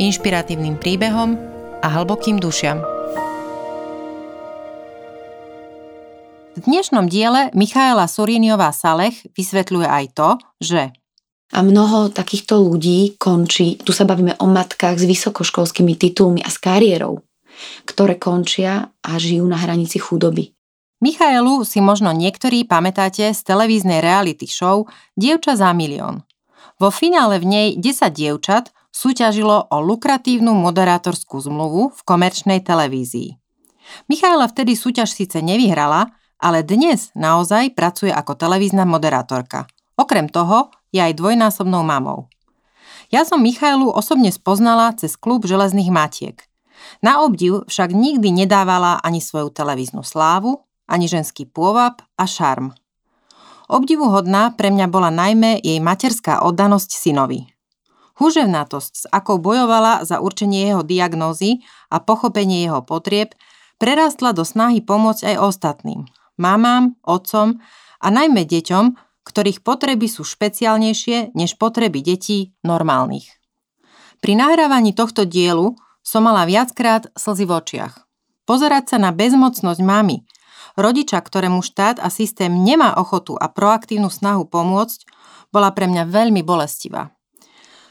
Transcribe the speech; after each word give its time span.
inšpiratívnym 0.00 0.80
príbehom 0.80 1.36
a 1.84 1.86
hlbokým 2.00 2.40
dušiam. 2.40 2.80
V 6.56 6.58
dnešnom 6.64 7.06
diele 7.06 7.52
Michaela 7.52 8.08
Soriniová 8.08 8.72
Salech 8.72 9.28
vysvetľuje 9.36 9.86
aj 9.86 10.04
to, 10.16 10.30
že 10.58 10.82
a 11.50 11.66
mnoho 11.66 12.14
takýchto 12.14 12.62
ľudí 12.62 13.18
končí, 13.18 13.74
tu 13.82 13.90
sa 13.90 14.06
bavíme 14.06 14.38
o 14.38 14.46
matkách 14.46 15.02
s 15.02 15.04
vysokoškolskými 15.04 15.98
titulmi 15.98 16.46
a 16.46 16.50
s 16.50 16.62
kariérou, 16.62 17.26
ktoré 17.90 18.22
končia 18.22 18.94
a 19.02 19.10
žijú 19.18 19.50
na 19.50 19.58
hranici 19.58 19.98
chudoby. 19.98 20.54
Michaelu 21.02 21.66
si 21.66 21.82
možno 21.82 22.14
niektorí 22.14 22.62
pamätáte 22.70 23.34
z 23.34 23.40
televíznej 23.42 23.98
reality 23.98 24.46
show 24.46 24.86
Dievča 25.18 25.58
za 25.58 25.74
milión. 25.74 26.22
Vo 26.78 26.94
finále 26.94 27.42
v 27.42 27.46
nej 27.50 27.68
10 27.74 28.14
dievčat 28.14 28.70
súťažilo 28.90 29.70
o 29.70 29.76
lukratívnu 29.80 30.54
moderátorskú 30.54 31.38
zmluvu 31.40 31.94
v 31.94 32.00
komerčnej 32.04 32.60
televízii. 32.62 33.38
Michaela 34.06 34.46
vtedy 34.46 34.78
súťaž 34.78 35.10
síce 35.14 35.42
nevyhrala, 35.42 36.14
ale 36.38 36.62
dnes 36.62 37.10
naozaj 37.18 37.74
pracuje 37.74 38.10
ako 38.10 38.38
televízna 38.38 38.86
moderátorka. 38.86 39.66
Okrem 39.98 40.30
toho 40.30 40.72
je 40.94 41.02
aj 41.02 41.18
dvojnásobnou 41.18 41.84
mamou. 41.84 42.30
Ja 43.10 43.26
som 43.26 43.42
Michailu 43.42 43.90
osobne 43.90 44.30
spoznala 44.30 44.94
cez 44.94 45.18
klub 45.18 45.42
železných 45.42 45.90
matiek. 45.90 46.38
Na 47.04 47.20
obdiv 47.26 47.66
však 47.68 47.92
nikdy 47.92 48.32
nedávala 48.32 49.02
ani 49.02 49.20
svoju 49.20 49.50
televíznu 49.50 50.00
slávu, 50.06 50.64
ani 50.88 51.10
ženský 51.10 51.44
pôvab 51.44 52.00
a 52.16 52.24
šarm. 52.24 52.72
Obdivuhodná 53.70 54.50
pre 54.58 54.74
mňa 54.74 54.86
bola 54.90 55.14
najmä 55.14 55.62
jej 55.62 55.78
materská 55.78 56.42
oddanosť 56.42 56.90
synovi. 56.90 57.46
Húževnatosť, 58.20 58.92
s 58.92 59.04
akou 59.08 59.40
bojovala 59.40 60.04
za 60.04 60.20
určenie 60.20 60.68
jeho 60.68 60.84
diagnózy 60.84 61.64
a 61.88 62.04
pochopenie 62.04 62.68
jeho 62.68 62.84
potrieb, 62.84 63.32
prerastla 63.80 64.36
do 64.36 64.44
snahy 64.44 64.84
pomôcť 64.84 65.32
aj 65.32 65.36
ostatným, 65.40 66.04
mamám, 66.36 67.00
otcom 67.00 67.64
a 67.96 68.06
najmä 68.12 68.44
deťom, 68.44 68.92
ktorých 69.24 69.64
potreby 69.64 70.04
sú 70.04 70.28
špeciálnejšie 70.28 71.32
než 71.32 71.56
potreby 71.56 72.04
detí 72.04 72.52
normálnych. 72.60 73.40
Pri 74.20 74.36
nahrávaní 74.36 74.92
tohto 74.92 75.24
dielu 75.24 75.80
som 76.04 76.28
mala 76.28 76.44
viackrát 76.44 77.08
slzy 77.16 77.48
v 77.48 77.56
očiach. 77.56 78.04
Pozerať 78.44 78.92
sa 78.92 78.98
na 79.00 79.16
bezmocnosť 79.16 79.80
mamy, 79.80 80.28
Rodiča, 80.78 81.18
ktorému 81.18 81.66
štát 81.66 81.98
a 81.98 82.08
systém 82.12 82.52
nemá 82.52 82.94
ochotu 82.94 83.34
a 83.34 83.50
proaktívnu 83.50 84.06
snahu 84.06 84.46
pomôcť, 84.46 85.02
bola 85.50 85.74
pre 85.74 85.90
mňa 85.90 86.06
veľmi 86.06 86.46
bolestivá. 86.46 87.10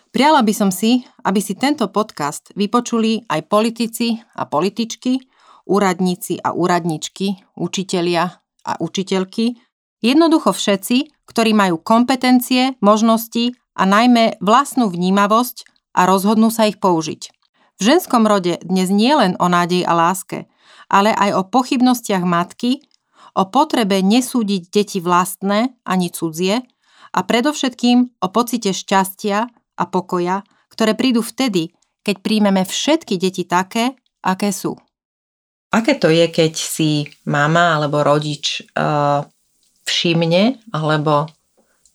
Priala 0.10 0.42
by 0.42 0.54
som 0.58 0.74
si, 0.74 1.06
aby 1.22 1.38
si 1.38 1.54
tento 1.54 1.86
podcast 1.94 2.50
vypočuli 2.58 3.30
aj 3.30 3.46
politici 3.46 4.18
a 4.18 4.50
političky, 4.50 5.22
úradníci 5.70 6.42
a 6.42 6.50
úradničky, 6.50 7.54
učitelia 7.54 8.26
a 8.66 8.72
učiteľky, 8.82 9.54
jednoducho 10.02 10.50
všetci, 10.50 11.30
ktorí 11.30 11.54
majú 11.54 11.78
kompetencie, 11.78 12.74
možnosti 12.82 13.54
a 13.78 13.86
najmä 13.86 14.42
vlastnú 14.42 14.90
vnímavosť 14.90 15.70
a 15.94 16.10
rozhodnú 16.10 16.50
sa 16.50 16.66
ich 16.66 16.82
použiť. 16.82 17.30
V 17.78 17.82
ženskom 17.86 18.26
rode 18.26 18.58
dnes 18.66 18.90
nie 18.90 19.14
len 19.14 19.38
o 19.38 19.46
nádej 19.46 19.86
a 19.86 19.94
láske, 19.94 20.50
ale 20.90 21.14
aj 21.14 21.38
o 21.38 21.42
pochybnostiach 21.46 22.26
matky, 22.26 22.82
o 23.38 23.46
potrebe 23.46 24.02
nesúdiť 24.02 24.74
deti 24.74 24.98
vlastné 24.98 25.78
ani 25.86 26.10
cudzie 26.10 26.66
a 27.14 27.20
predovšetkým 27.22 28.26
o 28.26 28.28
pocite 28.34 28.74
šťastia 28.74 29.59
a 29.80 29.88
pokoja, 29.88 30.44
ktoré 30.68 30.94
prídu 31.00 31.24
vtedy, 31.24 31.72
keď 32.04 32.20
príjmeme 32.20 32.68
všetky 32.68 33.16
deti 33.16 33.48
také, 33.48 33.96
aké 34.20 34.52
sú. 34.52 34.76
Aké 35.72 35.96
to 35.96 36.12
je, 36.12 36.28
keď 36.28 36.54
si 36.58 37.08
mama 37.24 37.80
alebo 37.80 38.04
rodič 38.04 38.66
uh, 38.76 39.24
všimne 39.88 40.60
alebo 40.76 41.30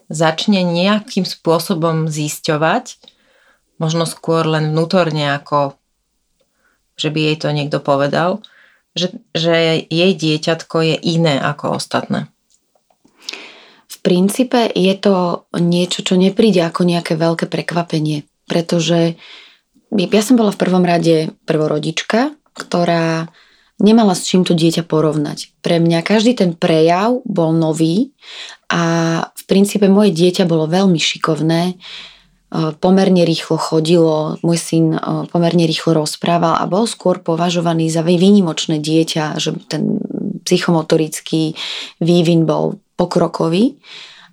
začne 0.09 0.63
nejakým 0.65 1.27
spôsobom 1.27 2.09
zisťovať, 2.09 2.97
možno 3.83 4.07
skôr 4.07 4.47
len 4.47 4.71
vnútorne, 4.71 5.35
ako 5.35 5.75
že 6.95 7.11
by 7.11 7.21
jej 7.31 7.37
to 7.43 7.49
niekto 7.51 7.79
povedal, 7.83 8.39
že, 8.95 9.11
že 9.35 9.87
jej 9.91 10.13
dieťatko 10.15 10.77
je 10.95 10.97
iné 11.19 11.43
ako 11.43 11.83
ostatné? 11.83 12.31
Princípe 14.05 14.69
je 14.69 14.95
to 15.01 15.49
niečo, 15.57 16.05
čo 16.05 16.21
nepríde 16.21 16.61
ako 16.61 16.85
nejaké 16.85 17.17
veľké 17.17 17.49
prekvapenie, 17.49 18.29
pretože 18.45 19.17
ja 19.89 20.23
som 20.23 20.37
bola 20.37 20.53
v 20.53 20.61
prvom 20.61 20.85
rade 20.85 21.33
prvorodička, 21.49 22.37
ktorá 22.53 23.33
nemala 23.81 24.13
s 24.13 24.29
čím 24.29 24.45
to 24.45 24.53
dieťa 24.53 24.85
porovnať. 24.85 25.57
Pre 25.65 25.81
mňa 25.81 26.05
každý 26.05 26.37
ten 26.37 26.53
prejav 26.53 27.25
bol 27.25 27.57
nový 27.57 28.13
a 28.69 28.83
v 29.25 29.43
princípe 29.49 29.89
moje 29.89 30.13
dieťa 30.13 30.45
bolo 30.45 30.69
veľmi 30.69 31.01
šikovné 31.01 31.81
pomerne 32.79 33.27
rýchlo 33.27 33.59
chodilo, 33.59 34.39
môj 34.47 34.59
syn 34.61 34.95
pomerne 35.35 35.67
rýchlo 35.67 36.07
rozprával 36.07 36.55
a 36.55 36.71
bol 36.71 36.87
skôr 36.87 37.19
považovaný 37.19 37.91
za 37.91 38.07
výnimočné 38.07 38.79
dieťa, 38.79 39.43
že 39.43 39.59
ten 39.67 39.99
psychomotorický 40.47 41.59
vývin 41.99 42.47
bol 42.47 42.79
pokrokový. 42.95 43.79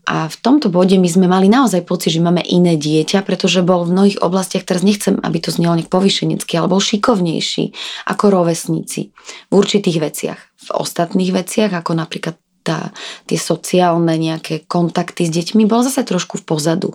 A 0.10 0.26
v 0.26 0.38
tomto 0.42 0.74
bode 0.74 0.98
my 0.98 1.06
sme 1.06 1.30
mali 1.30 1.46
naozaj 1.46 1.86
pocit, 1.86 2.18
že 2.18 2.26
máme 2.26 2.42
iné 2.42 2.74
dieťa, 2.74 3.22
pretože 3.22 3.62
bol 3.62 3.86
v 3.86 3.94
mnohých 3.94 4.18
oblastiach, 4.26 4.66
teraz 4.66 4.82
nechcem, 4.82 5.22
aby 5.22 5.38
to 5.38 5.54
znelo 5.54 5.78
nejak 5.78 5.94
povyšenecky, 5.94 6.58
ale 6.58 6.74
bol 6.74 6.82
šikovnejší 6.82 7.78
ako 8.10 8.26
rovesníci 8.34 9.14
v 9.14 9.54
určitých 9.54 9.98
veciach. 10.02 10.40
V 10.58 10.70
ostatných 10.74 11.30
veciach, 11.30 11.70
ako 11.70 11.94
napríklad 11.94 12.41
tá, 12.62 12.94
tie 13.26 13.38
sociálne 13.38 14.14
nejaké 14.18 14.66
kontakty 14.70 15.26
s 15.26 15.32
deťmi 15.34 15.66
bol 15.66 15.82
zase 15.82 16.06
trošku 16.06 16.42
v 16.42 16.46
pozadu. 16.46 16.90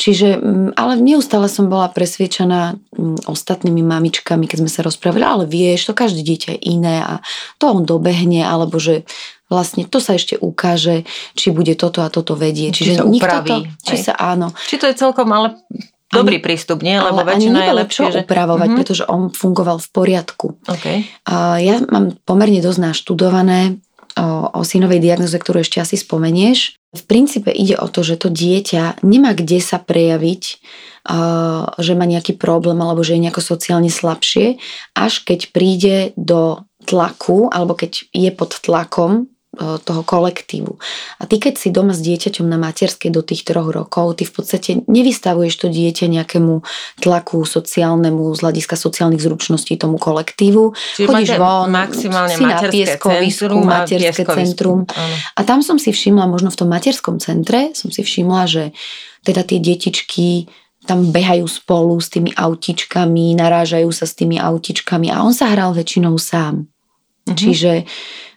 Čiže, 0.00 0.40
mm, 0.40 0.68
ale 0.74 1.00
neustále 1.00 1.46
som 1.52 1.68
bola 1.68 1.92
presviečaná 1.92 2.76
mm, 2.76 3.28
ostatnými 3.28 3.84
mamičkami, 3.84 4.48
keď 4.48 4.64
sme 4.64 4.70
sa 4.72 4.80
rozprávali, 4.84 5.24
ale 5.24 5.44
vieš, 5.44 5.88
to 5.88 5.94
každé 5.94 6.24
dieťa 6.24 6.48
je 6.56 6.60
iné 6.64 7.04
a 7.04 7.20
to 7.60 7.70
on 7.70 7.84
dobehne, 7.84 8.42
alebo 8.42 8.80
že 8.80 9.04
vlastne 9.52 9.84
to 9.84 10.00
sa 10.00 10.16
ešte 10.16 10.40
ukáže, 10.40 11.04
či 11.36 11.52
bude 11.52 11.76
toto 11.76 12.00
a 12.00 12.08
toto 12.08 12.34
vedieť. 12.34 12.72
Čiže 12.74 12.92
či 12.98 13.06
nikto 13.06 13.36
to, 13.44 13.56
či 13.84 13.96
sa 14.00 14.16
áno. 14.16 14.50
Či 14.66 14.80
to 14.80 14.88
je 14.88 14.94
celkom 14.96 15.28
ale 15.30 15.60
dobrý 16.14 16.38
ani, 16.38 16.44
prístup, 16.44 16.80
nie? 16.80 16.96
Lebo 16.96 17.20
ale 17.20 17.36
väčšina 17.36 17.58
je 17.60 17.74
lepšie, 17.84 18.02
čo 18.06 18.12
že... 18.14 18.20
upravovať, 18.24 18.68
mm-hmm. 18.70 18.78
pretože 18.78 19.04
on 19.10 19.34
fungoval 19.34 19.78
v 19.82 19.88
poriadku. 19.90 20.46
Okay. 20.64 21.10
A 21.26 21.58
ja 21.58 21.82
mám 21.90 22.14
pomerne 22.22 22.62
dosť 22.62 22.80
naštudované 22.80 23.82
o, 24.18 24.50
o 24.54 24.60
synovej 24.62 25.02
diagnoze, 25.02 25.34
ktorú 25.34 25.62
ešte 25.62 25.82
asi 25.82 25.98
spomenieš. 25.98 26.78
V 26.94 27.02
princípe 27.10 27.50
ide 27.50 27.74
o 27.74 27.90
to, 27.90 28.06
že 28.06 28.22
to 28.22 28.30
dieťa 28.30 29.02
nemá 29.02 29.34
kde 29.34 29.58
sa 29.58 29.82
prejaviť, 29.82 30.42
uh, 31.10 31.74
že 31.82 31.98
má 31.98 32.06
nejaký 32.06 32.38
problém 32.38 32.78
alebo 32.78 33.02
že 33.02 33.18
je 33.18 33.24
nejako 33.26 33.42
sociálne 33.42 33.90
slabšie, 33.90 34.62
až 34.94 35.26
keď 35.26 35.40
príde 35.50 35.96
do 36.14 36.62
tlaku 36.86 37.50
alebo 37.50 37.74
keď 37.74 38.06
je 38.14 38.30
pod 38.30 38.54
tlakom 38.62 39.33
toho 39.58 40.02
kolektívu. 40.02 40.76
A 41.18 41.22
ty, 41.24 41.38
keď 41.38 41.54
si 41.56 41.68
doma 41.70 41.94
s 41.94 42.02
dieťaťom 42.02 42.46
na 42.46 42.58
materskej 42.58 43.10
do 43.14 43.22
tých 43.24 43.46
troch 43.46 43.70
rokov, 43.70 44.18
ty 44.20 44.28
v 44.28 44.32
podstate 44.34 44.70
nevystavuješ 44.84 45.54
to 45.54 45.66
dieťa 45.70 46.10
nejakému 46.10 46.60
tlaku 47.00 47.46
sociálnemu 47.46 48.34
z 48.34 48.38
hľadiska 48.42 48.76
sociálnych 48.76 49.22
zručností 49.22 49.78
tomu 49.78 49.96
kolektívu. 49.96 50.74
Čiže 50.98 51.08
Chodíš 51.08 51.30
von, 51.38 51.70
maximálne 51.70 52.36
si 52.36 52.44
na 52.44 52.60
pieskovisku, 52.66 53.58
materské 53.64 54.22
centrum. 54.26 54.84
Áno. 54.90 55.14
A 55.34 55.40
tam 55.46 55.62
som 55.62 55.78
si 55.78 55.94
všimla, 55.94 56.26
možno 56.26 56.52
v 56.52 56.58
tom 56.58 56.68
materskom 56.68 57.22
centre, 57.22 57.72
som 57.72 57.88
si 57.88 58.04
všimla, 58.04 58.42
že 58.46 58.64
teda 59.24 59.42
tie 59.46 59.58
detičky 59.62 60.50
tam 60.84 61.08
behajú 61.08 61.48
spolu 61.48 61.96
s 61.96 62.12
tými 62.12 62.36
autičkami, 62.36 63.32
narážajú 63.40 63.88
sa 63.88 64.04
s 64.04 64.12
tými 64.12 64.36
autičkami 64.36 65.08
a 65.08 65.24
on 65.24 65.32
sa 65.32 65.48
hral 65.48 65.72
väčšinou 65.72 66.20
sám. 66.20 66.68
Mm-hmm. 67.24 67.36
Čiže 67.40 67.72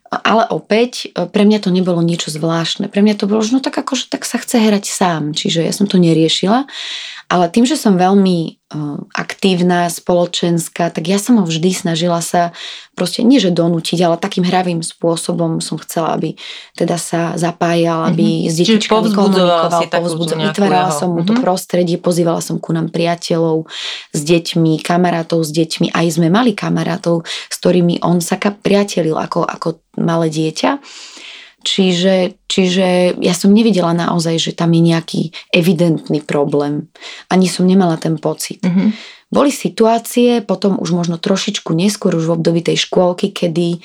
ale 0.09 0.44
opäť, 0.50 1.12
e, 1.12 1.27
pre 1.27 1.44
mňa 1.44 1.59
to 1.63 1.69
nebolo 1.69 2.00
niečo 2.00 2.31
zvláštne. 2.31 2.88
Pre 2.88 3.01
mňa 3.04 3.15
to 3.19 3.25
bolo, 3.27 3.44
že 3.44 3.54
no 3.56 3.62
tak 3.63 3.75
akože 3.75 4.07
tak 4.07 4.24
sa 4.24 4.39
chce 4.39 4.59
hrať 4.59 4.86
sám, 4.88 5.36
čiže 5.36 5.63
ja 5.63 5.74
som 5.75 5.86
to 5.86 6.00
neriešila. 6.00 6.68
Ale 7.27 7.51
tým, 7.51 7.68
že 7.68 7.75
som 7.75 8.00
veľmi 8.00 8.56
uh, 8.71 9.03
aktívna, 9.12 9.91
spoločenská, 9.91 10.88
tak 10.95 11.12
ja 11.12 11.19
som 11.19 11.44
ho 11.44 11.44
vždy 11.44 11.75
snažila 11.75 12.24
sa 12.24 12.56
proste, 12.95 13.19
nie 13.19 13.44
že 13.44 13.51
donútiť, 13.51 14.00
ale 14.00 14.15
takým 14.15 14.47
hravým 14.47 14.79
spôsobom 14.79 15.59
som 15.59 15.75
chcela, 15.83 16.15
aby 16.15 16.39
teda 16.79 16.95
sa 16.95 17.35
zapájal, 17.35 18.07
aby 18.07 18.47
mm-hmm. 18.47 18.51
s 18.51 18.56
detičkami 18.63 19.12
komunikoval, 19.12 19.91
povzbudzovala, 19.91 20.56
vytvárala 20.56 20.91
som 20.95 21.12
mu 21.12 21.19
mm-hmm. 21.19 21.27
to 21.27 21.33
mhm. 21.35 21.44
prostredie, 21.44 21.97
pozývala 22.00 22.39
som 22.39 22.63
ku 22.63 22.71
nám 22.71 22.95
priateľov 22.95 23.68
s 24.15 24.21
deťmi, 24.23 24.80
kamarátov 24.80 25.44
s 25.44 25.51
deťmi, 25.51 25.91
aj 25.91 26.07
sme 26.07 26.31
mali 26.31 26.56
kamarátov, 26.56 27.27
s 27.27 27.56
ktorými 27.59 28.07
on 28.07 28.23
sa 28.23 28.39
priatelil 28.39 29.19
ako, 29.19 29.44
ako 29.44 29.83
malé 30.00 30.31
dieťa. 30.31 30.80
Čiže, 31.67 32.47
čiže 32.47 33.19
ja 33.19 33.35
som 33.35 33.51
nevidela 33.51 33.91
naozaj, 33.91 34.39
že 34.39 34.51
tam 34.55 34.71
je 34.71 34.81
nejaký 34.87 35.21
evidentný 35.51 36.23
problém. 36.23 36.87
Ani 37.27 37.51
som 37.51 37.67
nemala 37.67 37.99
ten 37.99 38.15
pocit. 38.15 38.63
Mm-hmm. 38.63 38.89
Boli 39.27 39.51
situácie, 39.51 40.39
potom 40.39 40.79
už 40.79 40.95
možno 40.95 41.19
trošičku 41.19 41.75
neskôr, 41.75 42.15
už 42.15 42.31
v 42.31 42.35
období 42.39 42.63
tej 42.63 42.87
škôlky, 42.87 43.35
kedy 43.35 43.83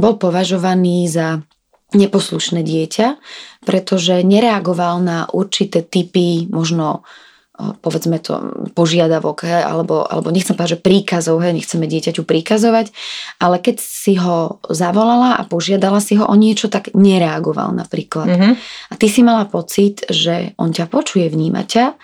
bol 0.00 0.16
považovaný 0.16 1.04
za 1.12 1.44
neposlušné 1.92 2.64
dieťa, 2.64 3.20
pretože 3.68 4.24
nereagoval 4.24 5.04
na 5.04 5.18
určité 5.28 5.84
typy 5.84 6.48
možno 6.48 7.04
povedzme 7.58 8.22
to, 8.22 8.38
požiadavok, 8.72 9.42
he, 9.42 9.58
alebo, 9.58 10.06
alebo 10.06 10.30
nechcem 10.30 10.54
povedať, 10.54 10.78
že 10.78 10.84
príkazov, 10.84 11.42
he, 11.42 11.50
nechceme 11.50 11.90
dieťaťu 11.90 12.22
príkazovať, 12.22 12.94
ale 13.42 13.58
keď 13.58 13.76
si 13.82 14.14
ho 14.14 14.62
zavolala 14.70 15.34
a 15.34 15.42
požiadala 15.42 15.98
si 15.98 16.14
ho 16.14 16.24
o 16.24 16.34
niečo, 16.38 16.70
tak 16.70 16.94
nereagoval 16.94 17.74
napríklad. 17.74 18.28
Mm-hmm. 18.30 18.52
A 18.90 18.94
ty 18.94 19.06
si 19.10 19.26
mala 19.26 19.50
pocit, 19.50 20.06
že 20.06 20.54
on 20.54 20.70
ťa 20.70 20.86
počuje, 20.86 21.26
vníma 21.26 21.66
ťa 21.66 21.98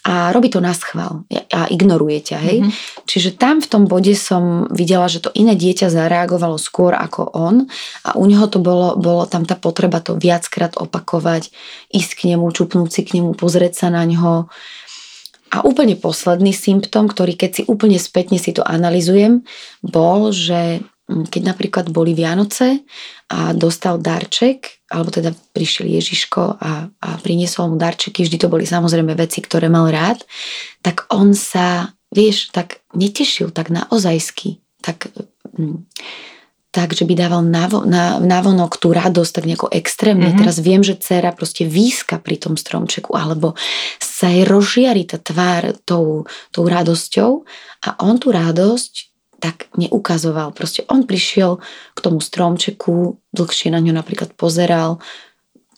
a 0.00 0.32
robí 0.32 0.48
to 0.48 0.64
na 0.64 0.72
schvál 0.72 1.28
a 1.52 1.68
ignoruje 1.68 2.32
ťa, 2.32 2.38
hej. 2.40 2.58
Mm-hmm. 2.64 3.04
Čiže 3.04 3.36
tam 3.36 3.60
v 3.60 3.68
tom 3.68 3.84
bode 3.84 4.16
som 4.16 4.64
videla, 4.72 5.12
že 5.12 5.20
to 5.20 5.28
iné 5.36 5.52
dieťa 5.52 5.92
zareagovalo 5.92 6.56
skôr 6.56 6.96
ako 6.96 7.28
on 7.36 7.68
a 8.08 8.16
u 8.16 8.24
neho 8.24 8.48
to 8.48 8.64
bolo, 8.64 8.96
bolo 8.96 9.28
tam 9.28 9.44
tá 9.44 9.60
potreba 9.60 10.00
to 10.00 10.16
viackrát 10.16 10.72
opakovať, 10.80 11.52
ísť 11.92 12.10
k 12.16 12.20
nemu, 12.32 12.48
čupnúť 12.48 12.88
si 12.88 13.00
k 13.04 13.20
nemu, 13.20 13.36
pozrieť 13.36 13.76
sa 13.76 13.88
na 13.92 14.00
ňo, 14.08 14.48
a 15.50 15.66
úplne 15.66 15.98
posledný 15.98 16.54
symptom, 16.54 17.10
ktorý 17.10 17.34
keď 17.34 17.50
si 17.50 17.62
úplne 17.66 17.98
spätne 17.98 18.38
si 18.38 18.54
to 18.54 18.62
analizujem, 18.62 19.42
bol, 19.82 20.30
že 20.30 20.80
mm, 21.10 21.26
keď 21.26 21.42
napríklad 21.42 21.86
boli 21.90 22.14
Vianoce 22.14 22.86
a 23.26 23.50
dostal 23.50 23.98
darček, 23.98 24.86
alebo 24.90 25.10
teda 25.10 25.34
prišiel 25.54 25.90
Ježiško 25.90 26.42
a, 26.58 26.86
a 26.90 27.08
priniesol 27.22 27.74
mu 27.74 27.76
darčeky, 27.78 28.22
vždy 28.26 28.38
to 28.38 28.50
boli 28.50 28.66
samozrejme 28.66 29.14
veci, 29.18 29.42
ktoré 29.42 29.66
mal 29.66 29.90
rád, 29.90 30.22
tak 30.86 31.10
on 31.10 31.34
sa, 31.34 31.94
vieš, 32.14 32.54
tak 32.54 32.82
netešil, 32.94 33.50
tak 33.50 33.74
naozajsky, 33.74 34.62
tak 34.82 35.10
mm, 35.58 35.82
tak, 36.70 36.94
že 36.94 37.02
by 37.02 37.14
dával 37.18 37.42
navo, 37.42 37.82
na, 37.82 38.22
navonok 38.22 38.78
tú 38.78 38.94
radosť 38.94 39.32
tak 39.34 39.44
nejako 39.46 39.68
extrémne. 39.74 40.30
Mm-hmm. 40.30 40.40
Teraz 40.40 40.56
viem, 40.62 40.86
že 40.86 40.94
dcera 40.94 41.34
proste 41.34 41.66
výska 41.66 42.22
pri 42.22 42.38
tom 42.38 42.54
stromčeku, 42.54 43.10
alebo 43.18 43.58
sa 43.98 44.30
jej 44.30 44.46
rozžiari 44.46 45.02
tá 45.02 45.18
tvár 45.18 45.74
tou, 45.82 46.30
tou 46.54 46.64
radosťou 46.70 47.42
a 47.86 47.88
on 48.06 48.22
tú 48.22 48.30
radosť 48.30 49.10
tak 49.40 49.72
neukazoval. 49.74 50.52
Proste 50.52 50.84
on 50.86 51.08
prišiel 51.08 51.58
k 51.96 51.98
tomu 51.98 52.20
stromčeku, 52.20 53.18
dlhšie 53.32 53.72
na 53.72 53.80
ňo 53.80 53.96
napríklad 53.96 54.36
pozeral, 54.36 55.00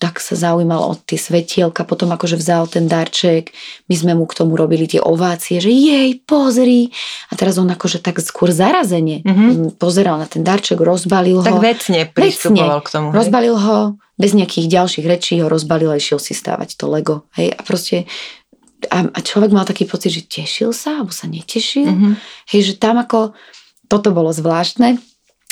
tak 0.03 0.19
sa 0.19 0.35
zaujímal 0.35 0.83
o 0.83 0.99
tie 0.99 1.15
svetielka, 1.15 1.87
potom 1.87 2.11
akože 2.11 2.35
vzal 2.35 2.67
ten 2.67 2.91
darček, 2.91 3.55
my 3.87 3.95
sme 3.95 4.13
mu 4.19 4.27
k 4.27 4.35
tomu 4.35 4.59
robili 4.59 4.91
tie 4.91 4.99
ovácie, 4.99 5.63
že 5.63 5.71
jej, 5.71 6.19
pozri. 6.27 6.91
A 7.31 7.39
teraz 7.39 7.55
on 7.63 7.71
akože 7.71 8.03
tak 8.03 8.19
skôr 8.19 8.51
zarazenie 8.51 9.23
mm-hmm. 9.23 9.79
pozeral 9.79 10.19
na 10.19 10.27
ten 10.27 10.43
darček, 10.43 10.83
rozbalil 10.83 11.39
ho. 11.39 11.47
Tak 11.47 11.63
vecne 11.63 12.11
pristupoval 12.11 12.83
vecne, 12.83 12.87
k 12.87 12.89
tomu. 12.91 13.07
Hej? 13.15 13.17
Rozbalil 13.23 13.55
ho, 13.55 13.79
bez 14.19 14.35
nejakých 14.35 14.67
ďalších 14.67 15.07
rečí 15.07 15.39
ho 15.39 15.47
rozbalil 15.47 15.95
a 15.95 16.03
išiel 16.03 16.19
si 16.19 16.35
stávať 16.35 16.75
to 16.75 16.91
Lego. 16.91 17.31
Hej, 17.39 17.55
a 17.55 17.61
proste 17.63 18.11
a, 18.91 19.07
a 19.07 19.19
človek 19.23 19.55
mal 19.55 19.63
taký 19.63 19.87
pocit, 19.87 20.11
že 20.11 20.27
tešil 20.27 20.75
sa, 20.75 20.99
alebo 20.99 21.15
sa 21.15 21.31
netešil. 21.31 21.87
Mm-hmm. 21.87 22.13
Hej, 22.51 22.61
že 22.67 22.75
tam 22.83 22.99
ako 22.99 23.39
toto 23.87 24.11
bolo 24.11 24.35
zvláštne. 24.35 24.99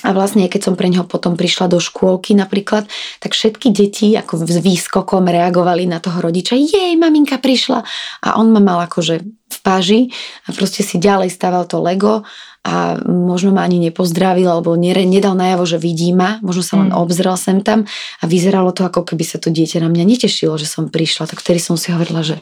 A 0.07 0.17
vlastne, 0.17 0.49
keď 0.49 0.71
som 0.71 0.75
pre 0.77 0.89
neho 0.89 1.05
potom 1.05 1.37
prišla 1.37 1.69
do 1.69 1.77
škôlky 1.77 2.33
napríklad, 2.33 2.89
tak 3.21 3.37
všetky 3.37 3.69
deti 3.75 4.17
ako 4.17 4.49
s 4.49 4.59
výskokom 4.61 5.29
reagovali 5.29 5.85
na 5.85 6.01
toho 6.01 6.25
rodiča. 6.25 6.57
Jej, 6.57 6.97
maminka 6.97 7.37
prišla. 7.37 7.85
A 8.25 8.41
on 8.41 8.49
ma 8.55 8.61
mal 8.65 8.81
akože 8.89 9.21
v 9.25 9.59
páži 9.61 10.01
a 10.47 10.55
proste 10.55 10.87
si 10.87 10.97
ďalej 10.97 11.35
stával 11.35 11.67
to 11.67 11.83
Lego 11.83 12.23
a 12.61 13.01
možno 13.09 13.57
ma 13.57 13.65
ani 13.65 13.81
nepozdravil 13.81 14.47
alebo 14.47 14.77
nedal 14.77 15.33
najavo, 15.33 15.65
že 15.65 15.81
vidí 15.81 16.13
ma, 16.13 16.39
možno 16.45 16.63
sa 16.63 16.75
len 16.79 16.93
mm. 16.93 17.01
obzrel 17.01 17.35
sem 17.41 17.65
tam 17.65 17.89
a 18.21 18.25
vyzeralo 18.29 18.71
to, 18.71 18.85
ako 18.85 19.03
keby 19.03 19.25
sa 19.25 19.41
to 19.41 19.49
dieťa 19.49 19.81
na 19.81 19.89
mňa 19.89 20.05
netešilo, 20.07 20.55
že 20.61 20.69
som 20.69 20.93
prišla. 20.93 21.27
Tak 21.27 21.41
vtedy 21.41 21.59
som 21.59 21.81
si 21.81 21.91
hovorila, 21.91 22.23
že, 22.23 22.39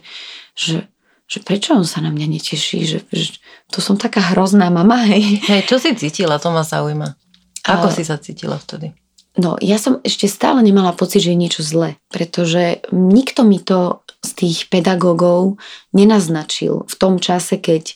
že 0.59 0.87
že 1.29 1.45
prečo 1.45 1.77
on 1.77 1.85
sa 1.85 2.01
na 2.01 2.09
mňa 2.09 2.41
neteší, 2.41 2.89
že, 2.89 2.99
že 3.13 3.37
to 3.69 3.85
som 3.85 4.01
taká 4.01 4.33
hrozná 4.33 4.73
mama, 4.73 5.05
hej. 5.05 5.45
Hej, 5.45 5.69
čo 5.69 5.77
si 5.77 5.93
cítila, 5.93 6.41
to 6.41 6.49
ma 6.49 6.65
zaujíma. 6.65 7.28
Ako 7.69 7.89
a... 7.89 7.95
si 7.95 8.03
sa 8.03 8.17
cítila 8.17 8.57
vtedy? 8.57 8.97
No, 9.39 9.55
ja 9.63 9.79
som 9.79 10.03
ešte 10.03 10.27
stále 10.27 10.67
nemala 10.67 10.91
pocit, 10.91 11.23
že 11.23 11.31
je 11.31 11.39
niečo 11.39 11.63
zlé, 11.63 11.95
pretože 12.11 12.83
nikto 12.91 13.47
mi 13.47 13.63
to 13.63 14.03
z 14.19 14.31
tých 14.35 14.59
pedagógov 14.67 15.63
nenaznačil 15.95 16.83
v 16.91 16.95
tom 16.99 17.23
čase, 17.23 17.63
keď 17.63 17.95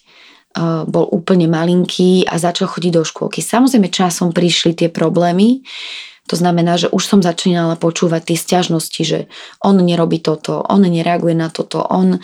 uh, 0.54 0.86
bol 0.86 1.10
úplne 1.10 1.50
malinký 1.50 2.30
a 2.30 2.38
začal 2.38 2.70
chodiť 2.70 2.92
do 2.94 3.02
škôlky. 3.02 3.42
Samozrejme, 3.42 3.90
časom 3.90 4.30
prišli 4.30 4.78
tie 4.78 4.88
problémy, 4.92 5.66
to 6.30 6.38
znamená, 6.38 6.78
že 6.78 6.86
už 6.86 7.02
som 7.02 7.18
začínala 7.18 7.74
počúvať 7.74 8.30
tie 8.30 8.38
stiažnosti, 8.38 9.02
že 9.02 9.18
on 9.58 9.74
nerobí 9.82 10.22
toto, 10.22 10.62
on 10.62 10.86
nereaguje 10.86 11.34
na 11.34 11.50
toto, 11.50 11.82
on 11.82 12.22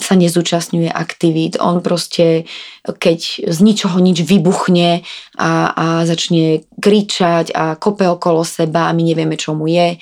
sa 0.00 0.14
nezúčastňuje 0.16 0.88
aktivít, 0.88 1.60
on 1.60 1.84
proste, 1.84 2.48
keď 2.84 3.48
z 3.52 3.58
ničoho 3.60 4.00
nič 4.00 4.24
vybuchne 4.24 5.04
a, 5.36 5.50
a 5.70 5.86
začne 6.08 6.64
kričať 6.80 7.52
a 7.52 7.76
kope 7.76 8.08
okolo 8.08 8.40
seba 8.42 8.88
a 8.88 8.96
my 8.96 9.02
nevieme, 9.04 9.36
čo 9.36 9.52
mu 9.52 9.68
je, 9.68 10.00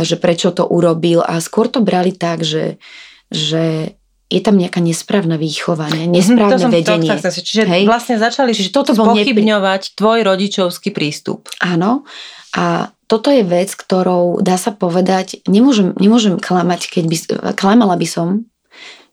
že 0.00 0.16
prečo 0.16 0.56
to 0.56 0.64
urobil 0.64 1.20
a 1.20 1.44
skôr 1.44 1.68
to 1.68 1.84
brali 1.84 2.16
tak, 2.16 2.40
že, 2.40 2.80
že 3.28 3.94
je 4.32 4.40
tam 4.40 4.56
nejaká 4.56 4.80
nesprávna 4.80 5.36
výchova, 5.36 5.92
ne? 5.92 6.08
Mhm, 6.08 6.12
nesprávne 6.16 6.56
to 6.56 6.66
som, 6.66 6.72
vedenie. 6.72 7.10
To, 7.12 7.30
to, 7.30 7.40
čiže 7.44 7.64
Hej? 7.68 7.82
vlastne 7.84 8.16
začali 8.16 8.50
Čiže 8.56 8.72
toto 8.72 8.96
spochybňovať 8.96 9.82
nepri... 9.92 9.96
tvoj 10.00 10.18
rodičovský 10.24 10.90
prístup. 10.90 11.46
Áno. 11.60 12.08
A 12.56 12.94
toto 13.04 13.28
je 13.28 13.44
vec, 13.44 13.68
ktorou 13.76 14.40
dá 14.40 14.56
sa 14.56 14.72
povedať, 14.72 15.44
nemôžem, 15.44 15.92
nemôžem 16.00 16.40
klamať, 16.40 16.80
keď 16.88 17.04
by, 17.04 17.16
klamala 17.54 17.94
by 18.00 18.08
som, 18.08 18.48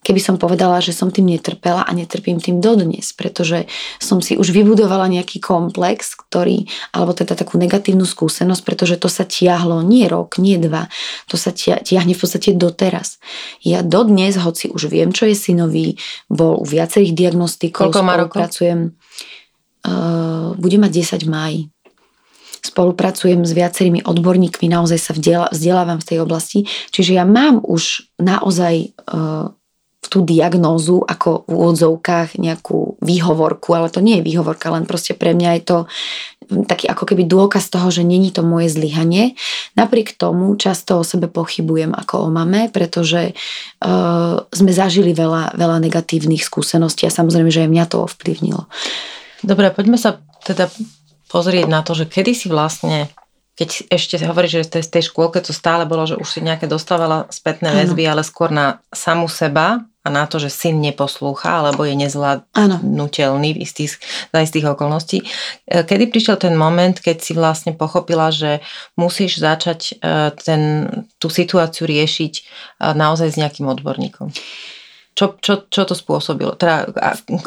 keby 0.02 0.20
som 0.20 0.36
povedala, 0.36 0.82
že 0.82 0.90
som 0.90 1.14
tým 1.14 1.30
netrpela 1.30 1.86
a 1.86 1.90
netrpím 1.94 2.42
tým 2.42 2.58
dodnes, 2.58 3.14
pretože 3.14 3.70
som 4.02 4.18
si 4.18 4.34
už 4.34 4.50
vybudovala 4.50 5.06
nejaký 5.06 5.38
komplex, 5.38 6.18
ktorý, 6.18 6.66
alebo 6.90 7.14
teda 7.14 7.38
takú 7.38 7.56
negatívnu 7.56 8.02
skúsenosť, 8.02 8.62
pretože 8.66 8.98
to 8.98 9.06
sa 9.06 9.22
tiahlo 9.22 9.80
nie 9.86 10.10
rok, 10.10 10.42
nie 10.42 10.58
dva, 10.58 10.90
to 11.30 11.38
sa 11.38 11.54
tiahne 11.54 12.12
v 12.12 12.20
podstate 12.20 12.50
doteraz. 12.58 13.22
Ja 13.62 13.86
dodnes, 13.86 14.34
hoci 14.34 14.74
už 14.74 14.90
viem, 14.90 15.14
čo 15.14 15.30
je 15.30 15.38
synový, 15.38 15.86
bol 16.26 16.58
u 16.58 16.66
viacerých 16.66 17.14
diagnostikov, 17.14 17.94
Koľko 17.94 18.02
má 18.02 18.18
rokov? 18.18 18.44
Uh, 19.82 20.54
bude 20.62 20.78
mať 20.78 21.18
10 21.18 21.26
máj 21.26 21.66
spolupracujem 22.62 23.42
s 23.42 23.50
viacerými 23.50 24.06
odborníkmi, 24.06 24.70
naozaj 24.70 24.98
sa 25.02 25.12
vzdelávam 25.50 25.98
v 25.98 26.06
tej 26.06 26.18
oblasti, 26.22 26.70
čiže 26.94 27.18
ja 27.18 27.26
mám 27.26 27.58
už 27.58 28.06
naozaj 28.22 28.94
uh, 29.10 29.50
tú 30.12 30.20
diagnózu 30.20 31.00
ako 31.00 31.48
v 31.48 31.52
úvodzovkách 31.56 32.36
nejakú 32.36 33.00
výhovorku, 33.00 33.72
ale 33.72 33.88
to 33.88 34.04
nie 34.04 34.20
je 34.20 34.28
výhovorka, 34.28 34.68
len 34.68 34.84
proste 34.84 35.16
pre 35.16 35.32
mňa 35.32 35.50
je 35.56 35.62
to 35.64 35.78
taký 36.68 36.84
ako 36.84 37.08
keby 37.08 37.24
dôkaz 37.24 37.72
toho, 37.72 37.88
že 37.88 38.04
není 38.04 38.28
to 38.28 38.44
moje 38.44 38.68
zlyhanie. 38.76 39.32
Napriek 39.72 40.20
tomu 40.20 40.52
často 40.60 41.00
o 41.00 41.06
sebe 41.06 41.32
pochybujem 41.32 41.96
ako 41.96 42.14
o 42.18 42.32
mame, 42.34 42.68
pretože 42.68 43.32
uh, 43.32 44.36
sme 44.52 44.72
zažili 44.76 45.16
veľa, 45.16 45.56
veľa 45.56 45.80
negatívnych 45.80 46.44
skúseností 46.44 47.08
a 47.08 47.14
samozrejme, 47.14 47.48
že 47.48 47.64
aj 47.64 47.72
mňa 47.72 47.84
to 47.88 48.04
ovplyvnilo. 48.04 48.68
Dobre, 49.40 49.72
poďme 49.72 49.96
sa 49.96 50.20
teda 50.44 50.68
pozrieť 51.32 51.66
na 51.72 51.80
to, 51.80 51.96
že 51.96 52.04
kedy 52.04 52.36
si 52.36 52.52
vlastne 52.52 53.08
keď 53.52 53.92
ešte 53.92 54.16
hovoríš, 54.24 54.64
že 54.64 54.80
z 54.80 54.90
tej 54.96 55.12
škôlke 55.12 55.36
to 55.44 55.52
stále 55.52 55.84
bolo, 55.84 56.08
že 56.08 56.16
už 56.16 56.24
si 56.24 56.40
nejaké 56.40 56.64
dostávala 56.64 57.28
spätné 57.28 57.68
väzby, 57.68 58.08
ale 58.08 58.24
skôr 58.24 58.48
na 58.48 58.80
samu 58.88 59.28
seba 59.28 59.84
a 60.02 60.08
na 60.10 60.26
to, 60.26 60.42
že 60.42 60.50
syn 60.50 60.82
neposlúcha 60.82 61.62
alebo 61.62 61.86
je 61.86 61.94
nezvládnutelný 61.94 63.54
v 63.54 63.62
istých, 63.62 64.02
za 64.34 64.38
istých 64.42 64.74
okolností. 64.74 65.22
E, 65.22 65.26
kedy 65.86 66.10
prišiel 66.10 66.36
ten 66.42 66.58
moment, 66.58 66.98
keď 66.98 67.22
si 67.22 67.32
vlastne 67.38 67.70
pochopila, 67.78 68.34
že 68.34 68.58
musíš 68.98 69.38
začať 69.38 69.80
e, 70.02 70.34
ten, 70.34 70.62
tú 71.22 71.30
situáciu 71.30 71.86
riešiť 71.86 72.32
e, 72.34 72.42
naozaj 72.98 73.28
s 73.30 73.38
nejakým 73.38 73.70
odborníkom? 73.70 74.34
Čo, 75.12 75.36
čo, 75.44 75.68
čo 75.68 75.84
to 75.84 75.92
spôsobilo? 75.92 76.56
Teda, 76.56 76.88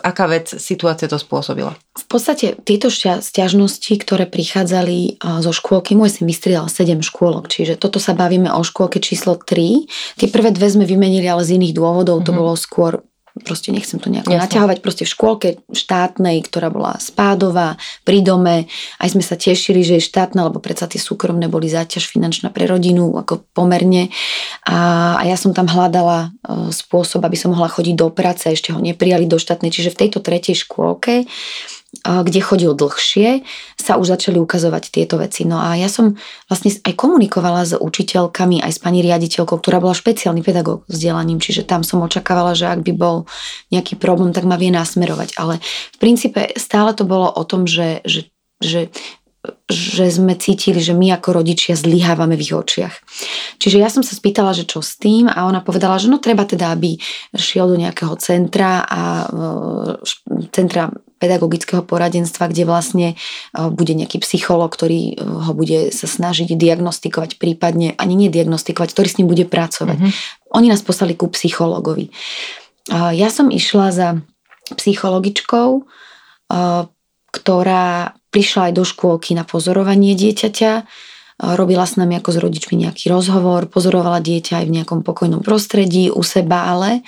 aká 0.05 0.29
vec, 0.29 0.53
situácia 0.53 1.09
to 1.09 1.17
spôsobila? 1.17 1.73
V 1.97 2.05
podstate 2.05 2.53
tieto 2.61 2.93
stiažnosti, 2.93 3.89
ktoré 3.89 4.29
prichádzali 4.29 5.17
zo 5.41 5.49
škôlky, 5.49 5.97
môj 5.97 6.21
syn 6.21 6.29
vystriedal 6.29 6.69
7 6.69 7.01
škôlok, 7.01 7.49
čiže 7.49 7.81
toto 7.81 7.97
sa 7.97 8.13
bavíme 8.13 8.53
o 8.53 8.61
škôlke 8.61 9.01
číslo 9.01 9.41
3. 9.41 9.89
Tie 10.21 10.27
prvé 10.29 10.53
dve 10.53 10.69
sme 10.69 10.85
vymenili 10.85 11.25
ale 11.25 11.41
z 11.41 11.57
iných 11.57 11.73
dôvodov, 11.73 12.21
mm-hmm. 12.21 12.27
to 12.29 12.31
mhm. 12.31 12.39
bolo 12.39 12.53
skôr 12.53 13.01
proste 13.43 13.75
nechcem 13.75 13.99
to 13.99 14.07
nejako 14.07 14.31
Jasne. 14.31 14.47
naťahovať, 14.47 14.77
proste 14.79 15.03
v 15.03 15.11
škôlke 15.11 15.49
štátnej, 15.67 16.39
ktorá 16.47 16.71
bola 16.71 16.95
spádová, 17.03 17.75
pri 18.07 18.23
dome, 18.23 18.71
aj 19.03 19.11
sme 19.11 19.23
sa 19.25 19.35
tešili, 19.35 19.83
že 19.83 19.99
je 19.99 20.07
štátna, 20.07 20.47
lebo 20.47 20.63
predsa 20.63 20.87
tie 20.87 21.01
súkromné 21.01 21.51
boli 21.51 21.67
záťaž 21.67 22.07
finančná 22.07 22.47
pre 22.55 22.63
rodinu, 22.63 23.11
ako 23.19 23.43
pomerne. 23.51 24.07
A, 24.63 25.19
a 25.19 25.23
ja 25.27 25.35
som 25.35 25.51
tam 25.51 25.67
hľadala 25.67 26.31
e, 26.31 26.71
spôsob, 26.71 27.27
aby 27.27 27.35
som 27.35 27.51
mohla 27.51 27.67
chodiť 27.67 27.95
do 27.99 28.07
práce, 28.07 28.47
ešte 28.47 28.71
ho 28.71 28.79
neprijali 28.79 29.27
do 29.27 29.35
štátnej, 29.35 29.73
čiže 29.73 29.91
v 29.91 29.99
tejto 30.07 30.23
tretej 30.23 30.55
škôlke 30.55 31.27
kde 32.05 32.39
chodil 32.39 32.71
dlhšie, 32.77 33.41
sa 33.75 33.97
už 33.97 34.13
začali 34.13 34.37
ukazovať 34.37 34.93
tieto 34.93 35.17
veci. 35.17 35.43
No 35.43 35.57
a 35.57 35.73
ja 35.73 35.89
som 35.89 36.13
vlastne 36.45 36.69
aj 36.69 36.93
komunikovala 36.93 37.65
s 37.65 37.73
učiteľkami, 37.73 38.61
aj 38.61 38.71
s 38.77 38.79
pani 38.79 39.01
riaditeľkou, 39.01 39.57
ktorá 39.57 39.81
bola 39.81 39.97
špeciálny 39.97 40.45
pedagóg 40.45 40.85
vzdelaním, 40.85 41.41
čiže 41.41 41.65
tam 41.65 41.81
som 41.81 42.05
očakávala, 42.05 42.53
že 42.53 42.69
ak 42.69 42.85
by 42.85 42.93
bol 42.93 43.25
nejaký 43.73 43.97
problém, 43.97 44.31
tak 44.31 44.45
ma 44.45 44.55
vie 44.55 44.69
nasmerovať. 44.69 45.33
Ale 45.41 45.57
v 45.93 45.97
princípe 45.97 46.53
stále 46.55 46.93
to 46.93 47.09
bolo 47.09 47.25
o 47.29 47.43
tom, 47.43 47.65
že, 47.65 48.05
že, 48.05 48.29
že 48.61 48.93
že 49.69 50.09
sme 50.09 50.37
cítili, 50.37 50.81
že 50.81 50.93
my 50.93 51.13
ako 51.17 51.41
rodičia 51.41 51.77
zlyhávame 51.77 52.37
v 52.37 52.43
ich 52.45 52.53
očiach. 52.53 52.95
Čiže 53.61 53.77
ja 53.81 53.89
som 53.89 54.01
sa 54.01 54.17
spýtala, 54.17 54.53
že 54.53 54.65
čo 54.65 54.81
s 54.81 54.97
tým 54.97 55.29
a 55.29 55.45
ona 55.45 55.61
povedala, 55.61 56.01
že 56.01 56.09
no 56.09 56.21
treba 56.21 56.45
teda, 56.45 56.73
aby 56.73 56.97
šiel 57.33 57.69
do 57.69 57.77
nejakého 57.77 58.13
centra 58.17 58.85
a 58.85 59.01
e, 59.25 60.45
centra 60.53 60.89
pedagogického 61.25 61.81
poradenstva, 61.81 62.53
kde 62.53 62.69
vlastne 62.69 63.07
e, 63.09 63.15
bude 63.73 63.97
nejaký 63.97 64.21
psycholog, 64.21 64.69
ktorý 64.69 65.17
e, 65.17 65.25
ho 65.25 65.51
bude 65.57 65.89
sa 65.89 66.05
snažiť 66.05 66.53
diagnostikovať, 66.53 67.41
prípadne 67.41 67.97
ani 67.97 68.13
nediagnostikovať, 68.29 68.93
ktorý 68.93 69.07
s 69.09 69.17
ním 69.17 69.27
bude 69.33 69.49
pracovať. 69.49 69.97
Mm-hmm. 69.97 70.53
Oni 70.53 70.67
nás 70.69 70.85
poslali 70.85 71.17
ku 71.17 71.25
psychologovi. 71.33 72.13
Ja 72.93 73.33
som 73.33 73.49
išla 73.49 73.89
za 73.89 74.07
psychologičkou, 74.77 75.69
e, 75.73 75.81
ktorá 77.33 77.87
prišla 78.29 78.69
aj 78.69 78.73
do 78.77 78.83
škôlky 78.85 79.33
na 79.33 79.41
pozorovanie 79.41 80.13
dieťaťa, 80.13 80.71
robila 81.35 81.83
s 81.83 81.99
nami 81.99 82.15
ako 82.15 82.31
s 82.31 82.37
rodičmi 82.39 82.79
nejaký 82.79 83.11
rozhovor, 83.11 83.67
pozorovala 83.67 84.23
dieťa 84.23 84.63
aj 84.63 84.65
v 84.71 84.75
nejakom 84.79 85.03
pokojnom 85.03 85.43
prostredí, 85.43 86.07
u 86.07 86.23
seba 86.23 86.71
ale 86.71 87.03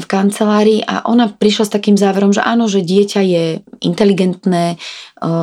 v 0.00 0.06
kancelárii 0.08 0.80
a 0.80 1.04
ona 1.04 1.28
prišla 1.28 1.64
s 1.68 1.74
takým 1.74 2.00
záverom, 2.00 2.32
že 2.32 2.40
áno, 2.40 2.64
že 2.70 2.80
dieťa 2.80 3.20
je 3.20 3.44
inteligentné, 3.84 4.76
e, 4.76 4.76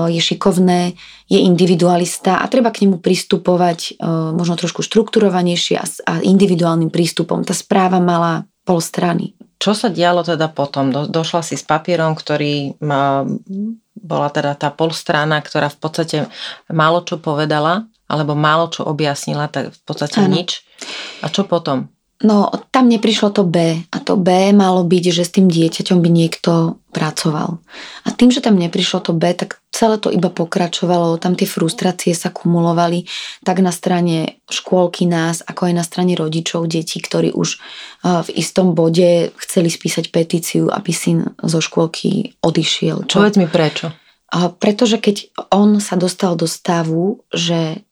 je 0.09 0.21
šikovné, 0.21 0.97
je 1.29 1.39
individualista 1.43 2.41
a 2.41 2.49
treba 2.49 2.73
k 2.73 2.87
nemu 2.87 2.97
pristupovať 2.97 3.79
e, 3.99 4.07
možno 4.33 4.57
trošku 4.57 4.81
štrukturovanejšie 4.81 5.75
a 6.09 6.23
individuálnym 6.25 6.89
prístupom. 6.89 7.45
Tá 7.45 7.53
správa 7.53 8.01
mala 8.01 8.49
pol 8.65 8.81
strany. 8.81 9.37
Čo 9.59 9.75
sa 9.75 9.91
dialo 9.91 10.23
teda 10.23 10.47
potom? 10.49 10.89
Do, 10.89 11.03
došla 11.03 11.43
si 11.43 11.59
s 11.59 11.67
papierom, 11.67 12.15
ktorý 12.15 12.79
ma, 12.79 13.27
bola 13.99 14.31
teda 14.31 14.55
tá 14.55 14.71
polstrana, 14.71 15.43
ktorá 15.43 15.67
v 15.67 15.77
podstate 15.83 16.17
málo 16.71 17.03
čo 17.03 17.19
povedala, 17.19 17.83
alebo 18.07 18.33
málo 18.39 18.71
čo 18.71 18.87
objasnila, 18.87 19.51
tak 19.51 19.75
v 19.75 19.81
podstate 19.83 20.23
ano. 20.23 20.31
nič. 20.31 20.63
A 21.21 21.27
čo 21.27 21.43
potom? 21.43 21.91
No, 22.19 22.51
tam 22.75 22.91
neprišlo 22.91 23.31
to 23.31 23.47
B. 23.47 23.79
A 23.79 23.97
to 24.03 24.19
B 24.19 24.51
malo 24.51 24.83
byť, 24.83 25.03
že 25.15 25.23
s 25.23 25.31
tým 25.31 25.47
dieťaťom 25.47 26.03
by 26.03 26.09
niekto 26.11 26.75
pracoval. 26.91 27.63
A 28.03 28.07
tým, 28.11 28.27
že 28.27 28.43
tam 28.43 28.59
neprišlo 28.59 28.99
to 28.99 29.15
B, 29.15 29.31
tak 29.31 29.63
celé 29.71 29.95
to 29.95 30.11
iba 30.11 30.27
pokračovalo. 30.27 31.15
Tam 31.15 31.39
tie 31.39 31.47
frustrácie 31.47 32.11
sa 32.11 32.27
kumulovali 32.27 33.07
tak 33.47 33.63
na 33.63 33.71
strane 33.71 34.43
škôlky 34.51 35.07
nás, 35.07 35.39
ako 35.47 35.71
aj 35.71 35.73
na 35.79 35.83
strane 35.87 36.11
rodičov 36.19 36.67
detí, 36.67 36.99
ktorí 36.99 37.31
už 37.31 37.55
v 38.03 38.29
istom 38.35 38.75
bode 38.75 39.31
chceli 39.39 39.71
spísať 39.71 40.11
petíciu, 40.11 40.67
aby 40.67 40.91
syn 40.91 41.23
zo 41.39 41.63
škôlky 41.63 42.35
odišiel. 42.43 43.07
Čo? 43.07 43.23
Povedz 43.23 43.39
mi 43.39 43.47
prečo. 43.47 43.95
A 44.35 44.51
pretože 44.51 44.99
keď 44.99 45.31
on 45.55 45.79
sa 45.79 45.95
dostal 45.95 46.35
do 46.35 46.51
stavu, 46.51 47.23
že 47.31 47.87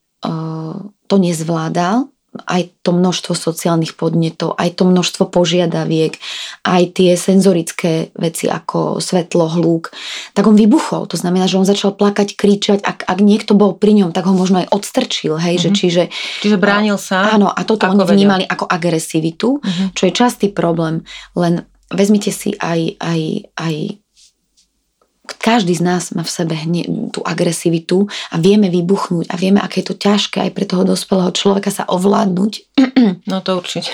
to 1.07 1.15
nezvládal, 1.15 2.12
aj 2.44 2.86
to 2.86 2.94
množstvo 2.94 3.34
sociálnych 3.34 3.98
podnetov, 3.98 4.53
aj 4.60 4.77
to 4.77 4.84
množstvo 4.86 5.32
požiadaviek, 5.32 6.17
aj 6.63 6.84
tie 6.94 7.17
senzorické 7.17 8.13
veci 8.13 8.46
ako 8.51 9.01
svetlo, 9.01 9.48
hluk, 9.58 9.96
tak 10.38 10.46
on 10.46 10.56
vybuchol. 10.56 11.10
To 11.10 11.17
znamená, 11.17 11.50
že 11.50 11.58
on 11.58 11.67
začal 11.67 11.96
plakať, 11.96 12.38
kričať. 12.38 12.79
Ak, 12.84 13.08
ak 13.08 13.20
niekto 13.24 13.58
bol 13.58 13.75
pri 13.75 13.98
ňom, 14.03 14.10
tak 14.13 14.29
ho 14.29 14.34
možno 14.36 14.62
aj 14.65 14.72
odstrčil. 14.72 15.39
Hej, 15.39 15.58
mm-hmm. 15.58 15.63
že, 15.63 15.70
mhm. 15.70 15.77
čiže, 15.77 16.03
čiže 16.44 16.58
bránil 16.60 16.98
sa. 17.00 17.34
Áno, 17.34 17.50
a 17.50 17.62
toto 17.65 17.88
oni 17.88 18.03
vnímali 18.03 18.46
vedel. 18.46 18.53
ako 18.53 18.65
agresivitu, 18.67 19.50
mm-hmm. 19.58 19.88
čo 19.96 20.03
je 20.08 20.13
častý 20.13 20.48
problém. 20.51 21.03
Len 21.34 21.65
vezmite 21.91 22.32
si 22.36 22.56
aj, 22.60 23.00
aj, 23.00 23.22
aj 23.56 23.75
každý 25.38 25.77
z 25.77 25.84
nás 25.86 26.12
má 26.12 26.25
v 26.25 26.32
sebe 26.32 26.56
hne, 26.58 27.12
tú 27.13 27.22
agresivitu 27.24 28.10
a 28.34 28.36
vieme 28.41 28.67
vybuchnúť 28.67 29.32
a 29.32 29.36
vieme, 29.39 29.62
aké 29.62 29.82
je 29.82 29.94
to 29.94 29.96
ťažké 29.96 30.50
aj 30.50 30.51
pre 30.51 30.65
toho 30.65 30.84
dospelého 30.84 31.32
človeka 31.32 31.70
sa 31.72 31.88
ovládnuť. 31.88 32.53
No 33.27 33.44
to 33.44 33.60
určite. 33.60 33.91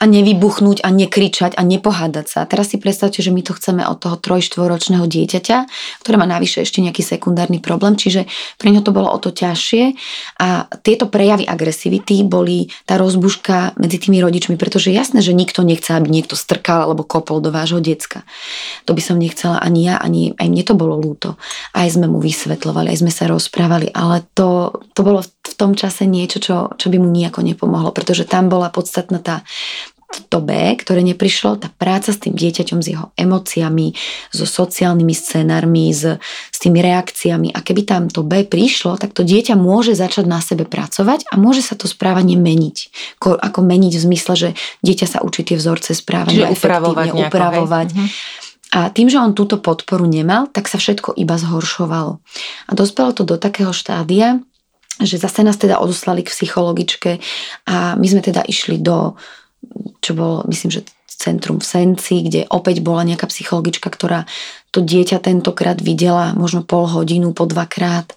A 0.00 0.04
nevybuchnúť 0.08 0.80
a 0.84 0.88
nekričať 0.88 1.56
a 1.56 1.62
nepohádať 1.64 2.26
sa. 2.28 2.40
teraz 2.48 2.72
si 2.72 2.80
predstavte, 2.80 3.20
že 3.20 3.32
my 3.32 3.44
to 3.44 3.52
chceme 3.56 3.84
od 3.84 4.00
toho 4.00 4.16
trojštvoročného 4.16 5.04
dieťaťa, 5.04 5.56
ktoré 6.00 6.16
má 6.16 6.24
navyše 6.24 6.64
ešte 6.64 6.80
nejaký 6.80 7.04
sekundárny 7.04 7.60
problém, 7.60 7.96
čiže 7.96 8.24
pre 8.56 8.72
ňo 8.72 8.80
to 8.80 8.92
bolo 8.92 9.12
o 9.12 9.18
to 9.20 9.32
ťažšie 9.32 9.94
a 10.40 10.68
tieto 10.80 11.08
prejavy 11.08 11.44
agresivity 11.44 12.24
boli 12.24 12.72
tá 12.88 12.96
rozbuška 12.96 13.76
medzi 13.76 14.00
tými 14.00 14.20
rodičmi, 14.24 14.56
pretože 14.56 14.88
jasné, 14.92 15.20
že 15.20 15.36
nikto 15.36 15.60
nechce, 15.64 15.92
aby 15.92 16.08
niekto 16.08 16.36
strkal 16.36 16.88
alebo 16.88 17.04
kopol 17.04 17.44
do 17.44 17.52
vášho 17.52 17.80
decka. 17.80 18.24
To 18.88 18.96
by 18.96 19.02
som 19.04 19.20
nechcela 19.20 19.60
ani 19.60 19.92
ja, 19.92 20.00
ani 20.00 20.32
aj 20.36 20.48
mne 20.48 20.64
to 20.64 20.71
bolo 20.74 20.98
ľúto. 20.98 21.36
Aj 21.76 21.86
sme 21.88 22.08
mu 22.08 22.18
vysvetlovali, 22.18 22.92
aj 22.92 23.00
sme 23.00 23.12
sa 23.12 23.30
rozprávali, 23.30 23.92
ale 23.94 24.26
to, 24.36 24.82
to 24.92 25.00
bolo 25.04 25.22
v 25.22 25.54
tom 25.54 25.76
čase 25.76 26.08
niečo, 26.08 26.38
čo, 26.40 26.56
čo 26.76 26.86
by 26.88 26.96
mu 26.98 27.08
nejako 27.08 27.44
nepomohlo, 27.44 27.94
pretože 27.94 28.28
tam 28.28 28.48
bola 28.48 28.72
podstatná 28.72 29.20
tá, 29.20 29.46
to 30.28 30.44
B, 30.44 30.52
ktoré 30.76 31.00
neprišlo, 31.00 31.56
tá 31.56 31.72
práca 31.72 32.12
s 32.12 32.20
tým 32.20 32.36
dieťaťom, 32.36 32.84
s 32.84 32.86
jeho 32.92 33.06
emóciami, 33.16 33.96
so 34.28 34.44
sociálnymi 34.44 35.14
scénármi, 35.16 35.88
s, 35.88 36.20
s 36.52 36.58
tými 36.60 36.84
reakciami. 36.84 37.54
A 37.56 37.64
keby 37.64 37.88
tam 37.88 38.02
to 38.12 38.20
B 38.20 38.44
prišlo, 38.44 39.00
tak 39.00 39.16
to 39.16 39.24
dieťa 39.24 39.56
môže 39.56 39.96
začať 39.96 40.28
na 40.28 40.44
sebe 40.44 40.68
pracovať 40.68 41.32
a 41.32 41.40
môže 41.40 41.64
sa 41.64 41.78
to 41.78 41.88
správanie 41.88 42.36
meniť. 42.36 42.76
Ko, 43.16 43.32
ako 43.32 43.64
meniť 43.64 43.92
v 43.96 44.04
zmysle, 44.12 44.34
že 44.36 44.48
dieťa 44.84 45.06
sa 45.08 45.18
učí 45.24 45.46
tie 45.46 45.56
vzorce 45.56 45.96
správania 45.96 46.52
Čiže 46.52 46.60
upravovať, 46.60 47.08
nejako, 47.08 47.28
upravovať. 47.32 47.88
Hej. 47.96 48.08
A 48.72 48.88
tým, 48.88 49.12
že 49.12 49.20
on 49.20 49.36
túto 49.36 49.60
podporu 49.60 50.08
nemal, 50.08 50.48
tak 50.48 50.64
sa 50.66 50.80
všetko 50.80 51.12
iba 51.20 51.36
zhoršovalo. 51.36 52.24
A 52.66 52.72
dospelo 52.72 53.12
to 53.12 53.28
do 53.28 53.36
takého 53.36 53.70
štádia, 53.70 54.40
že 54.96 55.20
zase 55.20 55.44
nás 55.44 55.60
teda 55.60 55.76
odoslali 55.76 56.24
k 56.24 56.32
psychologičke 56.32 57.20
a 57.68 57.96
my 58.00 58.06
sme 58.08 58.24
teda 58.24 58.44
išli 58.48 58.80
do, 58.80 59.16
čo 60.00 60.16
bolo, 60.16 60.48
myslím, 60.48 60.72
že 60.72 60.88
centrum 61.22 61.62
v 61.62 61.68
Senci, 61.68 62.26
kde 62.26 62.50
opäť 62.50 62.82
bola 62.82 63.06
nejaká 63.06 63.30
psychologička, 63.30 63.86
ktorá 63.86 64.26
to 64.74 64.82
dieťa 64.82 65.22
tentokrát 65.22 65.78
videla 65.78 66.34
možno 66.34 66.66
pol 66.66 66.90
hodinu, 66.90 67.30
po 67.30 67.46
dvakrát 67.46 68.10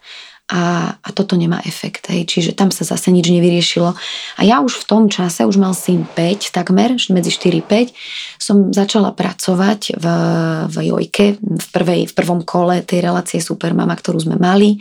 a, 0.45 0.93
a 1.01 1.09
toto 1.09 1.33
nemá 1.33 1.57
efekt. 1.65 2.05
Hej. 2.13 2.29
Čiže 2.29 2.51
tam 2.53 2.69
sa 2.69 2.85
zase 2.85 3.09
nič 3.09 3.33
nevyriešilo. 3.33 3.97
A 4.37 4.41
ja 4.45 4.61
už 4.61 4.77
v 4.77 4.85
tom 4.85 5.03
čase, 5.09 5.41
už 5.41 5.57
mal 5.57 5.73
syn 5.73 6.05
5 6.05 6.53
takmer, 6.53 6.93
medzi 7.09 7.33
4-5, 7.33 7.97
som 8.37 8.69
začala 8.69 9.09
pracovať 9.09 9.97
v, 9.97 10.05
v 10.69 10.75
Jojke, 10.93 11.25
v, 11.41 11.67
prvej, 11.73 12.01
v 12.05 12.13
prvom 12.13 12.45
kole 12.45 12.85
tej 12.85 13.01
relácie 13.01 13.41
Supermama, 13.41 13.97
ktorú 13.97 14.21
sme 14.21 14.37
mali. 14.37 14.77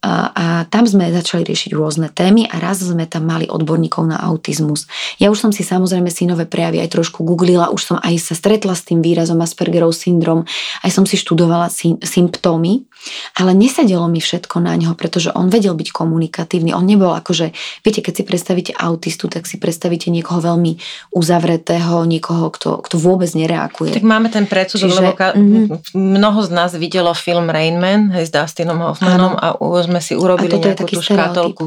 A, 0.00 0.32
a 0.32 0.44
tam 0.64 0.88
sme 0.88 1.12
začali 1.12 1.44
riešiť 1.44 1.76
rôzne 1.76 2.08
témy 2.08 2.48
a 2.48 2.56
raz 2.56 2.80
sme 2.80 3.04
tam 3.04 3.28
mali 3.28 3.44
odborníkov 3.44 4.08
na 4.08 4.16
autizmus. 4.32 4.88
Ja 5.20 5.28
už 5.28 5.44
som 5.44 5.52
si 5.52 5.60
samozrejme 5.60 6.08
synové 6.08 6.48
prejavy 6.48 6.80
aj 6.80 6.96
trošku 6.96 7.20
googlila, 7.20 7.68
už 7.68 7.82
som 7.84 7.96
aj 8.00 8.16
sa 8.16 8.32
stretla 8.32 8.72
s 8.72 8.88
tým 8.88 9.04
výrazom 9.04 9.36
Aspergerov 9.44 9.92
syndrom, 9.92 10.48
aj 10.80 10.90
som 10.92 11.04
si 11.04 11.20
študovala 11.20 11.68
sy- 11.68 12.00
symptómy 12.00 12.88
ale 13.36 13.56
nesadelo 13.56 14.06
mi 14.08 14.20
všetko 14.20 14.60
na 14.60 14.76
ňo, 14.76 14.92
pretože 14.94 15.32
on 15.32 15.48
vedel 15.48 15.72
byť 15.72 15.88
komunikatívny. 15.90 16.76
On 16.76 16.84
nebol 16.84 17.12
akože, 17.16 17.52
viete, 17.80 18.00
keď 18.04 18.12
si 18.20 18.24
predstavíte 18.24 18.72
autistu, 18.76 19.26
tak 19.32 19.48
si 19.48 19.56
predstavíte 19.56 20.12
niekoho 20.12 20.40
veľmi 20.40 20.76
uzavretého, 21.14 22.04
niekoho, 22.04 22.52
kto, 22.52 22.80
kto 22.84 22.96
vôbec 23.00 23.30
nereaguje. 23.32 23.96
Tak 23.96 24.04
máme 24.04 24.28
ten 24.28 24.44
predsudok, 24.44 24.90
Čiže, 24.90 25.00
lebo 25.00 25.12
ka- 25.16 25.34
mm-hmm. 25.36 25.96
mnoho 25.96 26.40
z 26.44 26.50
nás 26.52 26.70
videlo 26.76 27.12
film 27.16 27.48
Rain 27.48 27.80
Man 27.80 28.12
hej, 28.12 28.28
s 28.28 28.32
Dustinom 28.32 28.78
Hoffmanom 28.80 29.36
a 29.40 29.56
sme 29.80 30.00
si 30.04 30.12
urobili 30.12 30.60
nejakú 30.60 30.84
tú 30.84 31.00
škatulku, 31.00 31.64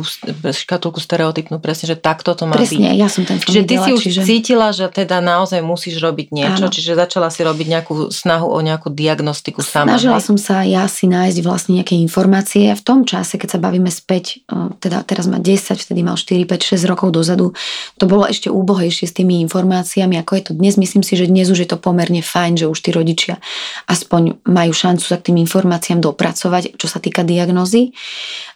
škatulku 0.54 1.00
stereotypnú, 1.02 1.58
presne, 1.58 1.94
že 1.94 1.98
takto 1.98 2.38
to 2.38 2.46
má 2.46 2.54
presne, 2.60 2.94
byť. 2.94 3.00
ja 3.00 3.08
som 3.10 3.24
ten 3.25 3.42
film 3.42 3.50
Čiže 3.50 3.62
ty 3.66 3.75
si 3.80 3.90
už 3.96 4.04
čiže... 4.04 4.22
cítila, 4.28 4.70
že 4.75 4.86
teda 4.92 5.24
naozaj 5.24 5.63
musíš 5.63 5.98
robiť 6.04 6.30
niečo, 6.30 6.70
Áno. 6.70 6.74
čiže 6.74 6.94
začala 6.94 7.32
si 7.32 7.42
robiť 7.42 7.68
nejakú 7.80 8.12
snahu 8.12 8.46
o 8.46 8.60
nejakú 8.62 8.92
diagnostiku 8.92 9.63
sama. 9.63 9.96
Snažila 9.96 10.20
hej? 10.20 10.25
som 10.28 10.38
sa 10.38 10.62
ja 10.68 10.86
si 10.86 11.08
nájsť 11.08 11.23
vlastne 11.46 11.80
nejaké 11.80 11.96
informácie. 11.96 12.74
V 12.75 12.84
tom 12.84 13.08
čase, 13.08 13.39
keď 13.39 13.56
sa 13.56 13.60
bavíme 13.63 13.88
späť, 13.88 14.44
teda 14.84 15.06
teraz 15.08 15.30
má 15.32 15.39
10, 15.39 15.80
vtedy 15.80 16.01
mal 16.03 16.20
4, 16.20 16.44
5, 16.44 16.75
6 16.75 16.89
rokov 16.89 17.13
dozadu, 17.15 17.56
to 17.96 18.06
bolo 18.10 18.27
ešte 18.27 18.51
úbohejšie 18.51 19.08
s 19.08 19.13
tými 19.15 19.39
informáciami, 19.46 20.20
ako 20.20 20.32
je 20.36 20.44
to 20.50 20.53
dnes. 20.58 20.75
Myslím 20.75 21.06
si, 21.06 21.15
že 21.15 21.32
dnes 21.32 21.48
už 21.48 21.63
je 21.63 21.70
to 21.70 21.80
pomerne 21.80 22.20
fajn, 22.20 22.65
že 22.65 22.68
už 22.68 22.80
tí 22.84 22.92
rodičia 22.92 23.39
aspoň 23.88 24.44
majú 24.50 24.74
šancu 24.74 25.06
sa 25.06 25.22
k 25.22 25.32
tým 25.32 25.38
informáciám 25.46 26.01
dopracovať, 26.01 26.75
čo 26.75 26.88
sa 26.89 26.98
týka 26.98 27.22
diagnózy. 27.22 27.94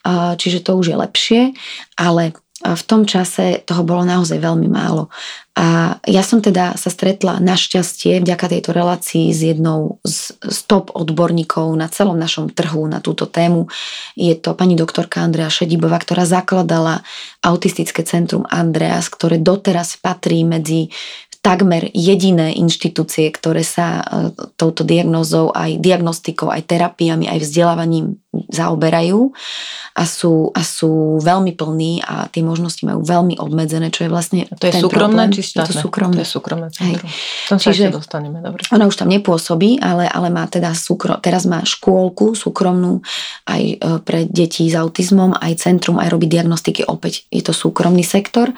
Čiže 0.08 0.64
to 0.64 0.80
už 0.80 0.92
je 0.92 0.98
lepšie, 0.98 1.42
ale 2.00 2.34
v 2.58 2.84
tom 2.90 3.06
čase 3.06 3.62
toho 3.70 3.86
bolo 3.86 4.02
naozaj 4.02 4.42
veľmi 4.42 4.66
málo. 4.66 5.14
A 5.58 5.98
ja 6.06 6.22
som 6.22 6.38
teda 6.42 6.78
sa 6.78 6.90
stretla 6.90 7.42
našťastie 7.42 8.22
vďaka 8.22 8.46
tejto 8.50 8.74
relácii 8.74 9.34
s 9.34 9.42
jednou 9.42 9.98
z, 10.06 10.38
z 10.38 10.58
top 10.70 10.94
odborníkov 10.94 11.70
na 11.74 11.90
celom 11.90 12.18
našom 12.18 12.54
trhu 12.54 12.86
na 12.86 13.02
túto 13.02 13.26
tému. 13.26 13.66
Je 14.14 14.34
to 14.38 14.54
pani 14.54 14.78
doktorka 14.78 15.22
Andrea 15.22 15.50
Šedibová, 15.50 15.98
ktorá 15.98 16.30
zakladala 16.30 17.02
autistické 17.42 18.06
centrum 18.06 18.46
Andreas, 18.50 19.10
ktoré 19.10 19.42
doteraz 19.42 19.98
patrí 19.98 20.46
medzi 20.46 20.94
takmer 21.48 21.88
jediné 21.96 22.52
inštitúcie, 22.60 23.32
ktoré 23.32 23.64
sa 23.64 24.04
e, 24.04 24.36
touto 24.60 24.84
diagnózou, 24.84 25.56
aj 25.56 25.80
diagnostikou, 25.80 26.52
aj 26.52 26.68
terapiami, 26.68 27.32
aj 27.32 27.40
vzdelávaním 27.40 28.20
zaoberajú 28.52 29.32
a 29.98 30.04
sú, 30.06 30.52
a 30.54 30.62
sú 30.62 31.18
veľmi 31.24 31.56
plní 31.56 32.04
a 32.04 32.28
tie 32.28 32.44
možnosti 32.44 32.84
majú 32.84 33.02
veľmi 33.02 33.40
obmedzené, 33.40 33.90
čo 33.90 34.06
je 34.06 34.10
vlastne 34.12 34.46
To 34.60 34.68
je 34.68 34.76
ten 34.76 34.84
súkromné 34.84 35.26
problém. 35.26 35.36
či 35.40 35.42
štátne? 35.42 35.72
To 35.72 35.82
súkromné. 35.88 36.16
To 36.20 36.22
je 36.22 36.30
súkromné 36.30 36.68
centrum. 36.70 37.10
Tam 37.48 37.58
sa 37.58 37.72
Čiže, 37.72 37.90
ešte 37.90 37.98
dostaneme, 37.98 38.38
dobre. 38.44 38.62
Ona 38.76 38.86
už 38.86 38.96
tam 39.00 39.10
nepôsobí, 39.10 39.80
ale, 39.80 40.06
ale 40.12 40.28
má 40.30 40.46
teda 40.52 40.76
súkro, 40.76 41.18
teraz 41.24 41.48
má 41.48 41.64
škôlku 41.64 42.36
súkromnú 42.38 43.02
aj 43.48 43.62
e, 43.64 43.76
pre 44.04 44.28
deti 44.28 44.68
s 44.68 44.76
autizmom, 44.76 45.34
aj 45.34 45.64
centrum, 45.64 45.98
aj 45.98 46.12
robí 46.12 46.28
diagnostiky 46.30 46.86
opäť. 46.86 47.26
Je 47.32 47.42
to 47.42 47.56
súkromný 47.56 48.06
sektor. 48.06 48.52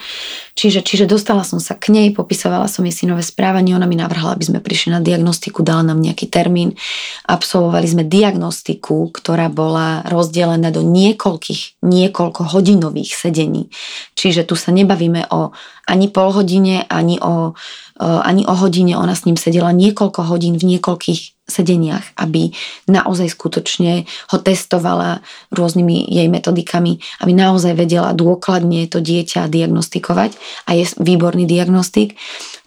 Čiže, 0.59 0.83
čiže 0.83 1.05
dostala 1.07 1.47
som 1.47 1.55
sa 1.63 1.71
k 1.79 1.87
nej, 1.87 2.11
popisovala 2.11 2.67
som 2.67 2.83
jej 2.83 2.91
synové 2.91 3.23
správanie, 3.23 3.71
ona 3.71 3.87
mi 3.87 3.95
navrhala, 3.95 4.35
aby 4.35 4.43
sme 4.43 4.59
prišli 4.59 4.91
na 4.91 4.99
diagnostiku, 4.99 5.63
dala 5.63 5.87
nám 5.87 6.03
nejaký 6.03 6.27
termín. 6.27 6.75
Absolvovali 7.23 7.87
sme 7.87 8.03
diagnostiku, 8.03 9.07
ktorá 9.15 9.47
bola 9.47 10.03
rozdelená 10.11 10.67
do 10.75 10.83
niekoľkých, 10.83 11.79
niekoľko 11.79 12.51
hodinových 12.51 13.15
sedení. 13.15 13.71
Čiže 14.19 14.43
tu 14.43 14.59
sa 14.59 14.75
nebavíme 14.75 15.31
o 15.31 15.55
ani 15.87 16.11
pol 16.11 16.35
hodine, 16.35 16.83
ani 16.91 17.23
o, 17.23 17.55
ani 18.03 18.43
o 18.43 18.51
hodine. 18.51 18.99
Ona 18.99 19.15
s 19.15 19.23
ním 19.23 19.39
sedela 19.39 19.71
niekoľko 19.71 20.27
hodín 20.27 20.59
v 20.59 20.75
niekoľkých 20.75 21.38
sedeniach, 21.49 22.15
aby 22.15 22.53
naozaj 22.87 23.33
skutočne 23.33 24.05
ho 24.05 24.37
testovala 24.37 25.25
rôznymi 25.51 26.07
jej 26.07 26.29
metodikami, 26.29 27.01
aby 27.25 27.31
naozaj 27.35 27.75
vedela 27.75 28.15
dôkladne 28.15 28.85
to 28.87 29.01
dieťa 29.01 29.49
diagnostikovať 29.49 30.37
a 30.69 30.77
je 30.77 30.85
výborný 31.01 31.49
diagnostik. 31.49 32.15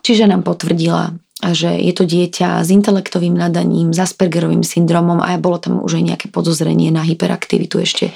Čiže 0.02 0.26
nám 0.26 0.42
potvrdila, 0.42 1.14
že 1.42 1.74
je 1.74 1.90
to 1.90 2.06
dieťa 2.06 2.62
s 2.62 2.70
intelektovým 2.70 3.34
nadaním, 3.34 3.90
s 3.90 3.98
Aspergerovým 3.98 4.62
syndromom 4.62 5.18
a 5.18 5.34
bolo 5.42 5.58
tam 5.58 5.82
už 5.82 5.98
aj 5.98 6.04
nejaké 6.14 6.26
podozrenie 6.30 6.94
na 6.94 7.02
hyperaktivitu 7.02 7.82
ešte. 7.82 8.14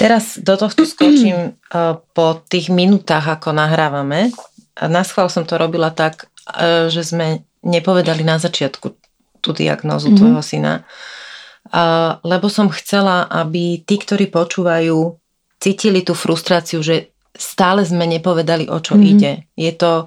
Teraz 0.00 0.40
do 0.40 0.56
tohto 0.56 0.88
skočím 0.88 1.52
eh, 1.52 1.92
po 2.16 2.26
tých 2.48 2.72
minútach, 2.72 3.28
ako 3.28 3.52
nahrávame. 3.52 4.32
Na 4.80 5.04
schvál 5.04 5.28
som 5.28 5.44
to 5.44 5.60
robila 5.60 5.92
tak, 5.92 6.32
eh, 6.48 6.88
že 6.88 7.04
sme 7.04 7.44
nepovedali 7.60 8.24
na 8.24 8.40
začiatku, 8.40 9.01
tú 9.42 9.50
diagnózu 9.50 10.08
mm-hmm. 10.08 10.18
tvojho 10.22 10.42
syna. 10.42 10.74
A, 11.74 12.16
lebo 12.22 12.46
som 12.46 12.70
chcela, 12.70 13.26
aby 13.26 13.82
tí, 13.82 13.98
ktorí 13.98 14.30
počúvajú, 14.30 15.18
cítili 15.58 16.06
tú 16.06 16.14
frustráciu, 16.14 16.80
že 16.80 17.10
stále 17.34 17.82
sme 17.82 18.06
nepovedali, 18.06 18.70
o 18.70 18.78
čo 18.78 18.94
mm-hmm. 18.94 19.12
ide. 19.18 19.32
Je 19.58 19.72
to 19.74 20.06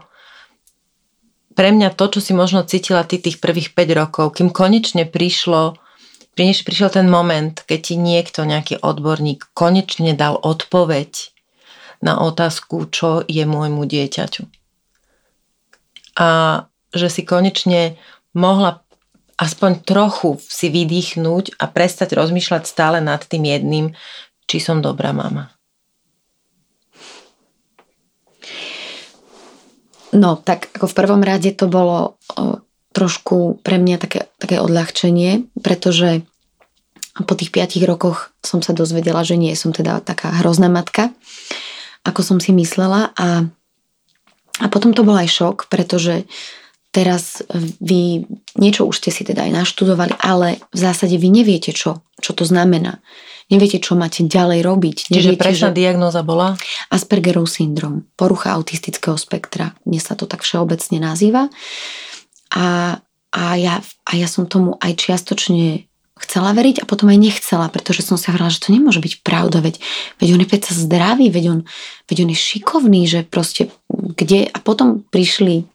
pre 1.56 1.72
mňa 1.72 1.96
to, 1.96 2.12
čo 2.12 2.20
si 2.20 2.34
možno 2.36 2.68
cítila 2.68 3.08
ty 3.08 3.20
tých 3.20 3.40
prvých 3.40 3.72
5 3.76 4.00
rokov, 4.00 4.26
kým 4.40 4.52
konečne 4.52 5.08
prišlo 5.08 5.80
prišiel 6.36 6.92
ten 6.92 7.08
moment, 7.08 7.56
keď 7.64 7.80
ti 7.80 7.96
niekto, 7.96 8.44
nejaký 8.44 8.84
odborník, 8.84 9.56
konečne 9.56 10.12
dal 10.12 10.36
odpoveď 10.36 11.32
na 12.04 12.20
otázku, 12.20 12.92
čo 12.92 13.24
je 13.24 13.48
môjmu 13.48 13.88
dieťaťu. 13.88 14.44
A 16.20 16.28
že 16.92 17.08
si 17.08 17.24
konečne 17.24 17.96
mohla 18.36 18.84
aspoň 19.36 19.84
trochu 19.84 20.40
si 20.40 20.72
vydýchnuť 20.72 21.60
a 21.60 21.66
prestať 21.68 22.16
rozmýšľať 22.16 22.64
stále 22.64 23.04
nad 23.04 23.20
tým 23.20 23.44
jedným, 23.44 23.86
či 24.48 24.58
som 24.64 24.80
dobrá 24.80 25.12
mama. 25.12 25.52
No, 30.16 30.40
tak 30.40 30.72
ako 30.72 30.88
v 30.88 30.98
prvom 30.98 31.22
rade 31.28 31.52
to 31.52 31.68
bolo 31.68 32.16
trošku 32.96 33.60
pre 33.60 33.76
mňa 33.76 34.00
také, 34.00 34.32
také 34.40 34.64
odľahčenie, 34.64 35.52
pretože 35.60 36.24
po 37.28 37.36
tých 37.36 37.52
piatich 37.52 37.84
rokoch 37.84 38.32
som 38.40 38.64
sa 38.64 38.72
dozvedela, 38.72 39.28
že 39.28 39.36
nie 39.36 39.52
som 39.60 39.76
teda 39.76 40.00
taká 40.00 40.32
hrozná 40.40 40.72
matka, 40.72 41.12
ako 42.08 42.24
som 42.24 42.38
si 42.40 42.56
myslela 42.56 43.12
a, 43.20 43.44
a 44.64 44.66
potom 44.72 44.96
to 44.96 45.04
bol 45.04 45.20
aj 45.20 45.28
šok, 45.28 45.68
pretože 45.68 46.24
teraz 46.96 47.44
vy 47.84 48.24
niečo 48.56 48.88
už 48.88 49.04
ste 49.04 49.12
si 49.12 49.28
teda 49.28 49.44
aj 49.44 49.52
naštudovali, 49.52 50.16
ale 50.24 50.64
v 50.72 50.80
zásade 50.80 51.20
vy 51.20 51.28
neviete, 51.28 51.76
čo, 51.76 52.08
čo 52.24 52.32
to 52.32 52.48
znamená. 52.48 53.04
Neviete, 53.52 53.84
čo 53.84 54.00
máte 54.00 54.24
ďalej 54.26 54.64
robiť. 54.64 54.98
Neviete, 55.12 55.36
Čiže 55.36 55.38
presná 55.38 55.70
že... 55.70 55.78
diagnóza 55.78 56.24
bola? 56.24 56.56
Aspergerov 56.90 57.46
syndrom, 57.52 58.08
porucha 58.16 58.56
autistického 58.56 59.20
spektra. 59.20 59.76
Dnes 59.84 60.08
sa 60.08 60.16
to 60.16 60.26
tak 60.26 60.42
všeobecne 60.42 60.98
nazýva. 60.98 61.52
A, 62.56 62.98
a, 63.36 63.44
ja, 63.60 63.84
a 63.84 64.12
ja 64.16 64.26
som 64.32 64.48
tomu 64.48 64.80
aj 64.82 64.98
čiastočne 64.98 65.86
chcela 66.16 66.56
veriť 66.56 66.82
a 66.82 66.88
potom 66.88 67.12
aj 67.12 67.20
nechcela, 67.20 67.68
pretože 67.68 68.02
som 68.02 68.16
si 68.16 68.32
hovorila, 68.32 68.48
že 68.48 68.64
to 68.64 68.72
nemôže 68.72 69.04
byť 69.04 69.14
pravda, 69.20 69.60
veď, 69.60 69.84
veď 70.24 70.28
on 70.32 70.42
je 70.42 70.50
predsa 70.50 70.72
zdravý, 70.72 71.28
veď 71.28 71.46
on, 71.52 71.60
veď 72.08 72.18
on 72.24 72.32
je 72.32 72.40
šikovný, 72.40 73.02
že 73.04 73.28
proste 73.28 73.68
kde... 73.92 74.48
A 74.48 74.58
potom 74.64 75.04
prišli 75.12 75.68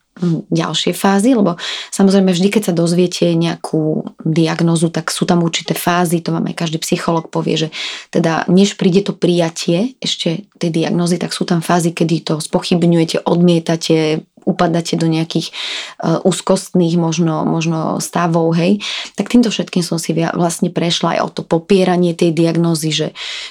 ďalšie 0.53 0.93
fázy, 0.93 1.33
lebo 1.33 1.57
samozrejme 1.95 2.35
vždy, 2.35 2.49
keď 2.53 2.63
sa 2.71 2.75
dozviete 2.77 3.33
nejakú 3.33 4.05
diagnozu, 4.21 4.93
tak 4.93 5.09
sú 5.09 5.25
tam 5.25 5.41
určité 5.41 5.73
fázy, 5.73 6.21
to 6.21 6.35
aj 6.35 6.57
každý 6.57 6.79
psycholog 6.83 7.33
povie, 7.33 7.57
že 7.57 7.69
teda 8.13 8.45
než 8.51 8.77
príde 8.77 9.01
to 9.07 9.17
prijatie 9.17 9.97
ešte 10.03 10.45
tej 10.61 10.71
diagnozy, 10.71 11.17
tak 11.17 11.33
sú 11.33 11.49
tam 11.49 11.65
fázy, 11.65 11.97
kedy 11.97 12.27
to 12.27 12.35
spochybňujete, 12.43 13.25
odmietate, 13.25 14.29
upadáte 14.45 14.97
do 14.97 15.09
nejakých 15.09 15.53
uh, 16.01 16.21
úzkostných 16.25 16.97
možno, 16.97 17.45
možno 17.49 18.01
stavov, 18.01 18.57
hej, 18.57 18.81
tak 19.17 19.29
týmto 19.29 19.53
všetkým 19.53 19.85
som 19.85 19.97
si 20.01 20.17
vlastne 20.17 20.73
prešla 20.73 21.17
aj 21.17 21.21
o 21.23 21.29
to 21.33 21.43
popieranie 21.45 22.13
tej 22.17 22.33
diagnózy, 22.33 22.93
že, 22.93 23.09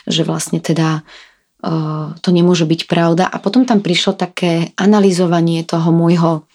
že 0.09 0.21
vlastne 0.25 0.61
teda 0.61 1.01
uh, 1.01 1.28
to 2.23 2.29
nemôže 2.31 2.63
byť 2.63 2.81
pravda. 2.87 3.27
A 3.27 3.35
potom 3.39 3.67
tam 3.67 3.83
prišlo 3.83 4.15
také 4.15 4.71
analyzovanie 4.79 5.67
toho 5.67 5.91
môjho 5.91 6.47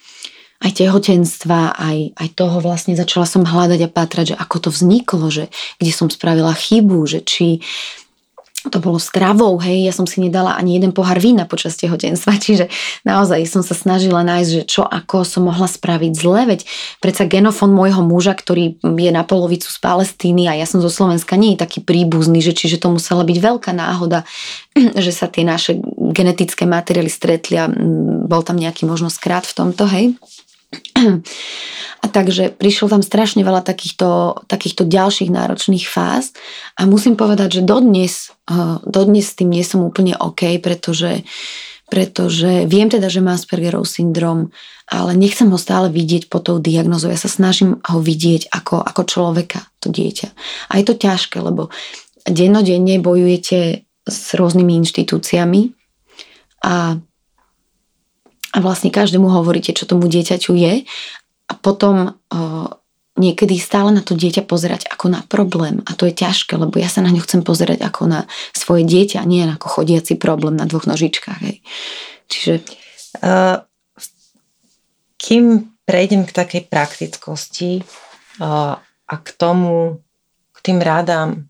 aj 0.64 0.80
tehotenstva, 0.80 1.76
aj, 1.76 2.16
aj 2.16 2.28
toho 2.32 2.56
vlastne 2.64 2.96
začala 2.96 3.28
som 3.28 3.44
hľadať 3.44 3.84
a 3.84 3.92
pátrať, 3.92 4.32
že 4.32 4.36
ako 4.40 4.56
to 4.64 4.70
vzniklo, 4.72 5.28
že 5.28 5.52
kde 5.76 5.92
som 5.92 6.08
spravila 6.08 6.56
chybu, 6.56 7.04
že 7.04 7.20
či 7.20 7.60
to 8.72 8.78
bolo 8.80 8.96
stravou, 8.96 9.60
hej, 9.60 9.84
ja 9.84 9.92
som 9.92 10.08
si 10.08 10.24
nedala 10.24 10.56
ani 10.56 10.80
jeden 10.80 10.96
pohár 10.96 11.20
vína 11.20 11.44
počas 11.44 11.76
tehotenstva, 11.76 12.40
čiže 12.44 12.72
naozaj 13.04 13.44
som 13.44 13.60
sa 13.60 13.76
snažila 13.76 14.24
nájsť, 14.24 14.50
že 14.50 14.62
čo 14.64 14.82
ako 14.84 15.24
som 15.26 15.48
mohla 15.48 15.68
spraviť 15.68 16.12
zle, 16.16 16.40
veď 16.48 16.60
predsa 17.00 17.28
genofón 17.28 17.76
môjho 17.76 18.00
muža, 18.00 18.32
ktorý 18.32 18.80
je 18.80 19.10
na 19.12 19.22
polovicu 19.26 19.68
z 19.68 19.78
Palestíny 19.80 20.48
a 20.48 20.56
ja 20.56 20.64
som 20.64 20.80
zo 20.80 20.88
Slovenska, 20.88 21.36
nie 21.36 21.56
je 21.56 21.62
taký 21.62 21.84
príbuzný, 21.84 22.40
že 22.40 22.56
čiže 22.56 22.80
to 22.80 22.92
musela 22.92 23.26
byť 23.26 23.38
veľká 23.38 23.72
náhoda, 23.76 24.24
že 25.04 25.12
sa 25.12 25.28
tie 25.28 25.44
naše 25.44 25.76
genetické 26.14 26.64
materiály 26.64 27.12
stretli 27.12 27.60
a 27.60 27.68
bol 28.24 28.40
tam 28.40 28.56
nejaký 28.56 28.88
možno 28.88 29.12
skrát 29.12 29.44
v 29.44 29.56
tomto, 29.56 29.84
hej. 29.90 30.16
A 32.04 32.06
takže 32.06 32.52
prišlo 32.52 32.92
tam 32.92 33.02
strašne 33.02 33.40
veľa 33.40 33.64
takýchto, 33.64 34.42
takýchto 34.44 34.84
ďalších 34.84 35.32
náročných 35.32 35.88
fáz 35.88 36.36
a 36.76 36.84
musím 36.84 37.16
povedať, 37.16 37.60
že 37.60 37.66
dodnes, 37.66 38.28
eh, 38.48 38.76
dodnes 38.84 39.24
s 39.24 39.36
tým 39.36 39.48
nie 39.52 39.64
som 39.64 39.80
úplne 39.84 40.16
OK, 40.20 40.60
pretože 40.60 41.24
pretože 41.84 42.64
viem 42.64 42.88
teda, 42.88 43.12
že 43.12 43.20
má 43.20 43.36
Aspergerov 43.36 43.84
syndrom, 43.84 44.50
ale 44.88 45.12
nechcem 45.14 45.46
ho 45.52 45.60
stále 45.60 45.92
vidieť 45.92 46.32
pod 46.32 46.48
tou 46.48 46.56
diagnozou. 46.58 47.12
Ja 47.12 47.20
sa 47.20 47.28
snažím 47.28 47.78
ho 47.84 48.00
vidieť 48.00 48.50
ako, 48.50 48.80
ako 48.80 49.02
človeka, 49.04 49.60
to 49.78 49.92
dieťa. 49.92 50.28
A 50.72 50.80
je 50.80 50.84
to 50.90 50.96
ťažké, 50.96 51.38
lebo 51.44 51.68
dennodenne 52.24 52.98
bojujete 52.98 53.84
s 54.08 54.20
rôznymi 54.32 54.80
inštitúciami 54.84 55.76
a, 56.64 56.98
a 58.54 58.62
vlastne 58.62 58.94
každému 58.94 59.26
hovoríte, 59.26 59.74
čo 59.74 59.90
tomu 59.90 60.06
dieťaťu 60.06 60.54
je 60.54 60.86
a 61.50 61.52
potom 61.58 62.14
niekedy 63.18 63.58
stále 63.58 63.90
na 63.90 64.02
to 64.06 64.14
dieťa 64.14 64.46
pozerať 64.46 64.86
ako 64.86 65.10
na 65.10 65.26
problém 65.26 65.82
a 65.86 65.98
to 65.98 66.06
je 66.06 66.14
ťažké, 66.14 66.54
lebo 66.54 66.78
ja 66.78 66.86
sa 66.86 67.02
na 67.02 67.10
ňu 67.10 67.22
chcem 67.26 67.42
pozerať 67.42 67.82
ako 67.82 68.06
na 68.06 68.20
svoje 68.54 68.86
dieťa, 68.86 69.26
nie 69.26 69.42
ako 69.46 69.82
chodiaci 69.82 70.14
problém 70.14 70.54
na 70.54 70.70
dvoch 70.70 70.86
nožičkách. 70.86 71.40
Hej. 71.42 71.56
Čiže... 72.30 72.54
Uh, 73.22 73.62
kým 75.24 75.72
prejdem 75.88 76.28
k 76.28 76.36
takej 76.36 76.62
praktickosti 76.68 77.80
uh, 77.80 78.76
a 78.82 79.14
k 79.16 79.28
tomu, 79.40 80.04
k 80.52 80.58
tým 80.60 80.84
rádám 80.84 81.48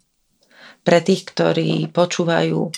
pre 0.86 1.02
tých, 1.02 1.26
ktorí 1.26 1.90
počúvajú 1.90 2.70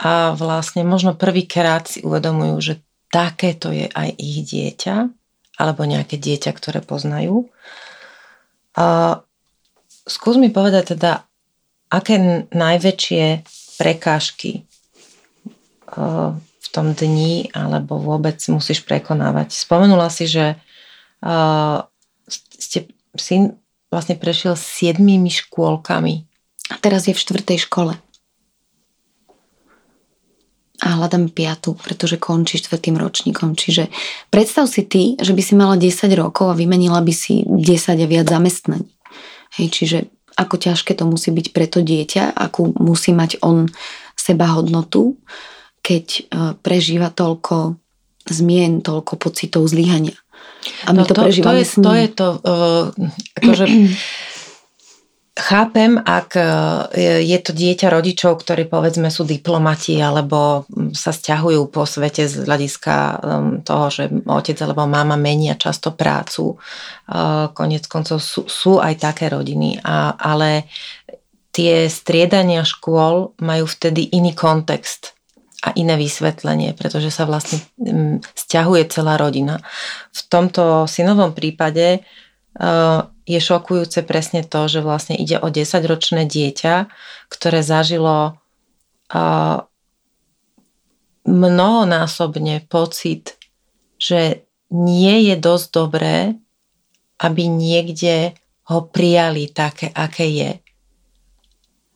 a 0.00 0.32
vlastne 0.32 0.88
možno 0.88 1.12
prvýkrát 1.12 1.84
si 1.84 2.00
uvedomujú, 2.00 2.56
že 2.64 2.74
takéto 3.12 3.68
je 3.68 3.92
aj 3.92 4.08
ich 4.16 4.40
dieťa 4.48 5.12
alebo 5.60 5.84
nejaké 5.84 6.16
dieťa, 6.16 6.50
ktoré 6.56 6.80
poznajú. 6.80 7.52
Skús 10.08 10.36
mi 10.40 10.48
povedať 10.48 10.96
teda, 10.96 11.28
aké 11.92 12.48
najväčšie 12.50 13.44
prekážky 13.76 14.64
v 15.92 16.66
tom 16.72 16.96
dni 16.96 17.52
alebo 17.52 18.00
vôbec 18.00 18.40
musíš 18.48 18.80
prekonávať. 18.82 19.52
Spomenula 19.52 20.08
si, 20.08 20.24
že 20.24 20.56
ste, 22.58 22.88
syn 23.12 23.60
vlastne 23.92 24.16
prešiel 24.16 24.56
siedmými 24.56 25.28
škôlkami. 25.28 26.24
A 26.72 26.74
teraz 26.80 27.04
je 27.04 27.12
v 27.12 27.22
štvrtej 27.22 27.68
škole 27.68 27.92
a 30.82 30.98
hľadám 30.98 31.30
piatu, 31.30 31.78
pretože 31.78 32.18
končí 32.18 32.58
štvrtým 32.58 32.98
ročníkom. 32.98 33.54
Čiže 33.54 33.86
predstav 34.34 34.66
si 34.66 34.82
ty, 34.82 35.14
že 35.14 35.30
by 35.30 35.42
si 35.42 35.54
mala 35.54 35.78
10 35.78 35.94
rokov 36.18 36.50
a 36.50 36.58
vymenila 36.58 36.98
by 36.98 37.14
si 37.14 37.46
10 37.46 38.02
a 38.02 38.06
viac 38.10 38.26
zamestnaní. 38.26 38.90
Hej, 39.54 39.68
čiže 39.70 39.98
ako 40.34 40.58
ťažké 40.58 40.98
to 40.98 41.06
musí 41.06 41.30
byť 41.30 41.46
pre 41.54 41.70
to 41.70 41.84
dieťa, 41.84 42.34
akú 42.34 42.74
musí 42.82 43.14
mať 43.14 43.38
on 43.44 43.70
seba 44.18 44.50
hodnotu, 44.50 45.20
keď 45.84 46.06
e, 46.06 46.20
prežíva 46.58 47.12
toľko 47.12 47.76
zmien, 48.26 48.82
toľko 48.82 49.18
pocitov 49.18 49.66
zlyhania. 49.70 50.18
A 50.86 50.94
my 50.94 51.02
no 51.02 51.06
to, 51.06 51.14
to 51.14 51.22
prežívame 51.26 51.58
to 51.58 51.58
je, 51.58 51.66
s 51.66 51.74
ním. 51.78 51.84
To 51.84 51.92
je 51.94 52.08
to, 52.08 52.28
uh, 52.38 52.86
akože 53.42 53.64
Chápem, 55.32 55.96
ak 55.96 56.36
e, 56.36 56.44
je 57.24 57.38
to 57.40 57.56
dieťa 57.56 57.88
rodičov, 57.88 58.44
ktorí 58.44 58.68
povedzme 58.68 59.08
sú 59.08 59.24
diplomati 59.24 59.96
alebo 59.96 60.68
sa 60.92 61.08
stiahujú 61.08 61.72
po 61.72 61.88
svete 61.88 62.28
z 62.28 62.44
hľadiska 62.44 63.24
toho, 63.64 63.84
že 63.88 64.12
otec 64.28 64.60
alebo 64.60 64.84
mama 64.84 65.16
menia 65.16 65.56
často 65.56 65.96
prácu. 65.96 66.52
E, 66.52 66.56
konec 67.48 67.88
koncov 67.88 68.20
sú, 68.20 68.44
sú 68.44 68.76
aj 68.76 69.00
také 69.00 69.32
rodiny, 69.32 69.80
a, 69.80 70.20
ale 70.20 70.68
tie 71.48 71.88
striedania 71.88 72.60
škôl 72.60 73.32
majú 73.40 73.64
vtedy 73.64 74.12
iný 74.12 74.36
kontext 74.36 75.16
a 75.64 75.72
iné 75.80 75.96
vysvetlenie, 75.96 76.76
pretože 76.76 77.08
sa 77.08 77.24
vlastne 77.24 77.62
stiahuje 78.36 78.84
celá 78.92 79.16
rodina. 79.16 79.64
V 80.12 80.20
tomto 80.28 80.84
synovom 80.84 81.32
prípade 81.32 82.04
je 83.22 83.38
šokujúce 83.40 84.02
presne 84.04 84.44
to, 84.44 84.68
že 84.68 84.84
vlastne 84.84 85.16
ide 85.16 85.40
o 85.40 85.48
10-ročné 85.48 86.28
dieťa, 86.28 86.90
ktoré 87.32 87.64
zažilo 87.64 88.36
mnohonásobne 91.22 92.66
pocit, 92.66 93.38
že 93.96 94.44
nie 94.72 95.30
je 95.30 95.36
dosť 95.38 95.66
dobré, 95.70 96.16
aby 97.22 97.46
niekde 97.46 98.34
ho 98.66 98.82
prijali 98.82 99.46
také, 99.46 99.92
aké 99.94 100.26
je. 100.26 100.52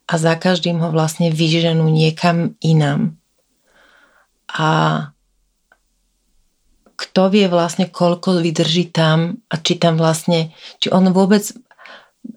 A 0.07 0.15
za 0.15 0.39
každým 0.39 0.79
ho 0.79 0.95
vlastne 0.95 1.35
vyženú 1.35 1.91
niekam 1.91 2.55
inám. 2.63 3.19
A 4.47 4.69
kto 6.97 7.29
vie 7.29 7.47
vlastne, 7.47 7.87
koľko 7.87 8.41
vydrží 8.41 8.89
tam 8.89 9.45
a 9.53 9.61
či 9.61 9.77
tam 9.77 10.01
vlastne, 10.01 10.57
či 10.81 10.89
on 10.89 11.13
vôbec 11.13 11.45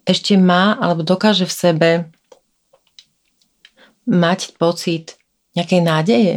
ešte 0.06 0.36
má 0.36 0.76
alebo 0.78 1.02
dokáže 1.02 1.48
v 1.48 1.54
sebe 1.56 1.90
mať 4.06 4.60
pocit 4.60 5.18
nejakej 5.58 5.82
nádeje. 5.82 6.36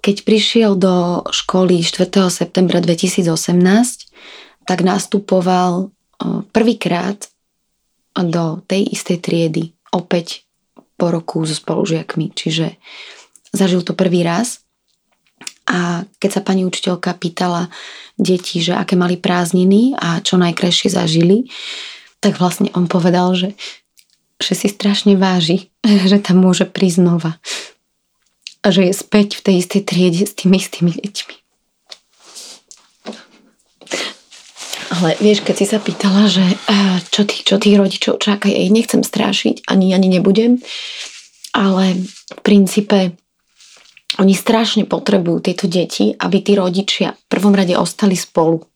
Keď 0.00 0.16
prišiel 0.24 0.80
do 0.80 1.26
školy 1.28 1.84
4. 1.84 2.08
septembra 2.32 2.80
2018, 2.80 3.28
tak 4.64 4.78
nastupoval 4.80 5.92
prvýkrát 6.56 7.28
do 8.16 8.64
tej 8.64 8.96
istej 8.96 9.18
triedy, 9.20 9.64
opäť 9.92 10.44
po 10.96 11.08
roku 11.12 11.44
so 11.44 11.56
spolužiakmi. 11.56 12.32
Čiže 12.32 12.76
zažil 13.52 13.80
to 13.84 13.96
prvý 13.96 14.24
raz 14.24 14.59
a 15.70 16.02
keď 16.18 16.30
sa 16.34 16.42
pani 16.42 16.66
učiteľka 16.66 17.14
pýtala 17.14 17.70
deti, 18.18 18.58
že 18.58 18.74
aké 18.74 18.98
mali 18.98 19.14
prázdniny 19.14 19.94
a 19.94 20.18
čo 20.18 20.34
najkrajšie 20.34 20.90
zažili, 20.90 21.46
tak 22.18 22.42
vlastne 22.42 22.74
on 22.74 22.90
povedal, 22.90 23.38
že, 23.38 23.54
že 24.42 24.52
si 24.58 24.66
strašne 24.66 25.14
váži, 25.14 25.70
že 26.10 26.18
tam 26.18 26.42
môže 26.42 26.66
prísť 26.66 27.06
znova. 27.06 27.38
A 28.60 28.74
že 28.74 28.90
je 28.90 28.92
späť 28.92 29.40
v 29.40 29.44
tej 29.46 29.54
istej 29.64 29.82
triede 29.86 30.26
s 30.26 30.36
tými 30.36 30.58
istými 30.58 30.92
deťmi. 30.92 31.36
Ale 34.90 35.16
vieš, 35.22 35.46
keď 35.46 35.54
si 35.54 35.66
sa 35.70 35.78
pýtala, 35.78 36.26
že 36.26 36.42
čo, 37.14 37.22
tých, 37.22 37.46
čo 37.46 37.62
tých 37.62 37.78
rodičov 37.78 38.18
čaká, 38.18 38.50
ja 38.50 38.58
ich 38.58 38.74
nechcem 38.74 39.06
strášiť, 39.06 39.64
ani 39.70 39.94
ani 39.94 40.18
nebudem, 40.18 40.58
ale 41.54 41.94
v 42.04 42.40
princípe 42.42 43.14
oni 44.18 44.34
strašne 44.34 44.90
potrebujú 44.90 45.38
tieto 45.38 45.70
deti, 45.70 46.10
aby 46.18 46.42
tí 46.42 46.58
rodičia 46.58 47.14
v 47.14 47.24
prvom 47.30 47.54
rade 47.54 47.78
ostali 47.78 48.18
spolu. 48.18 48.66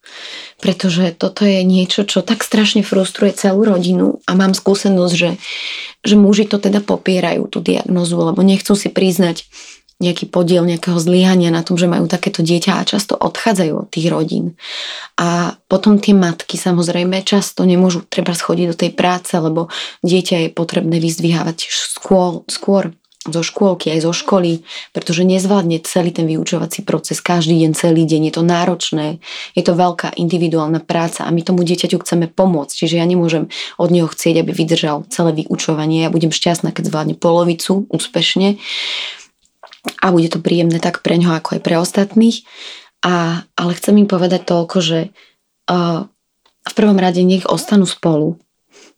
Pretože 0.62 1.11
toto 1.18 1.42
je 1.42 1.66
niečo, 1.66 2.07
čo 2.07 2.23
tak 2.23 2.47
strašne 2.47 2.87
frustruje 2.87 3.35
celú 3.35 3.66
rodinu 3.66 4.23
a 4.31 4.38
mám 4.38 4.55
skúsenosť, 4.55 5.14
že, 5.18 5.31
že 6.07 6.14
muži 6.14 6.47
to 6.47 6.62
teda 6.62 6.79
popierajú, 6.79 7.51
tú 7.51 7.59
diagnozu, 7.59 8.14
lebo 8.14 8.47
nechcú 8.47 8.79
si 8.79 8.94
priznať 8.94 9.42
nejaký 10.03 10.27
podiel 10.27 10.66
nejakého 10.66 10.99
zlyhania 10.99 11.55
na 11.55 11.62
tom, 11.62 11.79
že 11.79 11.87
majú 11.87 12.11
takéto 12.11 12.42
dieťa 12.42 12.83
a 12.83 12.87
často 12.87 13.14
odchádzajú 13.14 13.75
od 13.87 13.88
tých 13.88 14.11
rodín. 14.11 14.59
A 15.14 15.55
potom 15.70 16.03
tie 16.03 16.12
matky 16.12 16.59
samozrejme 16.59 17.23
často 17.23 17.62
nemôžu 17.62 18.03
treba 18.07 18.35
schodiť 18.35 18.66
do 18.75 18.77
tej 18.77 18.90
práce, 18.90 19.33
lebo 19.38 19.70
dieťa 20.03 20.37
je 20.47 20.51
potrebné 20.51 20.99
vyzdvihávať 20.99 21.70
skôr, 21.70 22.42
skôr 22.51 22.90
zo 23.25 23.41
škôlky, 23.41 23.89
aj 23.89 24.05
zo 24.05 24.13
školy, 24.13 24.69
pretože 24.93 25.25
nezvládne 25.25 25.81
celý 25.89 26.13
ten 26.13 26.29
vyučovací 26.29 26.85
proces 26.85 27.25
každý 27.25 27.65
deň, 27.65 27.73
celý 27.73 28.05
deň. 28.05 28.29
Je 28.29 28.35
to 28.37 28.43
náročné, 28.45 29.07
je 29.57 29.63
to 29.65 29.73
veľká 29.73 30.13
individuálna 30.21 30.85
práca 30.85 31.25
a 31.25 31.33
my 31.33 31.41
tomu 31.41 31.65
dieťaťu 31.65 32.05
chceme 32.05 32.29
pomôcť. 32.29 32.75
Čiže 32.85 33.01
ja 33.01 33.07
nemôžem 33.09 33.49
od 33.81 33.89
neho 33.89 34.05
chcieť, 34.05 34.45
aby 34.45 34.53
vydržal 34.53 35.09
celé 35.09 35.45
vyučovanie. 35.45 36.05
Ja 36.05 36.13
budem 36.13 36.29
šťastná, 36.29 36.77
keď 36.77 36.93
zvládne 36.93 37.17
polovicu 37.17 37.89
úspešne 37.89 38.61
a 40.01 40.07
bude 40.13 40.29
to 40.29 40.41
príjemné 40.41 40.81
tak 40.81 41.01
pre 41.01 41.17
ňoho, 41.17 41.41
ako 41.41 41.57
aj 41.57 41.63
pre 41.65 41.77
ostatných. 41.81 42.45
A, 43.05 43.45
ale 43.57 43.73
chcem 43.77 44.01
im 44.01 44.09
povedať 44.09 44.49
toľko, 44.49 44.77
že 44.81 44.99
uh, 45.69 46.09
v 46.65 46.73
prvom 46.73 46.97
rade 46.97 47.21
nech 47.21 47.45
ostanú 47.45 47.85
spolu, 47.85 48.41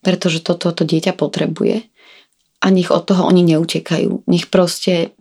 pretože 0.02 0.42
toto 0.42 0.70
to 0.70 0.86
dieťa 0.86 1.14
potrebuje 1.14 1.90
a 2.60 2.66
nech 2.72 2.90
od 2.90 3.04
toho 3.04 3.28
oni 3.28 3.44
neutekajú. 3.44 4.26
Nech 4.26 4.48
proste 4.48 5.12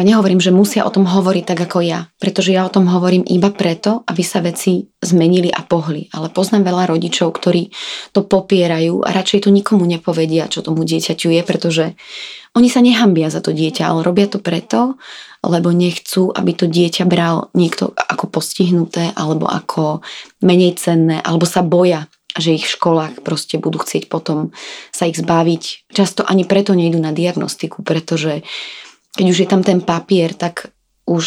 nehovorím, 0.00 0.40
že 0.40 0.48
musia 0.48 0.88
o 0.88 0.94
tom 0.94 1.04
hovoriť 1.04 1.44
tak 1.44 1.68
ako 1.68 1.84
ja, 1.84 2.08
pretože 2.16 2.56
ja 2.56 2.64
o 2.64 2.72
tom 2.72 2.88
hovorím 2.88 3.28
iba 3.28 3.52
preto, 3.52 4.00
aby 4.08 4.24
sa 4.24 4.40
veci 4.40 4.88
zmenili 5.04 5.52
a 5.52 5.60
pohli. 5.60 6.08
Ale 6.16 6.32
poznám 6.32 6.72
veľa 6.72 6.96
rodičov, 6.96 7.36
ktorí 7.36 7.68
to 8.16 8.24
popierajú 8.24 9.04
a 9.04 9.12
radšej 9.12 9.44
to 9.44 9.50
nikomu 9.52 9.84
nepovedia, 9.84 10.48
čo 10.48 10.64
tomu 10.64 10.88
dieťaťu 10.88 11.28
je, 11.36 11.42
pretože 11.44 11.84
oni 12.56 12.68
sa 12.72 12.80
nehambia 12.80 13.28
za 13.28 13.44
to 13.44 13.52
dieťa, 13.52 13.84
ale 13.84 14.00
robia 14.00 14.28
to 14.28 14.40
preto, 14.40 14.96
lebo 15.44 15.68
nechcú, 15.72 16.32
aby 16.32 16.52
to 16.56 16.64
dieťa 16.68 17.04
bral 17.04 17.52
niekto 17.52 17.92
ako 17.92 18.32
postihnuté 18.32 19.12
alebo 19.12 19.44
ako 19.44 20.00
menej 20.40 20.80
cenné, 20.80 21.20
alebo 21.20 21.44
sa 21.44 21.60
boja, 21.60 22.08
že 22.38 22.56
ich 22.56 22.64
v 22.64 22.74
školách 22.76 23.20
proste 23.20 23.60
budú 23.60 23.80
chcieť 23.80 24.08
potom 24.08 24.56
sa 24.94 25.04
ich 25.04 25.20
zbaviť. 25.20 25.92
Často 25.92 26.24
ani 26.24 26.48
preto 26.48 26.72
nejdu 26.72 26.96
na 26.96 27.12
diagnostiku, 27.12 27.84
pretože 27.84 28.44
keď 29.12 29.26
už 29.28 29.38
je 29.44 29.48
tam 29.48 29.60
ten 29.60 29.84
papier, 29.84 30.32
tak 30.32 30.72
už, 31.04 31.26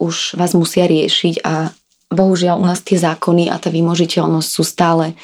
už 0.00 0.40
vás 0.40 0.56
musia 0.56 0.88
riešiť 0.88 1.44
a 1.44 1.74
bohužiaľ 2.08 2.62
u 2.62 2.66
nás 2.66 2.80
tie 2.80 2.96
zákony 2.96 3.52
a 3.52 3.60
tá 3.60 3.68
vymožiteľnosť 3.68 4.48
sú 4.48 4.62
stále 4.64 5.18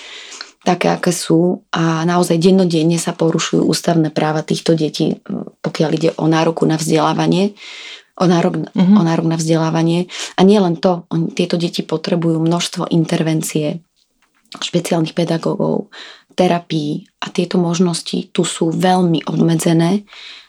také, 0.63 0.91
aké 0.91 1.11
sú 1.11 1.67
a 1.75 2.07
naozaj 2.07 2.39
dennodenne 2.39 2.99
sa 2.99 3.15
porušujú 3.15 3.67
ústavné 3.67 4.15
práva 4.15 4.47
týchto 4.47 4.79
detí, 4.79 5.19
pokiaľ 5.63 5.91
ide 5.95 6.11
o 6.19 6.27
nároku 6.31 6.67
na 6.67 6.79
vzdelávanie, 6.79 7.59
o 8.19 8.25
nárok, 8.29 8.71
mm-hmm. 8.71 8.97
o 8.99 9.03
nárok 9.03 9.27
na 9.27 9.37
vzdelávanie. 9.39 10.07
A 10.39 10.41
nie 10.47 10.59
len 10.63 10.79
to, 10.79 11.09
on, 11.11 11.33
tieto 11.35 11.59
deti 11.59 11.83
potrebujú 11.83 12.39
množstvo 12.39 12.93
intervencie 12.95 13.83
špeciálnych 14.61 15.17
pedagógov, 15.17 15.89
terapií 16.37 17.09
a 17.21 17.29
tieto 17.29 17.61
možnosti 17.61 18.33
tu 18.33 18.43
sú 18.45 18.73
veľmi 18.73 19.25
obmedzené 19.29 20.05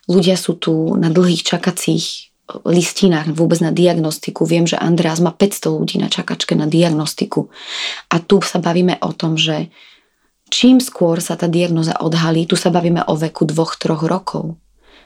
Ľudia 0.08 0.36
sú 0.36 0.60
tu 0.60 1.00
na 1.00 1.08
dlhých 1.08 1.48
čakacích 1.48 2.36
listinách 2.68 3.32
vôbec 3.32 3.64
na 3.64 3.72
diagnostiku. 3.72 4.44
Viem, 4.44 4.68
že 4.68 4.76
Andreas 4.76 5.24
má 5.24 5.32
500 5.32 5.80
ľudí 5.80 5.96
na 5.96 6.12
čakačke 6.12 6.60
na 6.60 6.68
diagnostiku. 6.68 7.48
A 8.12 8.20
tu 8.20 8.44
sa 8.44 8.60
bavíme 8.60 9.00
o 9.00 9.16
tom, 9.16 9.40
že 9.40 9.72
čím 10.52 10.84
skôr 10.84 11.24
sa 11.24 11.40
tá 11.40 11.48
diagnoza 11.48 11.96
odhalí, 12.04 12.44
tu 12.44 12.60
sa 12.60 12.68
bavíme 12.68 13.08
o 13.08 13.16
veku 13.16 13.48
2-3 13.48 13.96
rokov, 13.96 14.60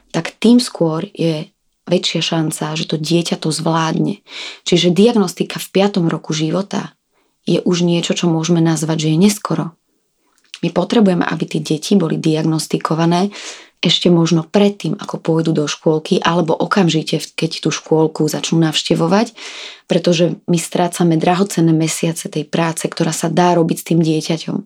tak 0.09 0.33
tým 0.41 0.57
skôr 0.57 1.05
je 1.13 1.53
väčšia 1.87 2.21
šanca, 2.25 2.73
že 2.73 2.89
to 2.89 2.97
dieťa 2.97 3.37
to 3.37 3.53
zvládne. 3.53 4.25
Čiže 4.65 4.91
diagnostika 4.91 5.61
v 5.61 5.67
5. 5.93 6.09
roku 6.09 6.33
života 6.33 6.96
je 7.47 7.63
už 7.63 7.87
niečo, 7.87 8.11
čo 8.13 8.27
môžeme 8.27 8.59
nazvať, 8.59 9.07
že 9.07 9.11
je 9.15 9.17
neskoro. 9.17 9.65
My 10.59 10.73
potrebujeme, 10.73 11.23
aby 11.23 11.43
tie 11.47 11.61
deti 11.63 11.95
boli 11.95 12.19
diagnostikované 12.19 13.31
ešte 13.77 14.09
možno 14.09 14.41
predtým, 14.41 14.97
ako 14.97 15.21
pôjdu 15.21 15.53
do 15.53 15.69
škôlky, 15.69 16.17
alebo 16.17 16.57
okamžite, 16.57 17.21
keď 17.37 17.61
tú 17.61 17.69
škôlku 17.69 18.25
začnú 18.25 18.57
navštevovať, 18.57 19.37
pretože 19.85 20.41
my 20.49 20.57
strácame 20.57 21.13
drahocenné 21.13 21.77
mesiace 21.77 22.25
tej 22.25 22.49
práce, 22.49 22.89
ktorá 22.89 23.13
sa 23.13 23.29
dá 23.29 23.53
robiť 23.53 23.77
s 23.77 23.87
tým 23.93 24.01
dieťaťom. 24.01 24.57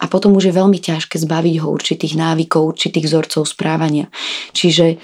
A 0.00 0.04
potom 0.06 0.38
už 0.38 0.48
je 0.48 0.54
veľmi 0.54 0.78
ťažké 0.78 1.18
zbaviť 1.18 1.54
ho 1.60 1.66
určitých 1.66 2.14
návykov, 2.14 2.78
určitých 2.78 3.10
vzorcov 3.10 3.42
správania. 3.50 4.06
Čiže 4.54 5.02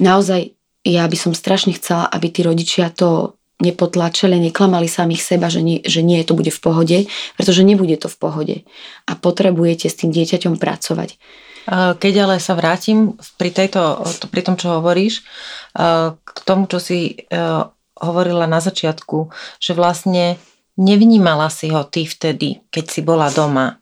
naozaj 0.00 0.56
ja 0.88 1.04
by 1.04 1.16
som 1.20 1.36
strašne 1.36 1.76
chcela, 1.76 2.08
aby 2.08 2.32
tí 2.32 2.40
rodičia 2.40 2.88
to 2.88 3.36
nepotlačili, 3.62 4.38
neklamali 4.50 4.90
samých 4.90 5.22
seba, 5.22 5.46
že 5.46 5.62
nie, 5.62 5.78
že 5.86 6.02
nie, 6.02 6.22
to 6.26 6.34
bude 6.34 6.50
v 6.50 6.60
pohode, 6.60 6.98
pretože 7.38 7.62
nebude 7.62 7.94
to 7.94 8.10
v 8.10 8.16
pohode. 8.18 8.56
A 9.06 9.12
potrebujete 9.14 9.86
s 9.86 9.98
tým 10.02 10.10
dieťaťom 10.10 10.58
pracovať. 10.58 11.16
Keď 11.72 12.14
ale 12.20 12.36
sa 12.44 12.52
vrátim 12.52 13.16
pri, 13.40 13.48
tejto, 13.48 14.04
pri 14.28 14.42
tom, 14.44 14.60
čo 14.60 14.80
hovoríš, 14.82 15.24
k 16.20 16.38
tomu, 16.44 16.68
čo 16.68 16.76
si 16.76 17.24
e, 17.24 17.40
hovorila 17.96 18.44
na 18.44 18.60
začiatku, 18.60 19.32
že 19.56 19.72
vlastne 19.72 20.36
nevnímala 20.76 21.48
si 21.48 21.72
ho 21.72 21.88
ty 21.88 22.04
vtedy, 22.04 22.60
keď 22.68 22.84
si 22.84 23.00
bola 23.00 23.32
doma, 23.32 23.80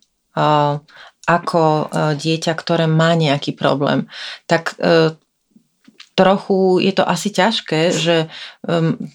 ako 1.22 1.62
e, 1.62 1.84
dieťa, 2.18 2.52
ktoré 2.54 2.90
má 2.90 3.14
nejaký 3.14 3.54
problém, 3.54 4.10
tak 4.50 4.74
e, 4.78 5.14
trochu 6.12 6.78
je 6.84 6.92
to 6.92 7.04
asi 7.04 7.32
ťažké, 7.32 7.80
že 7.92 8.16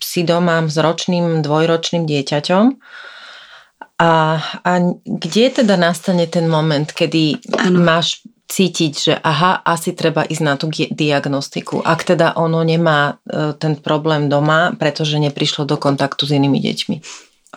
si 0.01 0.21
doma 0.25 0.65
s 0.65 0.77
ročným, 0.77 1.45
dvojročným 1.45 2.09
dieťaťom 2.09 2.65
a, 3.97 4.37
a 4.61 4.71
kde 5.05 5.45
teda 5.49 5.73
nastane 5.73 6.29
ten 6.29 6.45
moment, 6.45 6.85
kedy 6.85 7.41
ano. 7.57 7.81
máš 7.81 8.21
cítiť, 8.47 8.93
že 8.95 9.13
aha, 9.19 9.59
asi 9.65 9.91
treba 9.91 10.23
ísť 10.23 10.43
na 10.45 10.55
tú 10.55 10.71
diagnostiku. 10.71 11.83
Ak 11.83 12.07
teda 12.07 12.37
ono 12.39 12.63
nemá 12.63 13.19
e, 13.27 13.51
ten 13.59 13.75
problém 13.75 14.31
doma, 14.31 14.71
pretože 14.79 15.19
neprišlo 15.19 15.67
do 15.67 15.75
kontaktu 15.75 16.23
s 16.23 16.31
inými 16.31 16.63
deťmi. 16.63 16.95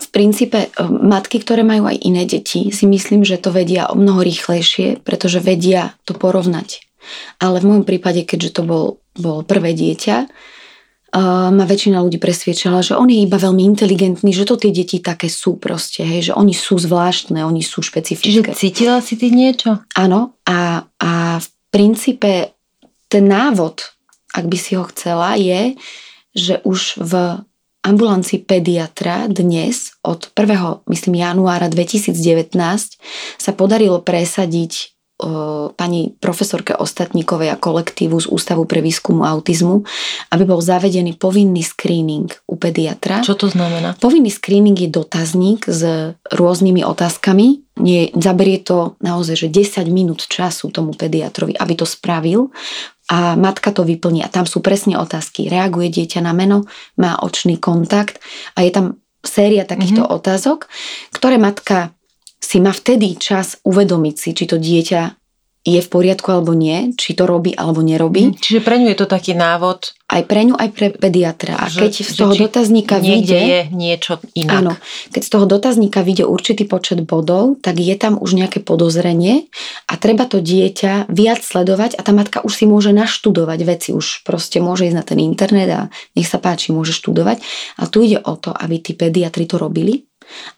V 0.01 0.07
princípe 0.11 0.67
e, 0.67 0.69
matky, 0.83 1.39
ktoré 1.39 1.63
majú 1.63 1.87
aj 1.87 1.97
iné 2.03 2.27
deti, 2.27 2.75
si 2.75 2.85
myslím, 2.89 3.23
že 3.23 3.39
to 3.39 3.55
vedia 3.55 3.87
o 3.87 3.95
mnoho 3.95 4.19
rýchlejšie, 4.19 4.99
pretože 4.99 5.39
vedia 5.39 5.95
to 6.03 6.11
porovnať. 6.11 6.83
Ale 7.39 7.63
v 7.63 7.67
môjom 7.71 7.85
prípade, 7.87 8.27
keďže 8.27 8.59
to 8.59 8.61
bol, 8.67 8.83
bol 9.17 9.43
prvé 9.43 9.75
dieťa, 9.75 10.17
ma 11.51 11.65
väčšina 11.67 11.99
ľudí 11.99 12.23
presviečala, 12.23 12.79
že 12.79 12.95
on 12.95 13.11
je 13.11 13.27
iba 13.27 13.35
veľmi 13.35 13.67
inteligentný, 13.67 14.31
že 14.31 14.47
to 14.47 14.55
tie 14.55 14.71
deti 14.71 15.03
také 15.03 15.27
sú 15.27 15.59
proste, 15.59 16.07
hej, 16.07 16.31
že 16.31 16.33
oni 16.33 16.55
sú 16.55 16.79
zvláštne, 16.79 17.43
oni 17.43 17.59
sú 17.59 17.83
špecifické. 17.83 18.55
Čiže 18.55 18.55
cítila 18.55 19.03
si 19.03 19.19
ty 19.19 19.27
niečo? 19.27 19.83
Áno 19.91 20.39
a, 20.47 20.87
a 20.87 21.11
v 21.43 21.47
princípe 21.67 22.55
ten 23.11 23.27
návod, 23.27 23.91
ak 24.31 24.47
by 24.47 24.55
si 24.55 24.79
ho 24.79 24.87
chcela, 24.87 25.35
je, 25.35 25.75
že 26.31 26.63
už 26.63 27.03
v 27.03 27.43
ambulancii 27.83 28.47
pediatra 28.47 29.27
dnes 29.27 29.91
od 29.99 30.31
1. 30.31 30.87
myslím 30.87 31.15
januára 31.19 31.67
2019 31.67 32.55
sa 33.35 33.51
podarilo 33.51 33.99
presadiť 33.99 35.00
pani 35.77 36.13
profesorke 36.17 36.73
Ostatníkovej 36.73 37.53
a 37.53 37.57
kolektívu 37.59 38.17
z 38.17 38.27
Ústavu 38.27 38.65
pre 38.65 38.81
výskumu 38.81 39.21
autizmu, 39.21 39.85
aby 40.33 40.43
bol 40.43 40.59
zavedený 40.59 41.15
povinný 41.15 41.61
screening 41.61 42.29
u 42.49 42.55
pediatra. 42.57 43.21
Čo 43.21 43.37
to 43.37 43.47
znamená? 43.47 43.93
Povinný 44.01 44.33
screening 44.33 44.77
je 44.77 44.89
dotazník 44.89 45.69
s 45.69 46.13
rôznymi 46.33 46.81
otázkami. 46.81 47.61
Nie, 47.81 48.13
zaberie 48.13 48.61
to 48.61 48.99
naozaj, 49.01 49.47
že 49.47 49.53
10 49.53 49.87
minút 49.89 50.27
času 50.27 50.69
tomu 50.69 50.93
pediatrovi, 50.93 51.55
aby 51.57 51.73
to 51.73 51.85
spravil 51.87 52.51
a 53.09 53.35
matka 53.35 53.75
to 53.75 53.83
vyplní. 53.83 54.21
A 54.23 54.29
tam 54.29 54.45
sú 54.45 54.63
presne 54.63 54.99
otázky. 54.99 55.51
Reaguje 55.51 55.89
dieťa 55.89 56.21
na 56.23 56.33
meno, 56.35 56.67
má 56.99 57.19
očný 57.19 57.57
kontakt 57.57 58.21
a 58.55 58.63
je 58.63 58.71
tam 58.71 58.85
séria 59.21 59.63
takýchto 59.65 60.01
mm-hmm. 60.01 60.17
otázok, 60.17 60.65
ktoré 61.13 61.37
matka 61.37 61.93
si 62.41 62.57
má 62.59 62.73
vtedy 62.73 63.15
čas 63.21 63.61
uvedomiť 63.61 64.15
si, 64.17 64.29
či 64.33 64.45
to 64.49 64.57
dieťa 64.57 65.21
je 65.61 65.77
v 65.77 65.89
poriadku 65.93 66.25
alebo 66.33 66.57
nie, 66.57 66.89
či 66.97 67.13
to 67.13 67.29
robí 67.29 67.53
alebo 67.53 67.85
nerobí. 67.85 68.33
Mhm. 68.33 68.41
Čiže 68.41 68.61
pre 68.65 68.81
ňu 68.81 68.87
je 68.89 68.97
to 68.97 69.05
taký 69.05 69.37
návod? 69.37 69.93
Aj 70.11 70.25
pre 70.25 70.43
ňu, 70.43 70.57
aj 70.57 70.69
pre 70.73 70.87
pediatra. 70.91 71.55
A 71.55 71.69
že, 71.71 71.87
keď 71.87 71.91
z 72.03 72.13
toho 72.17 72.33
dotazníka 72.35 72.99
vyjde... 72.99 73.39
je 73.39 73.61
niečo 73.71 74.19
inak. 74.35 74.57
Áno. 74.59 74.73
Keď 75.13 75.21
z 75.21 75.29
toho 75.31 75.45
dotazníka 75.47 76.03
vyjde 76.03 76.27
určitý 76.27 76.67
počet 76.67 76.99
bodov, 77.05 77.61
tak 77.63 77.79
je 77.79 77.95
tam 77.95 78.19
už 78.19 78.35
nejaké 78.35 78.59
podozrenie 78.59 79.47
a 79.87 79.93
treba 79.95 80.27
to 80.27 80.43
dieťa 80.43 81.07
viac 81.07 81.39
sledovať 81.45 81.95
a 81.95 82.01
tá 82.03 82.11
matka 82.11 82.43
už 82.43 82.51
si 82.51 82.65
môže 82.67 82.91
naštudovať 82.91 83.59
veci. 83.63 83.89
Už 83.95 84.25
proste 84.27 84.59
môže 84.59 84.89
ísť 84.89 84.97
na 84.97 85.05
ten 85.05 85.21
internet 85.21 85.69
a 85.71 85.81
nech 86.17 86.27
sa 86.27 86.41
páči, 86.41 86.75
môže 86.75 86.91
študovať. 86.91 87.39
A 87.79 87.87
tu 87.87 88.03
ide 88.03 88.19
o 88.19 88.33
to, 88.35 88.51
aby 88.51 88.83
tí 88.83 88.97
pediatri 88.97 89.47
to 89.47 89.55
robili 89.61 90.09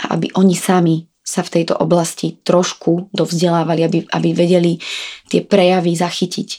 a 0.01 0.17
aby 0.17 0.33
oni 0.33 0.55
sami 0.57 1.12
sa 1.23 1.39
v 1.41 1.59
tejto 1.59 1.79
oblasti 1.79 2.35
trošku 2.43 3.07
dovzdelávali, 3.15 3.81
aby, 3.87 3.99
aby 4.11 4.29
vedeli 4.35 4.75
tie 5.31 5.39
prejavy 5.39 5.95
zachytiť. 5.95 6.49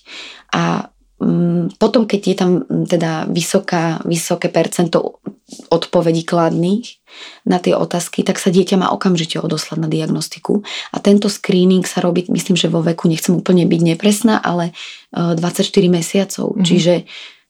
A 0.57 0.89
mm, 1.21 1.77
potom, 1.77 2.09
keď 2.09 2.21
je 2.25 2.37
tam 2.37 2.51
mm, 2.65 2.89
teda 2.89 3.29
vysoká, 3.29 4.01
vysoké 4.09 4.49
percento 4.49 5.21
odpovedí 5.69 6.25
kladných 6.25 7.05
na 7.45 7.61
tie 7.61 7.77
otázky, 7.77 8.25
tak 8.25 8.41
sa 8.41 8.49
dieťa 8.49 8.81
má 8.81 8.89
okamžite 8.89 9.37
odoslať 9.37 9.79
na 9.85 9.89
diagnostiku. 9.93 10.65
A 10.91 10.97
tento 11.05 11.29
screening 11.29 11.85
sa 11.85 12.01
robí, 12.01 12.25
myslím, 12.33 12.57
že 12.57 12.73
vo 12.73 12.81
veku, 12.81 13.13
nechcem 13.13 13.37
úplne 13.37 13.69
byť 13.69 13.81
nepresná, 13.85 14.41
ale 14.41 14.73
24 15.13 15.61
e, 15.61 15.91
mesiacov. 15.93 16.57
Mm-hmm. 16.57 16.65
Čiže 16.65 16.95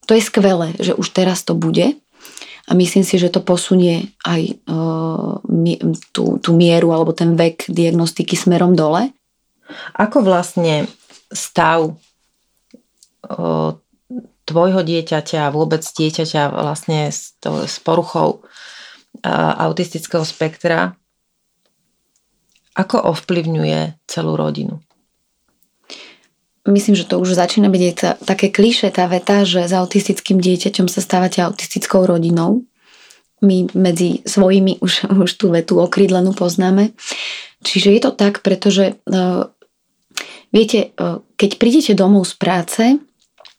to 0.05 0.13
je 0.19 0.23
skvelé, 0.27 0.75
že 0.83 0.93
už 0.93 1.15
teraz 1.15 1.47
to 1.47 1.55
bude 1.55 1.97
a 2.65 2.73
myslím 2.73 3.05
si, 3.05 3.21
že 3.21 3.29
to 3.29 3.45
posunie 3.45 4.17
aj 4.25 4.57
uh, 4.73 5.37
tú, 6.17 6.41
tú 6.41 6.51
mieru 6.57 6.97
alebo 6.97 7.13
ten 7.13 7.37
vek 7.37 7.69
diagnostiky 7.69 8.41
smerom 8.41 8.73
dole. 8.73 9.13
Ako 10.01 10.25
vlastne 10.25 10.89
stav 11.29 11.93
uh, 13.29 13.71
tvojho 14.45 14.81
dieťaťa 14.81 15.49
a 15.49 15.53
vôbec 15.53 15.85
dieťaťa 15.85 16.57
vlastne 16.57 17.13
s, 17.13 17.37
to, 17.41 17.69
s 17.69 17.77
poruchou 17.85 18.41
uh, 18.41 19.53
autistického 19.61 20.25
spektra 20.25 20.97
ako 22.75 22.97
ovplyvňuje 23.13 24.09
celú 24.09 24.35
rodinu? 24.41 24.81
Myslím, 26.73 26.97
že 26.97 27.05
to 27.05 27.21
už 27.21 27.37
začína 27.37 27.69
byť 27.69 28.25
také 28.25 28.49
kliše 28.49 28.89
tá 28.89 29.05
veta, 29.05 29.45
že 29.45 29.69
s 29.69 29.73
autistickým 29.73 30.41
dieťaťom 30.41 30.89
sa 30.89 31.05
stávate 31.05 31.45
autistickou 31.45 32.09
rodinou. 32.09 32.65
My 33.45 33.69
medzi 33.77 34.25
svojimi 34.25 34.81
už, 34.81 35.09
už 35.25 35.31
tú 35.37 35.53
vetu 35.53 35.77
okrídlenú 35.81 36.33
poznáme. 36.33 36.97
Čiže 37.65 37.89
je 37.93 38.01
to 38.01 38.13
tak, 38.13 38.41
pretože 38.41 38.97
uh, 39.09 39.49
viete, 40.53 40.93
uh, 40.97 41.21
keď 41.37 41.51
prídete 41.61 41.93
domov 41.97 42.29
z 42.29 42.35
práce 42.37 42.85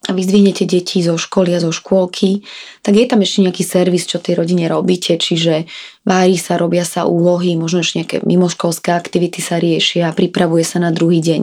a 0.06 0.12
vyzdvihnete 0.13 0.70
deti 0.70 1.02
zo 1.02 1.18
školy 1.18 1.58
a 1.58 1.60
zo 1.62 1.74
škôlky, 1.74 2.46
tak 2.86 2.94
je 2.94 3.06
tam 3.10 3.26
ešte 3.26 3.41
nejaký 3.41 3.65
servis, 3.65 4.06
čo 4.06 4.22
tej 4.22 4.38
rodine 4.38 4.70
robíte, 4.70 5.18
čiže 5.18 5.65
vári 6.06 6.38
sa, 6.38 6.62
robia 6.62 6.86
sa 6.86 7.10
úlohy, 7.10 7.58
možno 7.58 7.82
ešte 7.82 8.06
nejaké 8.06 8.18
mimoškolské 8.22 8.94
aktivity 8.94 9.41
sa 9.41 9.58
riešia, 9.58 10.13
pripravuje 10.13 10.62
sa 10.62 10.78
na 10.78 10.94
druhý 10.94 11.26
deň 11.26 11.41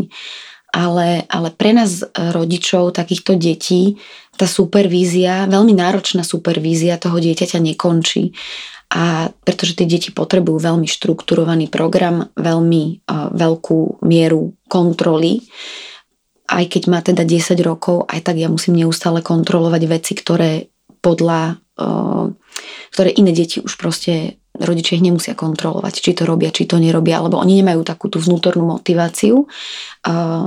ale, 0.73 1.29
ale 1.29 1.49
pre 1.53 1.77
nás 1.77 2.01
e, 2.01 2.07
rodičov 2.33 2.97
takýchto 2.97 3.37
detí 3.37 4.01
tá 4.41 4.49
supervízia, 4.49 5.45
veľmi 5.45 5.77
náročná 5.77 6.25
supervízia 6.25 6.97
toho 6.97 7.21
dieťaťa 7.21 7.61
nekončí. 7.61 8.33
A 8.93 9.33
pretože 9.45 9.77
tie 9.77 9.89
deti 9.89 10.13
potrebujú 10.13 10.61
veľmi 10.61 10.85
štrukturovaný 10.85 11.73
program, 11.73 12.29
veľmi 12.37 13.09
uh, 13.09 13.33
veľkú 13.33 14.05
mieru 14.05 14.53
kontroly. 14.69 15.49
Aj 16.45 16.61
keď 16.69 16.83
má 16.93 17.01
teda 17.01 17.25
10 17.25 17.57
rokov, 17.65 18.05
aj 18.05 18.21
tak 18.21 18.37
ja 18.37 18.53
musím 18.53 18.77
neustále 18.77 19.25
kontrolovať 19.25 19.83
veci, 19.89 20.13
ktoré 20.13 20.69
podľa, 21.01 21.57
uh, 21.81 22.37
ktoré 22.93 23.17
iné 23.17 23.33
deti 23.33 23.65
už 23.65 23.81
proste 23.81 24.37
rodičia 24.53 25.01
ich 25.01 25.05
nemusia 25.05 25.33
kontrolovať, 25.33 25.95
či 26.05 26.13
to 26.13 26.29
robia, 26.29 26.53
či 26.53 26.69
to 26.69 26.77
nerobia, 26.77 27.25
lebo 27.25 27.41
oni 27.41 27.65
nemajú 27.65 27.89
takú 27.89 28.13
tú 28.13 28.21
vnútornú 28.21 28.69
motiváciu. 28.69 29.49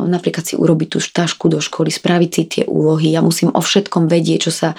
Napríklad 0.06 0.46
si 0.46 0.54
urobiť 0.54 0.88
tú 0.94 1.00
štašku 1.02 1.50
do 1.50 1.58
školy, 1.58 1.90
spraviť 1.90 2.30
si 2.30 2.44
tie 2.46 2.64
úlohy. 2.70 3.10
Ja 3.10 3.26
musím 3.26 3.50
o 3.50 3.62
všetkom 3.66 4.06
vedieť, 4.06 4.40
čo 4.46 4.52
sa 4.54 4.70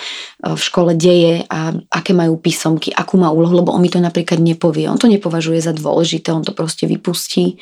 v 0.46 0.60
škole 0.62 0.94
deje 0.94 1.42
a 1.50 1.74
aké 1.90 2.14
majú 2.14 2.38
písomky, 2.38 2.94
akú 2.94 3.18
má 3.18 3.34
úlohu, 3.34 3.66
lebo 3.66 3.74
on 3.74 3.82
mi 3.82 3.90
to 3.90 3.98
napríklad 3.98 4.38
nepovie. 4.38 4.86
On 4.86 5.00
to 5.00 5.10
nepovažuje 5.10 5.58
za 5.58 5.74
dôležité, 5.74 6.30
on 6.30 6.46
to 6.46 6.54
proste 6.54 6.86
vypustí. 6.86 7.58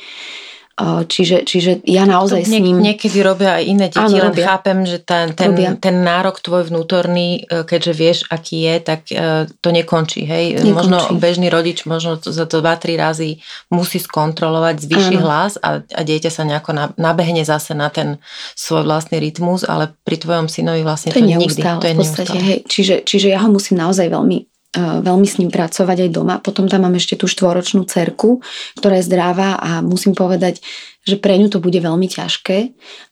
Čiže, 0.83 1.47
čiže 1.47 1.71
ja 1.87 2.03
naozaj 2.03 2.43
to 2.43 2.51
s 2.51 2.59
ním... 2.59 2.83
Niekedy 2.83 3.23
robia 3.23 3.55
aj 3.55 3.63
iné 3.63 3.87
deti, 3.87 3.95
áno, 3.95 4.27
len 4.27 4.35
robia. 4.35 4.43
chápem, 4.43 4.83
že 4.83 4.99
ten, 4.99 5.31
ten, 5.31 5.55
ten 5.79 5.95
nárok 6.03 6.43
tvoj 6.43 6.67
vnútorný, 6.67 7.47
e, 7.47 7.63
keďže 7.63 7.93
vieš, 7.95 8.17
aký 8.27 8.67
je, 8.67 8.75
tak 8.83 9.07
e, 9.07 9.47
to 9.63 9.71
nekončí. 9.71 10.27
Hej? 10.27 10.59
Nekončí. 10.59 10.75
Možno 10.75 10.99
bežný 11.15 11.47
rodič 11.47 11.87
možno 11.87 12.19
za 12.19 12.43
to 12.43 12.59
2-3 12.59 12.91
razy 12.99 13.39
musí 13.71 14.03
skontrolovať, 14.03 14.83
zvýši 14.83 15.15
hlas 15.15 15.55
a, 15.63 15.79
a 15.79 16.01
dieťa 16.03 16.27
sa 16.27 16.43
nejako 16.43 16.75
nabehne 16.99 17.47
zase 17.47 17.71
na 17.71 17.87
ten 17.87 18.19
svoj 18.59 18.83
vlastný 18.83 19.23
rytmus, 19.23 19.63
ale 19.63 19.95
pri 20.03 20.19
tvojom 20.19 20.51
synovi 20.51 20.83
vlastne 20.83 21.15
to, 21.15 21.23
to 21.23 21.27
nikdy. 21.39 21.55
To 21.55 21.87
je 21.87 21.95
v 21.95 21.99
podstate, 22.03 22.37
hej. 22.43 22.59
Čiže, 22.67 23.07
čiže 23.07 23.31
ja 23.31 23.39
ho 23.39 23.47
musím 23.47 23.79
naozaj 23.79 24.11
veľmi 24.11 24.54
veľmi 24.77 25.27
s 25.27 25.39
ním 25.39 25.49
pracovať 25.49 26.07
aj 26.07 26.09
doma. 26.11 26.35
Potom 26.43 26.67
tam 26.67 26.83
mám 26.83 26.95
ešte 26.99 27.15
tú 27.15 27.25
štvoročnú 27.25 27.87
cerku, 27.87 28.43
ktorá 28.77 28.99
je 28.99 29.07
zdravá 29.07 29.57
a 29.59 29.79
musím 29.79 30.13
povedať, 30.13 30.59
že 31.05 31.21
pre 31.21 31.37
ňu 31.37 31.53
to 31.53 31.61
bude 31.61 31.77
veľmi 31.77 32.09
ťažké. 32.09 32.57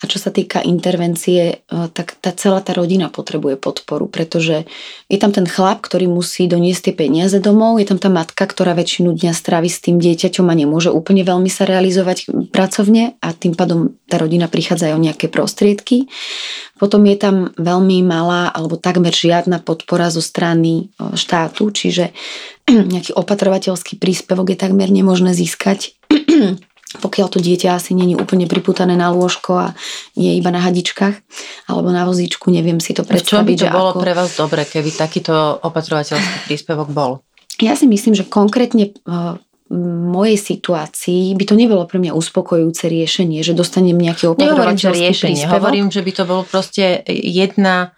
A 0.02 0.04
čo 0.10 0.18
sa 0.18 0.34
týka 0.34 0.66
intervencie, 0.66 1.62
e, 1.62 1.78
tak 1.94 2.18
tá 2.18 2.34
celá 2.34 2.58
tá 2.66 2.74
rodina 2.74 3.14
potrebuje 3.14 3.62
podporu, 3.62 4.10
pretože 4.10 4.66
je 5.06 5.18
tam 5.22 5.30
ten 5.30 5.46
chlap, 5.46 5.86
ktorý 5.86 6.10
musí 6.10 6.50
doniesť 6.50 6.90
tie 6.90 6.94
peniaze 7.06 7.38
domov, 7.38 7.78
je 7.78 7.86
tam 7.86 8.02
tá 8.02 8.10
matka, 8.10 8.50
ktorá 8.50 8.74
väčšinu 8.74 9.14
dňa 9.14 9.32
strávi 9.38 9.70
s 9.70 9.78
tým 9.86 10.02
dieťaťom 10.02 10.50
a 10.50 10.58
nemôže 10.58 10.90
úplne 10.90 11.22
veľmi 11.22 11.54
sa 11.54 11.70
realizovať 11.70 12.34
pracovne 12.50 13.14
a 13.22 13.30
tým 13.30 13.54
pádom 13.54 13.94
tá 14.10 14.18
rodina 14.18 14.50
prichádza 14.50 14.90
aj 14.90 14.98
o 14.98 15.04
nejaké 15.06 15.30
prostriedky. 15.30 16.10
Potom 16.82 17.06
je 17.06 17.18
tam 17.22 17.54
veľmi 17.62 18.02
malá 18.02 18.50
alebo 18.50 18.74
takmer 18.74 19.14
žiadna 19.14 19.62
podpora 19.62 20.10
zo 20.10 20.26
strany 20.26 20.90
e, 20.90 21.14
štátu, 21.14 21.70
čiže 21.70 22.10
nejaký 22.94 23.14
opatrovateľský 23.14 24.02
príspevok 24.02 24.50
je 24.50 24.58
takmer 24.58 24.90
nemožné 24.90 25.38
získať 25.38 25.94
pokiaľ 27.02 27.28
to 27.34 27.40
dieťa 27.42 27.78
asi 27.78 27.98
není 27.98 28.14
úplne 28.14 28.46
priputané 28.46 28.94
na 28.94 29.10
lôžko 29.10 29.52
a 29.58 29.68
je 30.14 30.30
iba 30.34 30.54
na 30.54 30.62
hadičkách 30.62 31.16
alebo 31.72 31.90
na 31.90 32.06
vozíčku, 32.06 32.54
neviem 32.54 32.78
si 32.78 32.94
to 32.94 33.02
predstaviť. 33.02 33.30
Čo 33.30 33.48
by 33.48 33.54
to 33.58 33.68
bolo 33.74 33.92
ako... 33.96 34.00
pre 34.04 34.14
vás 34.14 34.30
dobre, 34.38 34.62
keby 34.68 34.90
takýto 34.94 35.34
opatrovateľský 35.64 36.38
príspevok 36.46 36.90
bol? 36.94 37.26
Ja 37.62 37.78
si 37.78 37.86
myslím, 37.86 38.18
že 38.18 38.26
konkrétne 38.26 38.94
v 39.74 39.90
mojej 40.14 40.38
situácii 40.38 41.34
by 41.34 41.44
to 41.50 41.56
nebolo 41.58 41.90
pre 41.90 41.98
mňa 41.98 42.14
uspokojujúce 42.14 42.86
riešenie, 42.86 43.42
že 43.42 43.58
dostanem 43.58 43.98
nejaký 43.98 44.30
opatrovateľský 44.30 45.10
riešenie. 45.10 45.50
príspevok. 45.50 45.58
Hovorím, 45.58 45.88
že 45.90 46.02
by 46.06 46.12
to 46.14 46.24
bolo 46.30 46.42
proste 46.46 47.02
jedna 47.10 47.98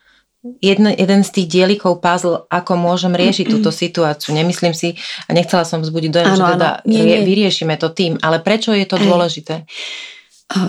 jedna, 0.61 0.93
jeden 0.93 1.25
z 1.25 1.29
tých 1.29 1.47
dielikov 1.49 2.03
puzzle, 2.03 2.45
ako 2.49 2.77
môžem 2.77 3.13
riešiť 3.17 3.45
túto 3.49 3.73
situáciu. 3.73 4.33
Nemyslím 4.35 4.77
si, 4.77 4.93
a 5.25 5.33
nechcela 5.33 5.65
som 5.65 5.81
vzbudiť 5.81 6.11
dojem, 6.13 6.33
že 6.37 6.43
teda 6.57 6.69
nie, 6.85 7.01
nie. 7.01 7.25
vyriešime 7.25 7.75
to 7.81 7.89
tým, 7.89 8.21
ale 8.21 8.39
prečo 8.39 8.73
je 8.73 8.85
to 8.85 9.01
dôležité? 9.01 9.65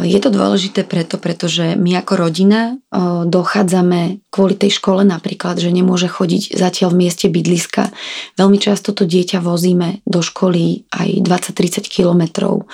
Je 0.00 0.16
to 0.16 0.32
dôležité 0.32 0.88
preto, 0.88 1.20
pretože 1.20 1.76
my 1.76 2.00
ako 2.00 2.12
rodina 2.16 2.80
dochádzame 3.28 4.24
kvôli 4.32 4.56
tej 4.56 4.80
škole 4.80 5.04
napríklad, 5.04 5.60
že 5.60 5.68
nemôže 5.68 6.08
chodiť 6.08 6.56
zatiaľ 6.56 6.96
v 6.96 7.00
mieste 7.04 7.28
bydliska. 7.28 7.92
Veľmi 8.40 8.56
často 8.56 8.96
to 8.96 9.04
dieťa 9.04 9.44
vozíme 9.44 10.00
do 10.08 10.24
školy 10.24 10.88
aj 10.96 11.20
20-30 11.20 11.92
kilometrov. 11.92 12.64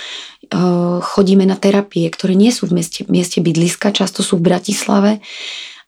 Chodíme 1.02 1.42
na 1.42 1.58
terapie, 1.58 2.06
ktoré 2.06 2.38
nie 2.38 2.54
sú 2.54 2.70
v 2.70 2.78
mieste, 2.78 3.02
mieste 3.10 3.42
bydliska, 3.42 3.90
často 3.90 4.22
sú 4.22 4.38
v 4.38 4.54
Bratislave 4.54 5.18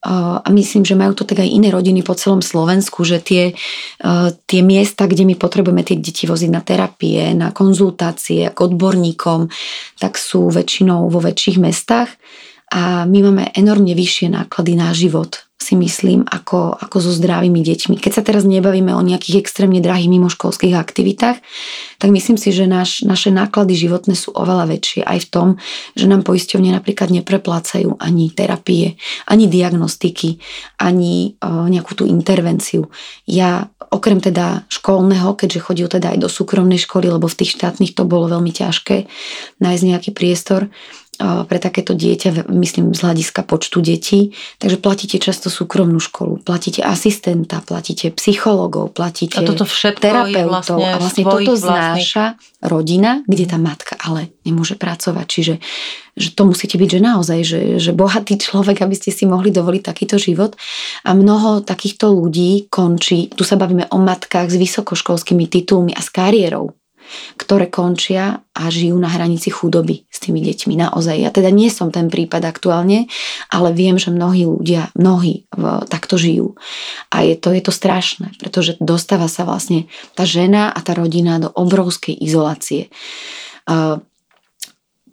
a 0.04 0.44
myslím, 0.52 0.84
že 0.84 0.92
majú 0.92 1.16
to 1.16 1.24
tak 1.24 1.40
aj 1.40 1.48
iné 1.48 1.72
rodiny 1.72 2.04
po 2.04 2.12
celom 2.12 2.44
Slovensku, 2.44 3.08
že 3.08 3.24
tie, 3.24 3.56
tie 4.44 4.60
miesta, 4.60 5.08
kde 5.08 5.24
my 5.24 5.32
potrebujeme 5.40 5.80
tie 5.80 5.96
deti 5.96 6.28
voziť 6.28 6.50
na 6.52 6.60
terapie, 6.60 7.32
na 7.32 7.56
konzultácie 7.56 8.52
k 8.52 8.58
odborníkom, 8.60 9.48
tak 9.96 10.20
sú 10.20 10.52
väčšinou 10.52 11.08
vo 11.08 11.24
väčších 11.24 11.56
mestách. 11.56 12.12
A 12.68 13.08
my 13.08 13.18
máme 13.32 13.44
enormne 13.56 13.96
vyššie 13.96 14.28
náklady 14.28 14.76
na 14.76 14.92
život 14.92 15.48
si 15.64 15.80
myslím, 15.80 16.28
ako, 16.28 16.76
ako 16.76 16.96
so 17.00 17.08
zdravými 17.08 17.64
deťmi. 17.64 17.96
Keď 17.96 18.12
sa 18.12 18.22
teraz 18.22 18.44
nebavíme 18.44 18.92
o 18.92 19.00
nejakých 19.00 19.40
extrémne 19.40 19.80
drahých 19.80 20.12
mimoškolských 20.12 20.76
aktivitách, 20.76 21.40
tak 21.96 22.08
myslím 22.12 22.36
si, 22.36 22.52
že 22.52 22.68
naš, 22.68 23.00
naše 23.00 23.32
náklady 23.32 23.72
životné 23.72 24.12
sú 24.12 24.36
oveľa 24.36 24.68
väčšie 24.76 25.00
aj 25.08 25.18
v 25.24 25.28
tom, 25.32 25.48
že 25.96 26.04
nám 26.04 26.28
poisťovne 26.28 26.76
napríklad 26.76 27.08
nepreplácajú 27.08 27.96
ani 27.96 28.28
terapie, 28.28 29.00
ani 29.24 29.48
diagnostiky, 29.48 30.36
ani 30.76 31.40
o, 31.40 31.64
nejakú 31.72 31.96
tú 31.96 32.04
intervenciu. 32.04 32.92
Ja 33.24 33.72
okrem 33.88 34.18
teda 34.18 34.66
školného, 34.68 35.38
keďže 35.38 35.64
chodil 35.64 35.86
teda 35.88 36.12
aj 36.12 36.18
do 36.18 36.28
súkromnej 36.28 36.82
školy, 36.82 37.08
lebo 37.08 37.30
v 37.30 37.38
tých 37.38 37.56
štátnych 37.56 37.94
to 37.94 38.02
bolo 38.04 38.26
veľmi 38.26 38.50
ťažké 38.50 39.06
nájsť 39.62 39.84
nejaký 39.86 40.10
priestor, 40.10 40.68
pre 41.20 41.58
takéto 41.62 41.94
dieťa, 41.94 42.50
myslím 42.50 42.92
z 42.92 43.00
hľadiska 43.04 43.46
počtu 43.46 43.80
detí. 43.80 44.34
Takže 44.58 44.76
platíte 44.78 45.16
často 45.22 45.48
súkromnú 45.48 45.98
školu, 46.02 46.42
platíte 46.42 46.82
asistenta, 46.82 47.62
platíte 47.62 48.10
psychologov, 48.14 48.92
platíte 48.94 49.38
a 49.38 49.46
toto 49.46 49.64
všetko 49.68 50.02
terapeutov. 50.02 50.78
Vlastne 50.78 50.84
a 50.84 50.96
vlastne 50.98 51.24
toto 51.24 51.52
znáša 51.54 52.24
rodina, 52.64 53.20
kde 53.28 53.44
tá 53.44 53.58
matka 53.60 53.94
ale 54.00 54.32
nemôže 54.44 54.74
pracovať. 54.74 55.26
Čiže 55.26 55.54
že 56.14 56.30
to 56.30 56.46
musíte 56.46 56.78
byť, 56.78 56.88
že 56.94 57.00
naozaj, 57.02 57.38
že, 57.42 57.60
že 57.82 57.90
bohatý 57.90 58.38
človek, 58.38 58.86
aby 58.86 58.94
ste 58.94 59.10
si 59.10 59.26
mohli 59.26 59.50
dovoliť 59.50 59.82
takýto 59.82 60.14
život. 60.14 60.54
A 61.02 61.10
mnoho 61.10 61.58
takýchto 61.66 62.14
ľudí 62.14 62.70
končí, 62.70 63.34
tu 63.34 63.42
sa 63.42 63.58
bavíme 63.58 63.90
o 63.90 63.98
matkách 63.98 64.46
s 64.46 64.54
vysokoškolskými 64.54 65.50
titulmi 65.50 65.90
a 65.90 65.98
s 65.98 66.14
kariérou 66.14 66.70
ktoré 67.36 67.68
končia 67.68 68.44
a 68.54 68.62
žijú 68.70 68.96
na 68.96 69.10
hranici 69.10 69.50
chudoby 69.50 70.06
s 70.08 70.22
tými 70.22 70.40
deťmi. 70.40 70.74
Naozaj. 70.78 71.16
Ja 71.20 71.30
teda 71.34 71.50
nie 71.50 71.68
som 71.68 71.90
ten 71.90 72.08
prípad 72.08 72.46
aktuálne, 72.46 73.10
ale 73.50 73.68
viem, 73.74 73.98
že 73.98 74.14
mnohí 74.14 74.46
ľudia, 74.46 74.94
mnohí 74.94 75.46
takto 75.90 76.16
žijú. 76.16 76.54
A 77.10 77.26
je 77.26 77.34
to, 77.34 77.50
je 77.50 77.62
to 77.62 77.72
strašné, 77.74 78.34
pretože 78.38 78.78
dostáva 78.78 79.26
sa 79.26 79.42
vlastne 79.42 79.90
tá 80.14 80.22
žena 80.22 80.70
a 80.70 80.78
tá 80.80 80.94
rodina 80.94 81.42
do 81.42 81.50
obrovskej 81.50 82.14
izolácie. 82.14 82.88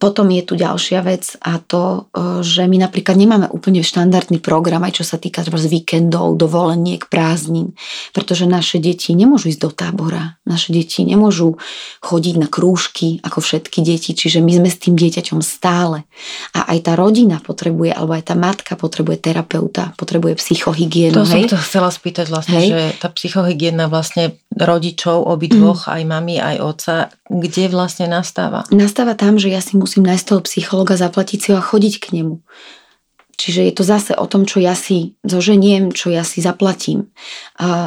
Potom 0.01 0.33
je 0.33 0.41
tu 0.41 0.57
ďalšia 0.57 1.05
vec 1.05 1.37
a 1.45 1.61
to, 1.61 2.09
e, 2.09 2.41
že 2.41 2.65
my 2.65 2.81
napríklad 2.81 3.13
nemáme 3.13 3.45
úplne 3.53 3.85
štandardný 3.85 4.41
program, 4.41 4.81
aj 4.81 4.97
čo 4.97 5.05
sa 5.05 5.21
týka 5.21 5.45
z 5.45 5.69
víkendov, 5.69 6.41
dovoleniek, 6.41 7.05
prázdnin, 7.05 7.77
pretože 8.09 8.49
naše 8.49 8.81
deti 8.81 9.13
nemôžu 9.13 9.53
ísť 9.53 9.61
do 9.61 9.69
tábora, 9.69 10.41
naše 10.41 10.73
deti 10.73 11.05
nemôžu 11.05 11.61
chodiť 12.01 12.35
na 12.41 12.49
krúžky 12.49 13.21
ako 13.21 13.45
všetky 13.45 13.85
deti, 13.85 14.17
čiže 14.17 14.41
my 14.41 14.65
sme 14.65 14.69
s 14.73 14.81
tým 14.81 14.97
dieťaťom 14.97 15.37
stále. 15.45 16.09
A 16.57 16.73
aj 16.73 16.89
tá 16.89 16.97
rodina 16.97 17.37
potrebuje, 17.37 17.93
alebo 17.93 18.17
aj 18.17 18.33
tá 18.33 18.33
matka 18.33 18.73
potrebuje 18.73 19.21
terapeuta, 19.21 19.93
potrebuje 20.01 20.41
psychohygienu. 20.41 21.13
To 21.13 21.29
hej? 21.29 21.45
som 21.45 21.53
to 21.53 21.61
chcela 21.61 21.93
spýtať 21.93 22.25
vlastne, 22.25 22.57
hej? 22.57 22.69
že 22.73 22.81
tá 22.97 23.13
psychohygiena 23.13 23.85
vlastne 23.85 24.33
rodičov, 24.57 25.29
obidvoch, 25.29 25.85
mm. 25.85 25.93
aj 25.93 26.01
mami, 26.09 26.35
aj 26.41 26.55
otca, 26.57 26.93
kde 27.29 27.69
vlastne 27.69 28.09
nastáva? 28.09 28.65
Nastáva 28.73 29.13
tam, 29.13 29.37
že 29.37 29.53
ja 29.53 29.61
si 29.61 29.77
musím 29.79 29.90
nájsť 29.99 30.25
toho 30.31 30.41
psychologa, 30.47 30.95
zaplatiť 30.95 31.39
si 31.43 31.47
ho 31.51 31.59
a 31.59 31.67
chodiť 31.67 31.99
k 31.99 32.07
nemu. 32.15 32.39
Čiže 33.41 33.61
je 33.65 33.73
to 33.73 33.81
zase 33.81 34.13
o 34.13 34.29
tom, 34.29 34.45
čo 34.45 34.61
ja 34.61 34.77
si 34.77 35.17
zoženiem, 35.25 35.89
čo 35.97 36.13
ja 36.13 36.21
si 36.21 36.45
zaplatím. 36.45 37.09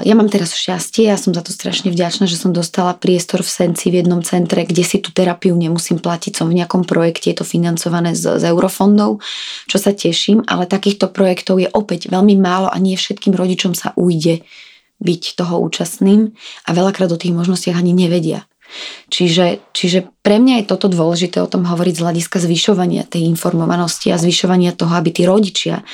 Ja 0.03 0.15
mám 0.19 0.27
teraz 0.27 0.51
šťastie, 0.51 1.07
ja 1.07 1.15
som 1.15 1.31
za 1.31 1.47
to 1.47 1.55
strašne 1.55 1.95
vďačná, 1.95 2.27
že 2.27 2.35
som 2.35 2.51
dostala 2.51 2.91
priestor 2.91 3.47
v 3.47 3.55
Senci 3.55 3.87
v 3.95 4.03
jednom 4.03 4.19
centre, 4.27 4.67
kde 4.67 4.83
si 4.83 4.99
tú 4.99 5.15
terapiu 5.15 5.55
nemusím 5.55 6.03
platiť. 6.03 6.35
Som 6.35 6.51
v 6.51 6.59
nejakom 6.59 6.83
projekte, 6.83 7.31
je 7.31 7.39
to 7.39 7.47
financované 7.47 8.19
z, 8.19 8.43
z 8.43 8.51
eurofondov, 8.51 9.23
čo 9.71 9.79
sa 9.79 9.95
teším, 9.95 10.43
ale 10.51 10.67
takýchto 10.67 11.15
projektov 11.15 11.63
je 11.63 11.71
opäť 11.71 12.11
veľmi 12.11 12.35
málo 12.35 12.67
a 12.67 12.75
nie 12.83 12.99
všetkým 12.99 13.39
rodičom 13.39 13.79
sa 13.79 13.95
ujde 13.95 14.43
byť 14.99 15.23
toho 15.39 15.63
účastným 15.63 16.35
a 16.67 16.71
veľakrát 16.75 17.15
o 17.15 17.21
tých 17.21 17.31
možnostiach 17.31 17.79
ani 17.79 17.95
nevedia. 17.95 18.43
Čiže, 19.11 19.61
čiže 19.71 20.09
pre 20.25 20.43
mňa 20.43 20.63
je 20.63 20.71
toto 20.71 20.87
dôležité 20.91 21.39
o 21.43 21.51
tom 21.51 21.69
hovoriť 21.69 21.95
z 21.95 22.03
hľadiska 22.03 22.39
zvyšovania 22.43 23.07
tej 23.07 23.29
informovanosti 23.29 24.11
a 24.11 24.21
zvyšovania 24.21 24.75
toho, 24.75 24.93
aby 24.95 25.11
tí 25.13 25.23
rodičia 25.29 25.85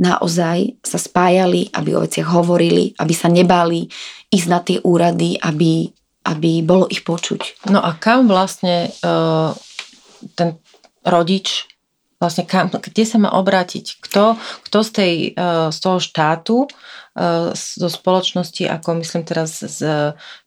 naozaj 0.00 0.80
sa 0.80 0.98
spájali, 0.98 1.68
aby 1.72 1.90
o 1.96 2.02
veciach 2.02 2.28
hovorili, 2.32 2.96
aby 2.96 3.14
sa 3.14 3.28
nebali 3.28 3.86
ísť 4.32 4.48
na 4.48 4.60
tie 4.64 4.78
úrady, 4.80 5.36
aby, 5.36 5.92
aby 6.26 6.50
bolo 6.64 6.88
ich 6.88 7.04
počuť. 7.04 7.68
No 7.68 7.84
a 7.84 7.92
kam 8.00 8.26
vlastne 8.30 8.88
uh, 9.04 9.52
ten 10.32 10.56
rodič 11.04 11.71
vlastne 12.22 12.46
kam, 12.46 12.70
kde 12.70 13.02
sa 13.02 13.18
má 13.18 13.34
obrátiť? 13.34 13.98
Kto, 13.98 14.38
kto 14.62 14.78
z, 14.86 14.90
tej, 14.94 15.14
uh, 15.34 15.74
z 15.74 15.78
toho 15.82 15.98
štátu 15.98 16.70
E, 17.12 17.52
zo 17.52 17.92
spoločnosti, 17.92 18.64
ako 18.72 19.04
myslím 19.04 19.28
teraz 19.28 19.60
z, 19.60 19.80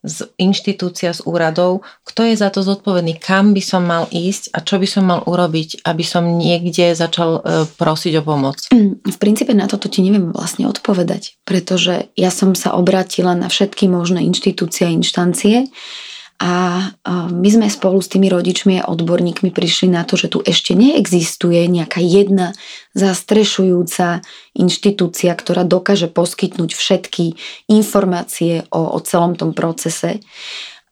z 0.02 0.18
inštitúcia, 0.42 1.14
z 1.14 1.22
úradov, 1.30 1.86
kto 2.02 2.26
je 2.26 2.34
za 2.34 2.50
to 2.50 2.66
zodpovedný, 2.66 3.22
kam 3.22 3.54
by 3.54 3.62
som 3.62 3.86
mal 3.86 4.10
ísť 4.10 4.50
a 4.50 4.66
čo 4.66 4.82
by 4.82 4.88
som 4.90 5.06
mal 5.06 5.22
urobiť, 5.30 5.86
aby 5.86 6.02
som 6.02 6.26
niekde 6.26 6.98
začal 6.98 7.38
e, 7.38 7.70
prosiť 7.70 8.14
o 8.18 8.26
pomoc? 8.26 8.66
V 9.14 9.18
princípe 9.22 9.54
na 9.54 9.70
toto 9.70 9.94
ti 9.94 10.02
neviem 10.02 10.34
vlastne 10.34 10.66
odpovedať, 10.66 11.38
pretože 11.46 12.10
ja 12.18 12.34
som 12.34 12.58
sa 12.58 12.74
obrátila 12.74 13.38
na 13.38 13.46
všetky 13.46 13.86
možné 13.86 14.26
inštitúcie 14.26 14.90
a 14.90 14.96
inštancie, 14.96 15.70
a 16.36 16.92
my 17.32 17.48
sme 17.48 17.72
spolu 17.72 18.04
s 18.04 18.12
tými 18.12 18.28
rodičmi 18.28 18.84
a 18.84 18.92
odborníkmi 18.92 19.56
prišli 19.56 19.88
na 19.88 20.04
to, 20.04 20.20
že 20.20 20.28
tu 20.28 20.44
ešte 20.44 20.76
neexistuje 20.76 21.64
nejaká 21.72 22.04
jedna 22.04 22.52
zastrešujúca 22.92 24.20
inštitúcia, 24.52 25.32
ktorá 25.32 25.64
dokáže 25.64 26.12
poskytnúť 26.12 26.76
všetky 26.76 27.40
informácie 27.72 28.68
o, 28.68 28.84
o 28.84 29.00
celom 29.00 29.40
tom 29.40 29.56
procese. 29.56 30.20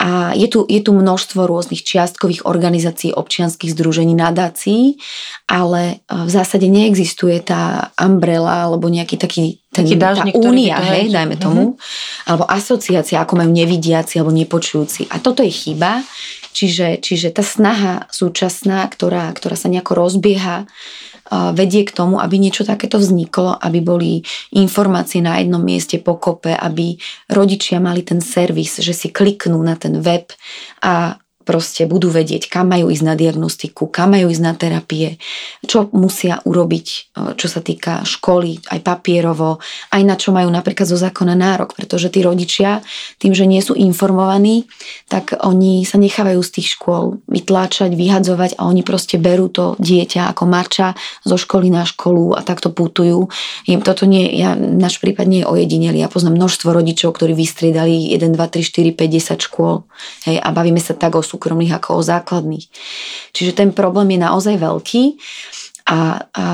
A 0.04 0.36
je 0.36 0.52
tu, 0.52 0.68
je 0.68 0.84
tu 0.84 0.92
množstvo 0.92 1.48
rôznych 1.48 1.80
čiastkových 1.80 2.44
organizácií, 2.44 3.16
občianských 3.16 3.72
združení, 3.72 4.12
nadácií, 4.12 5.00
ale 5.48 6.04
e, 6.04 6.28
v 6.28 6.30
zásade 6.30 6.68
neexistuje 6.68 7.40
tá 7.40 7.96
umbrella 7.96 8.68
alebo 8.68 8.92
nejaký 8.92 9.16
taký 9.16 9.64
ten, 9.72 9.88
taký 9.88 9.96
dážnik, 9.96 10.36
tá 10.36 10.44
únia, 10.44 10.76
hej, 10.84 11.08
dajme 11.08 11.40
tomu, 11.40 11.64
uh-huh. 11.74 12.28
alebo 12.28 12.44
asociácia, 12.52 13.24
ako 13.24 13.40
majú 13.40 13.56
nevidiaci 13.56 14.20
alebo 14.20 14.36
nepočujúci. 14.36 15.08
A 15.08 15.24
toto 15.24 15.40
je 15.40 15.56
chyba, 15.56 16.04
čiže, 16.52 17.00
čiže 17.00 17.32
tá 17.32 17.42
snaha 17.42 18.04
súčasná, 18.12 18.84
ktorá, 18.92 19.32
ktorá 19.32 19.56
sa 19.56 19.72
nejako 19.72 19.98
rozbieha, 19.98 20.68
vedie 21.32 21.88
k 21.88 21.96
tomu, 21.96 22.20
aby 22.20 22.36
niečo 22.36 22.68
takéto 22.68 23.00
vzniklo, 23.00 23.56
aby 23.56 23.80
boli 23.80 24.12
informácie 24.52 25.24
na 25.24 25.40
jednom 25.40 25.64
mieste 25.64 25.98
pokope, 26.04 26.52
aby 26.52 27.00
rodičia 27.32 27.80
mali 27.80 28.04
ten 28.04 28.20
servis, 28.20 28.84
že 28.84 28.92
si 28.92 29.08
kliknú 29.10 29.58
na 29.64 29.80
ten 29.80 30.04
web 30.04 30.30
a 30.84 31.18
proste 31.44 31.86
budú 31.86 32.10
vedieť, 32.10 32.48
kam 32.48 32.72
majú 32.72 32.90
ísť 32.90 33.04
na 33.04 33.16
diagnostiku, 33.20 33.92
kam 33.92 34.16
majú 34.16 34.32
ísť 34.32 34.44
na 34.44 34.54
terapie, 34.56 35.20
čo 35.68 35.92
musia 35.92 36.40
urobiť, 36.48 37.16
čo 37.36 37.48
sa 37.52 37.60
týka 37.60 38.08
školy, 38.08 38.64
aj 38.72 38.80
papierovo, 38.82 39.60
aj 39.92 40.02
na 40.02 40.16
čo 40.16 40.32
majú 40.32 40.50
napríklad 40.50 40.88
zo 40.88 40.98
zákona 40.98 41.36
nárok, 41.36 41.76
pretože 41.76 42.10
tí 42.10 42.24
rodičia, 42.24 42.80
tým, 43.20 43.36
že 43.36 43.44
nie 43.44 43.60
sú 43.60 43.76
informovaní, 43.76 44.66
tak 45.12 45.36
oni 45.44 45.84
sa 45.84 46.00
nechávajú 46.00 46.40
z 46.40 46.52
tých 46.60 46.80
škôl 46.80 47.20
vytláčať, 47.28 47.92
vyhadzovať 47.94 48.58
a 48.58 48.66
oni 48.66 48.82
proste 48.82 49.20
berú 49.20 49.52
to 49.52 49.76
dieťa 49.78 50.32
ako 50.32 50.44
mača 50.48 50.96
zo 51.28 51.36
školy 51.36 51.68
na 51.68 51.84
školu 51.84 52.34
a 52.34 52.42
takto 52.42 52.72
putujú. 52.72 53.28
Im 53.68 53.84
toto 53.84 54.08
nie, 54.08 54.32
ja, 54.40 54.56
náš 54.56 55.04
prípad 55.04 55.28
nie 55.28 55.44
je 55.44 55.50
ojedinelý. 55.50 56.00
Ja 56.00 56.10
poznám 56.10 56.40
množstvo 56.40 56.72
rodičov, 56.72 57.20
ktorí 57.20 57.36
vystriedali 57.36 58.16
1, 58.16 58.34
2, 58.34 58.40
3, 58.40 58.64
4, 58.64 58.96
5, 58.96 59.44
10 59.44 59.48
škôl 59.52 59.76
hej, 60.30 60.38
a 60.40 60.48
bavíme 60.56 60.80
sa 60.80 60.96
tak 60.96 61.20
o 61.20 61.24
súkromných 61.34 61.74
ako 61.74 62.00
o 62.00 62.06
základných. 62.06 62.70
Čiže 63.34 63.58
ten 63.58 63.70
problém 63.74 64.14
je 64.14 64.20
naozaj 64.22 64.56
veľký 64.62 65.04
a, 65.90 66.30
a 66.30 66.46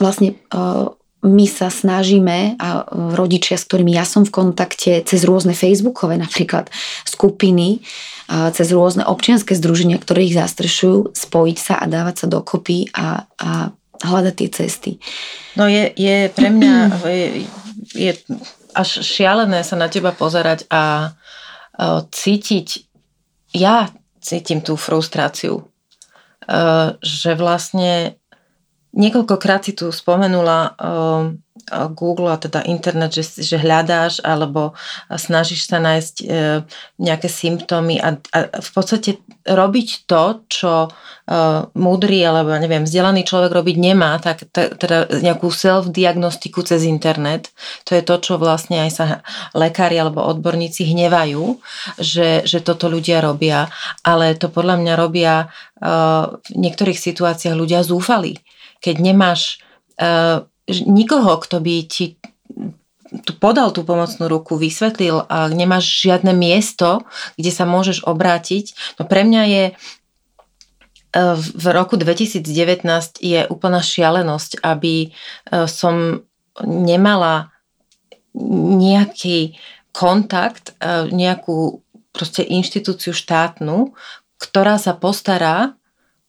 vlastne 0.00 0.40
uh, 0.56 0.88
my 1.26 1.46
sa 1.50 1.68
snažíme 1.68 2.54
a 2.62 2.86
rodičia, 3.18 3.58
s 3.58 3.66
ktorými 3.66 3.98
ja 3.98 4.06
som 4.06 4.22
v 4.22 4.32
kontakte 4.32 5.02
cez 5.02 5.26
rôzne 5.26 5.58
facebookové 5.58 6.14
napríklad 6.20 6.70
skupiny, 7.02 7.82
cez 8.54 8.68
rôzne 8.70 9.02
občianske 9.02 9.58
združenia, 9.58 9.98
ktoré 9.98 10.30
ich 10.30 10.38
zastrešujú, 10.38 11.18
spojiť 11.18 11.58
sa 11.58 11.74
a 11.82 11.84
dávať 11.90 12.14
sa 12.24 12.26
dokopy 12.30 12.94
a, 12.94 13.26
a 13.42 13.50
hľadať 14.06 14.34
tie 14.38 14.48
cesty. 14.54 14.92
No 15.58 15.66
je, 15.66 15.90
je 15.98 16.30
pre 16.30 16.48
mňa 16.54 16.74
je, 17.10 17.28
je 17.96 18.12
až 18.76 19.02
šialené 19.02 19.66
sa 19.66 19.74
na 19.74 19.90
teba 19.90 20.14
pozerať 20.14 20.68
a 20.70 21.16
cítiť 22.08 22.85
ja 23.56 23.88
cítim 24.20 24.60
tú 24.60 24.76
frustráciu, 24.76 25.64
eh, 26.44 26.92
že 27.00 27.32
vlastne 27.32 28.20
niekoľkokrát 28.92 29.64
si 29.64 29.72
tu 29.72 29.88
spomenula 29.88 30.76
eh, 30.76 31.22
Google 31.98 32.30
a 32.30 32.38
teda 32.38 32.62
internet, 32.62 33.10
že, 33.10 33.26
že 33.42 33.58
hľadáš 33.58 34.22
alebo 34.22 34.78
snažíš 35.10 35.66
sa 35.66 35.82
nájsť 35.82 36.14
e, 36.22 36.24
nejaké 37.02 37.26
symptómy 37.26 37.98
a, 37.98 38.14
a 38.30 38.38
v 38.62 38.70
podstate 38.70 39.18
robiť 39.42 40.06
to, 40.06 40.46
čo 40.46 40.72
e, 40.86 40.88
múdry 41.74 42.22
alebo 42.22 42.54
neviem, 42.54 42.86
vzdelaný 42.86 43.26
človek 43.26 43.50
robiť 43.50 43.76
nemá, 43.82 44.14
tak 44.22 44.46
teda 44.54 45.10
nejakú 45.10 45.50
self-diagnostiku 45.50 46.62
cez 46.62 46.86
internet, 46.86 47.50
to 47.82 47.98
je 47.98 48.02
to, 48.06 48.14
čo 48.22 48.38
vlastne 48.38 48.86
aj 48.86 48.90
sa 48.94 49.06
lekári 49.50 49.98
alebo 49.98 50.22
odborníci 50.22 50.86
hnevajú, 50.86 51.58
že, 51.98 52.46
že 52.46 52.62
toto 52.62 52.86
ľudia 52.86 53.18
robia, 53.18 53.66
ale 54.06 54.38
to 54.38 54.46
podľa 54.54 54.78
mňa 54.78 54.94
robia 54.94 55.34
e, 55.42 55.46
v 56.46 56.50
niektorých 56.54 56.98
situáciách 56.98 57.58
ľudia 57.58 57.82
zúfali. 57.82 58.38
Keď 58.78 58.96
nemáš 59.02 59.58
nikoho, 60.66 61.38
kto 61.42 61.62
by 61.62 61.74
ti 61.86 62.18
tu 63.06 63.32
podal 63.38 63.70
tú 63.70 63.86
pomocnú 63.86 64.26
ruku, 64.26 64.58
vysvetlil 64.58 65.24
a 65.30 65.46
nemáš 65.46 65.86
žiadne 65.86 66.34
miesto, 66.34 67.06
kde 67.38 67.50
sa 67.54 67.62
môžeš 67.62 68.02
obrátiť. 68.02 68.74
No 68.98 69.06
pre 69.06 69.22
mňa 69.22 69.42
je 69.46 69.64
e, 69.70 69.72
v 71.38 71.66
roku 71.70 71.94
2019 71.94 72.42
je 73.22 73.40
úplná 73.46 73.78
šialenosť, 73.78 74.58
aby 74.60 74.94
e, 75.06 75.08
som 75.70 76.26
nemala 76.66 77.54
nejaký 78.34 79.54
kontakt, 79.94 80.74
e, 80.82 81.06
nejakú 81.14 81.80
proste 82.10 82.42
inštitúciu 82.42 83.14
štátnu, 83.14 83.94
ktorá 84.36 84.76
sa 84.82 84.96
postará 84.98 85.78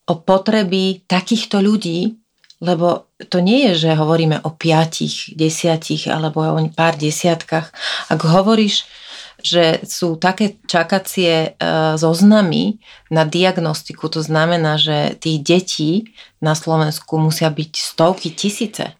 o 0.08 0.16
potreby 0.16 1.04
takýchto 1.10 1.60
ľudí, 1.60 2.16
lebo 2.58 3.06
to 3.30 3.38
nie 3.38 3.70
je, 3.70 3.88
že 3.88 4.00
hovoríme 4.00 4.42
o 4.42 4.50
piatich, 4.50 5.38
desiatich 5.38 6.10
alebo 6.10 6.42
o 6.42 6.58
pár 6.74 6.98
desiatkách. 6.98 7.70
Ak 8.10 8.20
hovoríš, 8.26 8.90
že 9.38 9.86
sú 9.86 10.18
také 10.18 10.58
čakacie 10.66 11.34
e, 11.34 11.50
zoznamy 11.94 12.82
na 13.14 13.22
diagnostiku, 13.22 14.10
to 14.10 14.26
znamená, 14.26 14.82
že 14.82 15.14
tých 15.22 15.38
detí 15.46 15.92
na 16.38 16.54
Slovensku 16.54 17.18
musia 17.18 17.50
byť 17.50 17.72
stovky 17.74 18.30
tisíce? 18.38 18.94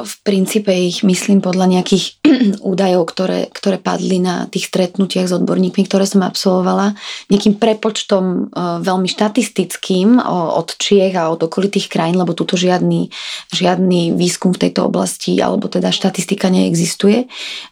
V 0.00 0.14
princípe 0.24 0.68
ich 0.68 1.00
myslím 1.00 1.40
podľa 1.40 1.80
nejakých 1.80 2.20
údajov, 2.72 3.08
ktoré, 3.08 3.48
ktoré 3.48 3.80
padli 3.80 4.20
na 4.20 4.44
tých 4.50 4.68
stretnutiach 4.68 5.30
s 5.30 5.36
odborníkmi, 5.36 5.88
ktoré 5.88 6.04
som 6.04 6.20
absolvovala, 6.20 6.98
nejakým 7.32 7.56
prepočtom 7.56 8.52
veľmi 8.84 9.08
štatistickým 9.08 10.20
od 10.28 10.68
Čiech 10.76 11.16
a 11.16 11.32
od 11.32 11.40
okolitých 11.40 11.88
krajín, 11.88 12.20
lebo 12.20 12.36
tuto 12.36 12.60
žiadny, 12.60 13.08
žiadny 13.54 14.12
výskum 14.12 14.52
v 14.52 14.68
tejto 14.68 14.84
oblasti 14.84 15.40
alebo 15.40 15.70
teda 15.72 15.88
štatistika 15.88 16.52
neexistuje, 16.52 17.24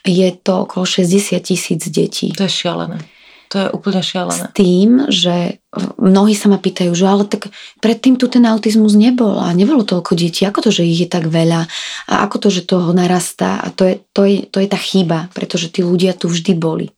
je 0.07 0.28
to 0.41 0.64
okolo 0.64 0.89
60 0.89 1.36
tisíc 1.45 1.82
detí. 1.93 2.32
To 2.32 2.49
je 2.49 2.53
šialené. 2.53 3.18
To 3.49 3.57
je 3.57 3.69
úplne 3.73 4.05
šialené. 4.05 4.45
S 4.45 4.53
tým, 4.53 5.09
že 5.09 5.65
mnohí 5.97 6.37
sa 6.37 6.53
ma 6.53 6.61
pýtajú, 6.61 6.93
že 6.93 7.05
ale 7.09 7.25
tak 7.25 7.49
predtým 7.81 8.21
tu 8.21 8.29
ten 8.29 8.45
autizmus 8.45 8.93
nebol 8.93 9.41
a 9.41 9.53
nebolo 9.57 9.89
toľko 9.89 10.13
detí. 10.13 10.45
Ako 10.45 10.69
to, 10.69 10.71
že 10.73 10.85
ich 10.85 11.05
je 11.05 11.09
tak 11.09 11.33
veľa? 11.33 11.65
A 12.13 12.15
ako 12.29 12.37
to, 12.45 12.49
že 12.53 12.69
toho 12.69 12.93
narastá? 12.93 13.65
A 13.65 13.73
to 13.73 13.89
je, 13.89 13.95
to 14.13 14.29
je, 14.29 14.45
to 14.45 14.61
je 14.61 14.69
tá 14.69 14.77
chyba, 14.77 15.33
pretože 15.33 15.73
tí 15.73 15.81
ľudia 15.81 16.13
tu 16.13 16.29
vždy 16.29 16.53
boli. 16.61 16.93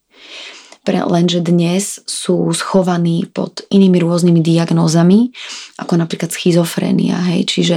lenže 0.90 1.38
dnes 1.38 2.02
sú 2.02 2.50
schovaní 2.50 3.30
pod 3.30 3.62
inými 3.70 4.02
rôznymi 4.02 4.42
diagnózami, 4.42 5.30
ako 5.78 6.02
napríklad 6.02 6.34
schizofrénia. 6.34 7.14
Hej. 7.30 7.46
Čiže, 7.46 7.76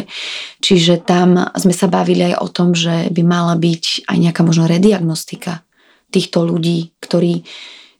čiže 0.65 0.93
tam 0.97 1.37
sme 1.53 1.77
sa 1.77 1.85
bavili 1.85 2.33
aj 2.33 2.41
o 2.41 2.47
tom, 2.49 2.73
že 2.73 3.13
by 3.13 3.21
mala 3.21 3.53
byť 3.53 4.09
aj 4.09 4.17
nejaká 4.17 4.41
možno 4.41 4.65
rediagnostika 4.65 5.61
týchto 6.13 6.45
ľudí, 6.45 6.93
ktorí, 7.01 7.41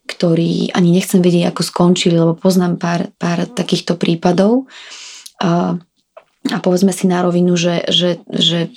ktorí 0.04 0.76
ani 0.76 0.92
nechcem 0.92 1.24
vedieť, 1.24 1.52
ako 1.52 1.62
skončili, 1.64 2.16
lebo 2.20 2.36
poznám 2.36 2.76
pár, 2.76 3.08
pár 3.16 3.48
takýchto 3.48 3.96
prípadov. 3.96 4.68
A, 5.40 5.80
a 6.52 6.56
povedzme 6.60 6.92
si 6.92 7.08
na 7.08 7.24
rovinu, 7.24 7.56
že, 7.56 7.88
že, 7.88 8.20
že 8.28 8.68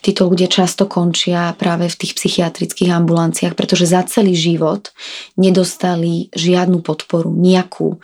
títo 0.00 0.32
ľudia 0.32 0.48
často 0.48 0.88
končia 0.88 1.52
práve 1.60 1.92
v 1.92 1.98
tých 2.00 2.16
psychiatrických 2.16 2.88
ambulanciách, 2.88 3.52
pretože 3.52 3.84
za 3.84 4.00
celý 4.08 4.32
život 4.32 4.96
nedostali 5.36 6.32
žiadnu 6.32 6.80
podporu, 6.80 7.28
nejakú. 7.28 8.00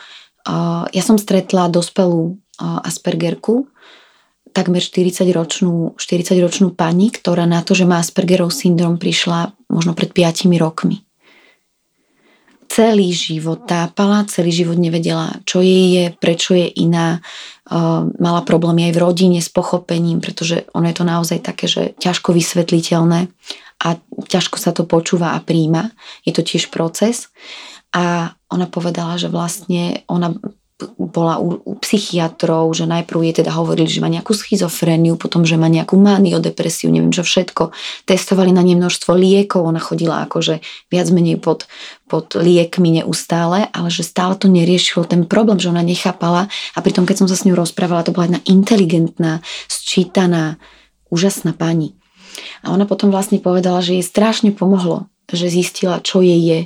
Ja 0.92 1.02
som 1.04 1.16
stretla 1.16 1.72
dospelú 1.72 2.36
Aspergerku, 2.60 3.68
takmer 4.52 4.80
40-ročnú, 4.80 5.96
40-ročnú 5.96 6.72
pani, 6.76 7.12
ktorá 7.12 7.48
na 7.48 7.64
to, 7.64 7.72
že 7.72 7.88
má 7.88 8.00
Aspergerov 8.00 8.52
syndrom, 8.52 9.00
prišla 9.00 9.56
možno 9.72 9.92
pred 9.92 10.12
5 10.12 10.48
rokmi 10.60 11.07
celý 12.68 13.10
život 13.16 13.64
tápala, 13.64 14.28
celý 14.28 14.52
život 14.52 14.76
nevedela, 14.76 15.40
čo 15.48 15.64
jej 15.64 15.88
je, 15.96 16.04
prečo 16.14 16.52
je 16.54 16.68
iná. 16.78 17.18
Mala 18.20 18.44
problémy 18.44 18.88
aj 18.88 18.92
v 18.94 19.02
rodine 19.02 19.40
s 19.40 19.48
pochopením, 19.48 20.20
pretože 20.20 20.68
ono 20.76 20.88
je 20.88 20.96
to 20.96 21.04
naozaj 21.04 21.38
také, 21.42 21.66
že 21.66 21.96
ťažko 21.96 22.36
vysvetliteľné 22.36 23.28
a 23.84 23.88
ťažko 24.28 24.56
sa 24.60 24.76
to 24.76 24.84
počúva 24.84 25.34
a 25.34 25.42
príjma. 25.42 25.90
Je 26.22 26.32
to 26.36 26.44
tiež 26.44 26.68
proces. 26.68 27.32
A 27.88 28.36
ona 28.52 28.68
povedala, 28.68 29.16
že 29.16 29.32
vlastne 29.32 30.04
ona 30.12 30.36
bola 30.94 31.42
u, 31.42 31.58
u 31.58 31.74
psychiatrov, 31.82 32.70
že 32.70 32.86
najprv 32.86 33.18
jej 33.26 33.34
teda 33.42 33.50
hovorili, 33.50 33.90
že 33.90 33.98
má 33.98 34.06
nejakú 34.06 34.30
schizofréniu, 34.30 35.18
potom, 35.18 35.42
že 35.42 35.58
má 35.58 35.66
nejakú 35.66 35.98
maniodepresiu, 35.98 36.94
neviem 36.94 37.10
čo 37.10 37.26
všetko. 37.26 37.74
Testovali 38.06 38.54
na 38.54 38.62
nej 38.62 38.78
množstvo 38.78 39.10
liekov, 39.18 39.66
ona 39.66 39.82
chodila 39.82 40.22
akože 40.30 40.62
viac 40.86 41.06
menej 41.10 41.42
pod, 41.42 41.66
pod 42.06 42.38
liekmi 42.38 43.02
neustále, 43.02 43.66
ale 43.74 43.90
že 43.90 44.06
stále 44.06 44.38
to 44.38 44.46
neriešilo 44.46 45.02
ten 45.02 45.26
problém, 45.26 45.58
že 45.58 45.74
ona 45.74 45.82
nechápala 45.82 46.46
a 46.46 46.78
pritom, 46.78 47.10
keď 47.10 47.26
som 47.26 47.28
sa 47.28 47.34
s 47.34 47.42
ňou 47.42 47.58
rozprávala, 47.58 48.06
to 48.06 48.14
bola 48.14 48.30
jedna 48.30 48.42
inteligentná, 48.46 49.42
sčítaná, 49.66 50.62
úžasná 51.10 51.58
pani. 51.58 51.98
A 52.62 52.70
ona 52.70 52.86
potom 52.86 53.10
vlastne 53.10 53.42
povedala, 53.42 53.82
že 53.82 53.98
jej 53.98 54.06
strašne 54.06 54.54
pomohlo 54.54 55.10
že 55.36 55.52
zistila, 55.52 56.00
čo 56.00 56.24
jej 56.24 56.40
je. 56.40 56.60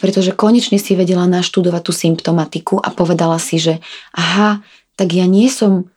Pretože 0.00 0.36
konečne 0.36 0.76
si 0.76 0.92
vedela 0.92 1.24
naštudovať 1.24 1.82
tú 1.84 1.92
symptomatiku 1.92 2.76
a 2.80 2.92
povedala 2.92 3.40
si, 3.40 3.56
že 3.56 3.80
aha, 4.12 4.60
tak 4.94 5.16
ja 5.16 5.24
nie 5.24 5.48
som 5.48 5.88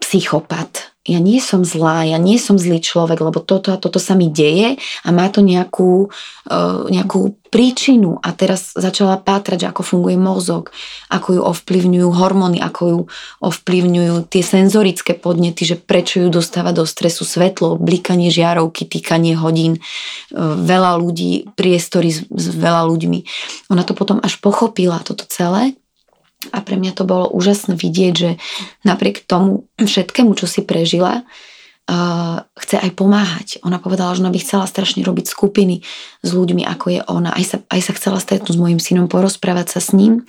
psychopat, 0.00 0.93
ja 1.04 1.20
nie 1.20 1.36
som 1.36 1.68
zlá, 1.68 2.08
ja 2.08 2.16
nie 2.16 2.40
som 2.40 2.56
zlý 2.56 2.80
človek, 2.80 3.20
lebo 3.20 3.44
toto 3.44 3.76
a 3.76 3.76
toto 3.76 4.00
sa 4.00 4.16
mi 4.16 4.32
deje 4.32 4.80
a 5.04 5.08
má 5.12 5.28
to 5.28 5.44
nejakú, 5.44 6.08
uh, 6.48 6.88
nejakú 6.88 7.36
príčinu 7.52 8.16
a 8.24 8.32
teraz 8.32 8.72
začala 8.72 9.20
pátrať, 9.20 9.68
ako 9.68 9.84
funguje 9.84 10.16
mozog, 10.16 10.72
ako 11.12 11.28
ju 11.36 11.42
ovplyvňujú 11.44 12.08
hormóny, 12.08 12.58
ako 12.58 12.82
ju 12.88 13.00
ovplyvňujú 13.44 14.32
tie 14.32 14.40
senzorické 14.40 15.12
podnety, 15.12 15.68
že 15.68 15.76
prečo 15.76 16.24
ju 16.24 16.32
dostáva 16.32 16.72
do 16.72 16.88
stresu 16.88 17.28
svetlo, 17.28 17.76
blikanie 17.76 18.32
žiarovky, 18.32 18.88
týkanie 18.88 19.36
hodín, 19.36 19.84
uh, 20.32 20.56
veľa 20.56 20.96
ľudí, 20.96 21.52
priestory 21.52 22.16
s, 22.16 22.24
s 22.32 22.46
veľa 22.56 22.88
ľuďmi. 22.88 23.18
Ona 23.68 23.84
to 23.84 23.92
potom 23.92 24.24
až 24.24 24.40
pochopila, 24.40 25.04
toto 25.04 25.28
celé 25.28 25.76
a 26.52 26.58
pre 26.60 26.76
mňa 26.76 26.92
to 26.96 27.04
bolo 27.08 27.30
úžasné 27.30 27.78
vidieť, 27.78 28.12
že 28.12 28.30
napriek 28.82 29.24
tomu 29.24 29.68
všetkému, 29.78 30.36
čo 30.36 30.44
si 30.44 30.60
prežila, 30.66 31.24
uh, 31.90 32.44
chce 32.56 32.76
aj 32.80 32.90
pomáhať. 32.96 33.48
Ona 33.64 33.76
povedala, 33.76 34.16
že 34.16 34.24
ona 34.24 34.32
by 34.32 34.40
chcela 34.40 34.64
strašne 34.64 35.04
robiť 35.04 35.28
skupiny 35.28 35.84
s 36.24 36.30
ľuďmi, 36.32 36.64
ako 36.64 36.86
je 36.88 37.00
ona. 37.04 37.36
Aj 37.36 37.44
sa, 37.44 37.56
aj 37.68 37.80
sa 37.80 37.92
chcela 37.96 38.18
stretnúť 38.20 38.56
s 38.56 38.60
mojim 38.60 38.80
synom, 38.80 39.10
porozprávať 39.10 39.76
sa 39.76 39.80
s 39.84 39.92
ním. 39.92 40.24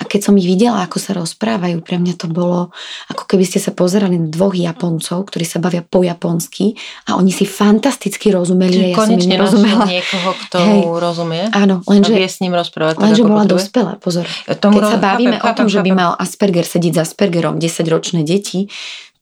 A 0.00 0.08
keď 0.08 0.20
som 0.26 0.34
ich 0.34 0.50
videla, 0.50 0.82
ako 0.82 0.98
sa 0.98 1.14
rozprávajú, 1.14 1.78
pre 1.78 1.94
mňa 1.94 2.18
to 2.18 2.26
bolo, 2.26 2.74
ako 3.06 3.22
keby 3.22 3.46
ste 3.46 3.62
sa 3.62 3.70
pozerali 3.70 4.18
na 4.18 4.26
dvoch 4.26 4.50
Japoncov, 4.50 5.30
ktorí 5.30 5.46
sa 5.46 5.62
bavia 5.62 5.86
po 5.86 6.02
japonsky 6.02 6.74
a 7.06 7.14
oni 7.14 7.30
si 7.30 7.46
fantasticky 7.46 8.34
rozumeli. 8.34 8.74
Čiže 8.74 8.88
ja 8.90 8.98
konečne 8.98 9.34
som 9.46 9.62
niekoho, 9.62 10.30
kto 10.48 10.58
Hej, 10.58 10.80
rozumie. 10.98 11.42
Áno, 11.54 11.86
lenže, 11.86 12.18
vie 12.18 12.26
s 12.26 12.42
ním 12.42 12.56
rozprávať. 12.58 12.98
Lenže 12.98 13.22
bola 13.22 13.46
potrebuje. 13.46 13.54
dospelá, 13.62 13.92
pozor. 14.02 14.26
Tomu 14.58 14.82
keď 14.82 14.90
sa 14.90 14.98
bavíme 14.98 15.38
chápem, 15.38 15.46
o 15.46 15.46
tom, 15.46 15.46
chápem, 15.46 15.68
že 15.70 15.80
by 15.86 15.90
mal 15.94 16.10
Asperger 16.18 16.66
sedieť 16.66 16.92
s 16.98 17.00
Aspergerom 17.06 17.62
10-ročné 17.62 18.26
deti, 18.26 18.66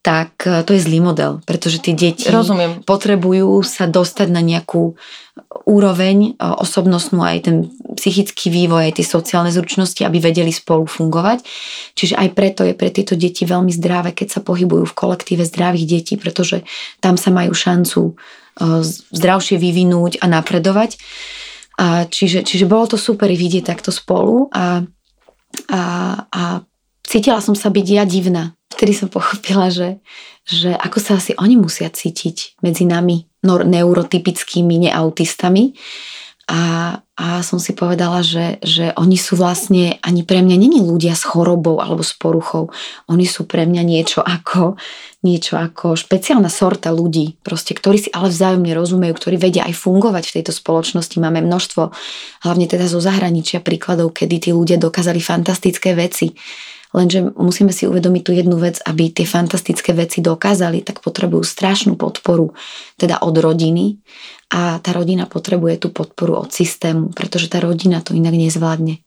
tak 0.01 0.48
e, 0.48 0.64
to 0.64 0.72
je 0.72 0.80
zlý 0.80 1.05
model, 1.05 1.44
pretože 1.44 1.84
tie 1.84 1.92
deti 1.92 2.32
Rozumiem. 2.32 2.80
potrebujú 2.88 3.61
sa 3.61 3.84
dostať 3.84 4.28
na 4.32 4.40
nejakú 4.40 4.96
úroveň 5.68 6.16
e, 6.24 6.40
osobnostnú, 6.40 7.20
aj 7.20 7.38
ten 7.44 7.57
psychický 8.01 8.48
vývoj, 8.48 8.88
aj 8.88 8.94
tie 8.96 9.07
sociálne 9.07 9.53
zručnosti, 9.53 10.01
aby 10.01 10.16
vedeli 10.16 10.48
spolu 10.48 10.88
fungovať. 10.88 11.44
Čiže 11.92 12.16
aj 12.16 12.28
preto 12.32 12.64
je 12.64 12.72
pre 12.72 12.88
tieto 12.88 13.12
deti 13.12 13.44
veľmi 13.44 13.68
zdravé, 13.76 14.16
keď 14.16 14.28
sa 14.32 14.40
pohybujú 14.40 14.88
v 14.88 14.96
kolektíve 14.96 15.44
zdravých 15.44 15.84
detí, 15.84 16.14
pretože 16.16 16.64
tam 17.05 17.20
sa 17.20 17.28
majú 17.28 17.53
šancu 17.53 18.01
e, 18.09 18.12
zdravšie 19.12 19.61
vyvinúť 19.61 20.24
a 20.24 20.32
napredovať. 20.32 20.96
A 21.76 22.09
čiže, 22.09 22.44
čiže 22.44 22.68
bolo 22.68 22.88
to 22.88 22.96
super 22.96 23.28
vidieť 23.28 23.68
takto 23.68 23.88
spolu 23.92 24.53
a, 24.53 24.84
a, 25.72 25.82
a 26.28 26.42
cítila 27.05 27.40
som 27.40 27.57
sa 27.57 27.72
byť 27.72 27.86
ja 27.88 28.05
divná 28.05 28.53
vtedy 28.71 28.93
som 28.95 29.11
pochopila, 29.11 29.68
že, 29.68 29.99
že 30.47 30.73
ako 30.73 30.99
sa 31.03 31.18
asi 31.18 31.35
oni 31.37 31.59
musia 31.59 31.91
cítiť 31.91 32.62
medzi 32.62 32.87
nami 32.87 33.27
neurotypickými 33.45 34.89
neautistami. 34.89 35.75
A, 36.51 36.99
a 37.14 37.47
som 37.47 37.62
si 37.62 37.71
povedala, 37.79 38.27
že, 38.27 38.59
že 38.59 38.91
oni 38.99 39.14
sú 39.14 39.39
vlastne, 39.39 40.03
ani 40.03 40.27
pre 40.27 40.43
mňa 40.43 40.57
není 40.59 40.83
ľudia 40.83 41.14
s 41.14 41.23
chorobou 41.23 41.79
alebo 41.79 42.03
s 42.03 42.11
poruchou. 42.11 42.75
Oni 43.07 43.23
sú 43.23 43.47
pre 43.47 43.71
mňa 43.71 43.83
niečo 43.87 44.18
ako, 44.18 44.75
niečo 45.23 45.55
ako 45.55 45.95
špeciálna 45.95 46.51
sorta 46.51 46.91
ľudí, 46.91 47.39
proste, 47.47 47.71
ktorí 47.71 48.03
si 48.03 48.11
ale 48.11 48.35
vzájomne 48.35 48.75
rozumejú, 48.75 49.14
ktorí 49.14 49.39
vedia 49.39 49.62
aj 49.71 49.79
fungovať 49.79 50.27
v 50.27 50.35
tejto 50.43 50.51
spoločnosti. 50.51 51.23
Máme 51.23 51.39
množstvo, 51.39 51.95
hlavne 52.43 52.66
teda 52.66 52.91
zo 52.91 52.99
zahraničia 52.99 53.62
príkladov, 53.62 54.11
kedy 54.11 54.37
tí 54.43 54.51
ľudia 54.51 54.75
dokázali 54.75 55.23
fantastické 55.23 55.95
veci 55.95 56.35
Lenže 56.91 57.22
musíme 57.38 57.70
si 57.70 57.86
uvedomiť 57.86 58.22
tú 58.26 58.32
jednu 58.34 58.59
vec, 58.59 58.82
aby 58.82 59.14
tie 59.14 59.22
fantastické 59.22 59.95
veci 59.95 60.18
dokázali, 60.18 60.82
tak 60.82 60.99
potrebujú 60.99 61.47
strašnú 61.47 61.95
podporu, 61.95 62.51
teda 62.99 63.22
od 63.22 63.34
rodiny 63.38 64.03
a 64.51 64.82
tá 64.82 64.91
rodina 64.91 65.30
potrebuje 65.30 65.86
tú 65.86 65.88
podporu 65.95 66.43
od 66.43 66.51
systému, 66.51 67.14
pretože 67.14 67.47
tá 67.47 67.62
rodina 67.62 68.03
to 68.03 68.18
inak 68.18 68.34
nezvládne. 68.34 68.99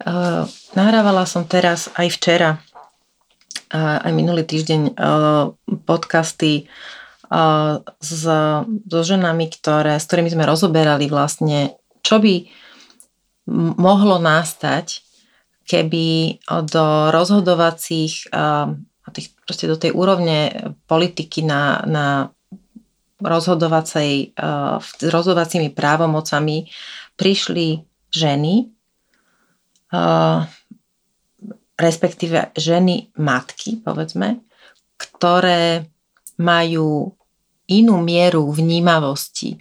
Uh, 0.00 0.46
nahrávala 0.72 1.26
som 1.26 1.44
teraz 1.44 1.90
aj 1.98 2.08
včera, 2.14 2.50
uh, 3.74 3.98
aj 4.00 4.12
minulý 4.14 4.46
týždeň 4.46 4.96
uh, 4.96 5.52
podcasty 5.84 6.70
s, 8.02 8.26
so 8.90 9.00
ženami, 9.06 9.46
ktoré, 9.54 10.02
s 10.02 10.10
ktorými 10.10 10.34
sme 10.34 10.50
rozoberali 10.50 11.06
vlastne, 11.06 11.78
čo 12.02 12.18
by 12.18 12.50
mohlo 13.78 14.18
nastať, 14.18 15.06
keby 15.70 16.38
do 16.66 17.14
rozhodovacích, 17.14 18.26
tých, 19.14 19.28
proste 19.46 19.70
do 19.70 19.78
tej 19.78 19.94
úrovne 19.94 20.50
politiky 20.90 21.46
na, 21.46 21.82
na 21.86 22.06
rozhodovacej, 23.22 24.34
rozhodovacími 25.02 25.70
právomocami 25.70 26.66
prišli 27.14 27.82
ženy, 28.10 28.54
respektíve 31.76 32.54
ženy 32.54 33.14
matky, 33.18 33.82
povedzme, 33.82 34.42
ktoré 34.96 35.90
majú 36.40 37.14
inú 37.70 37.94
mieru 38.02 38.50
vnímavosti 38.50 39.60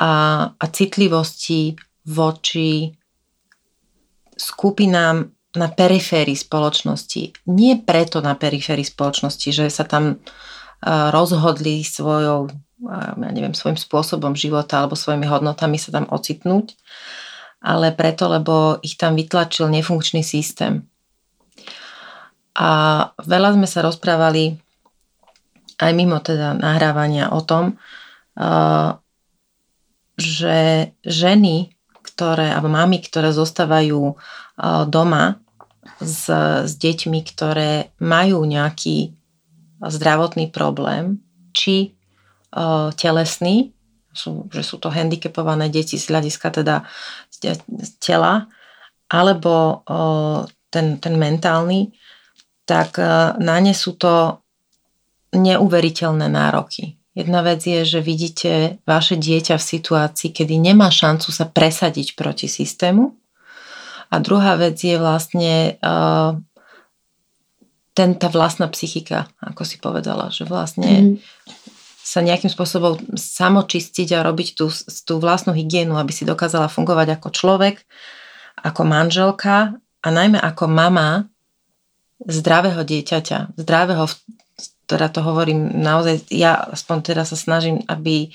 a, 0.00 0.12
a 0.56 0.64
citlivosti 0.72 1.76
voči 2.08 2.99
skupinám 4.40 5.28
na 5.60 5.68
periférii 5.68 6.38
spoločnosti. 6.38 7.44
Nie 7.52 7.84
preto 7.84 8.24
na 8.24 8.32
periférii 8.32 8.86
spoločnosti, 8.86 9.50
že 9.52 9.68
sa 9.68 9.84
tam 9.84 10.24
rozhodli 11.12 11.84
svojou, 11.84 12.48
ja 12.88 13.30
neviem, 13.34 13.52
svojim 13.52 13.76
spôsobom 13.76 14.32
života 14.32 14.80
alebo 14.80 14.96
svojimi 14.96 15.28
hodnotami 15.28 15.76
sa 15.76 15.92
tam 15.92 16.08
ocitnúť, 16.08 16.72
ale 17.60 17.92
preto, 17.92 18.32
lebo 18.32 18.80
ich 18.80 18.96
tam 18.96 19.12
vytlačil 19.20 19.68
nefunkčný 19.68 20.24
systém. 20.24 20.88
A 22.56 22.70
veľa 23.20 23.60
sme 23.60 23.68
sa 23.68 23.84
rozprávali 23.84 24.56
aj 25.76 25.92
mimo 25.92 26.16
teda 26.24 26.56
nahrávania 26.56 27.28
o 27.36 27.44
tom, 27.44 27.76
že 30.16 30.56
ženy 31.04 31.72
ktoré, 32.20 32.52
alebo 32.52 32.68
mami, 32.68 33.00
ktoré 33.00 33.32
zostávajú 33.32 34.12
doma 34.92 35.40
s, 36.04 36.28
s 36.68 36.72
deťmi, 36.76 37.24
ktoré 37.24 37.96
majú 37.96 38.44
nejaký 38.44 39.16
zdravotný 39.80 40.52
problém, 40.52 41.24
či 41.56 41.96
telesný, 43.00 43.72
sú, 44.12 44.52
že 44.52 44.60
sú 44.60 44.76
to 44.76 44.92
handicapované 44.92 45.72
deti 45.72 45.96
z 45.96 46.12
hľadiska 46.12 46.60
teda 46.60 46.84
tela, 47.96 48.52
alebo 49.08 49.80
ten, 50.68 51.00
ten 51.00 51.14
mentálny, 51.16 51.96
tak 52.68 53.00
na 53.40 53.56
ne 53.64 53.72
sú 53.72 53.96
to 53.96 54.44
neuveriteľné 55.32 56.28
nároky. 56.28 56.99
Jedna 57.10 57.42
vec 57.42 57.66
je, 57.66 57.82
že 57.82 57.98
vidíte 57.98 58.78
vaše 58.86 59.18
dieťa 59.18 59.58
v 59.58 59.68
situácii, 59.74 60.30
kedy 60.30 60.62
nemá 60.62 60.94
šancu 60.94 61.34
sa 61.34 61.42
presadiť 61.42 62.14
proti 62.14 62.46
systému. 62.46 63.18
A 64.10 64.22
druhá 64.22 64.54
vec 64.54 64.78
je 64.78 64.94
vlastne 64.94 65.78
uh, 65.82 66.38
ten, 67.94 68.14
tá 68.14 68.30
vlastná 68.30 68.70
psychika, 68.70 69.26
ako 69.42 69.62
si 69.66 69.82
povedala, 69.82 70.30
že 70.30 70.46
vlastne 70.46 70.90
mm. 70.90 71.14
sa 71.98 72.22
nejakým 72.22 72.50
spôsobom 72.50 72.98
samočistiť 73.18 74.14
a 74.14 74.24
robiť 74.26 74.54
tú, 74.54 74.70
tú 75.02 75.18
vlastnú 75.18 75.50
hygienu, 75.50 75.98
aby 75.98 76.14
si 76.14 76.22
dokázala 76.22 76.70
fungovať 76.70 77.18
ako 77.18 77.28
človek, 77.34 77.82
ako 78.62 78.82
manželka 78.86 79.74
a 80.00 80.08
najmä 80.08 80.38
ako 80.38 80.64
mama 80.70 81.26
zdravého 82.22 82.86
dieťaťa, 82.86 83.58
zdravého 83.58 84.06
teda 84.90 85.06
to 85.06 85.22
hovorím 85.22 85.70
naozaj, 85.78 86.26
ja 86.34 86.58
aspoň 86.74 87.14
teda 87.14 87.22
sa 87.22 87.38
snažím, 87.38 87.86
aby 87.86 88.34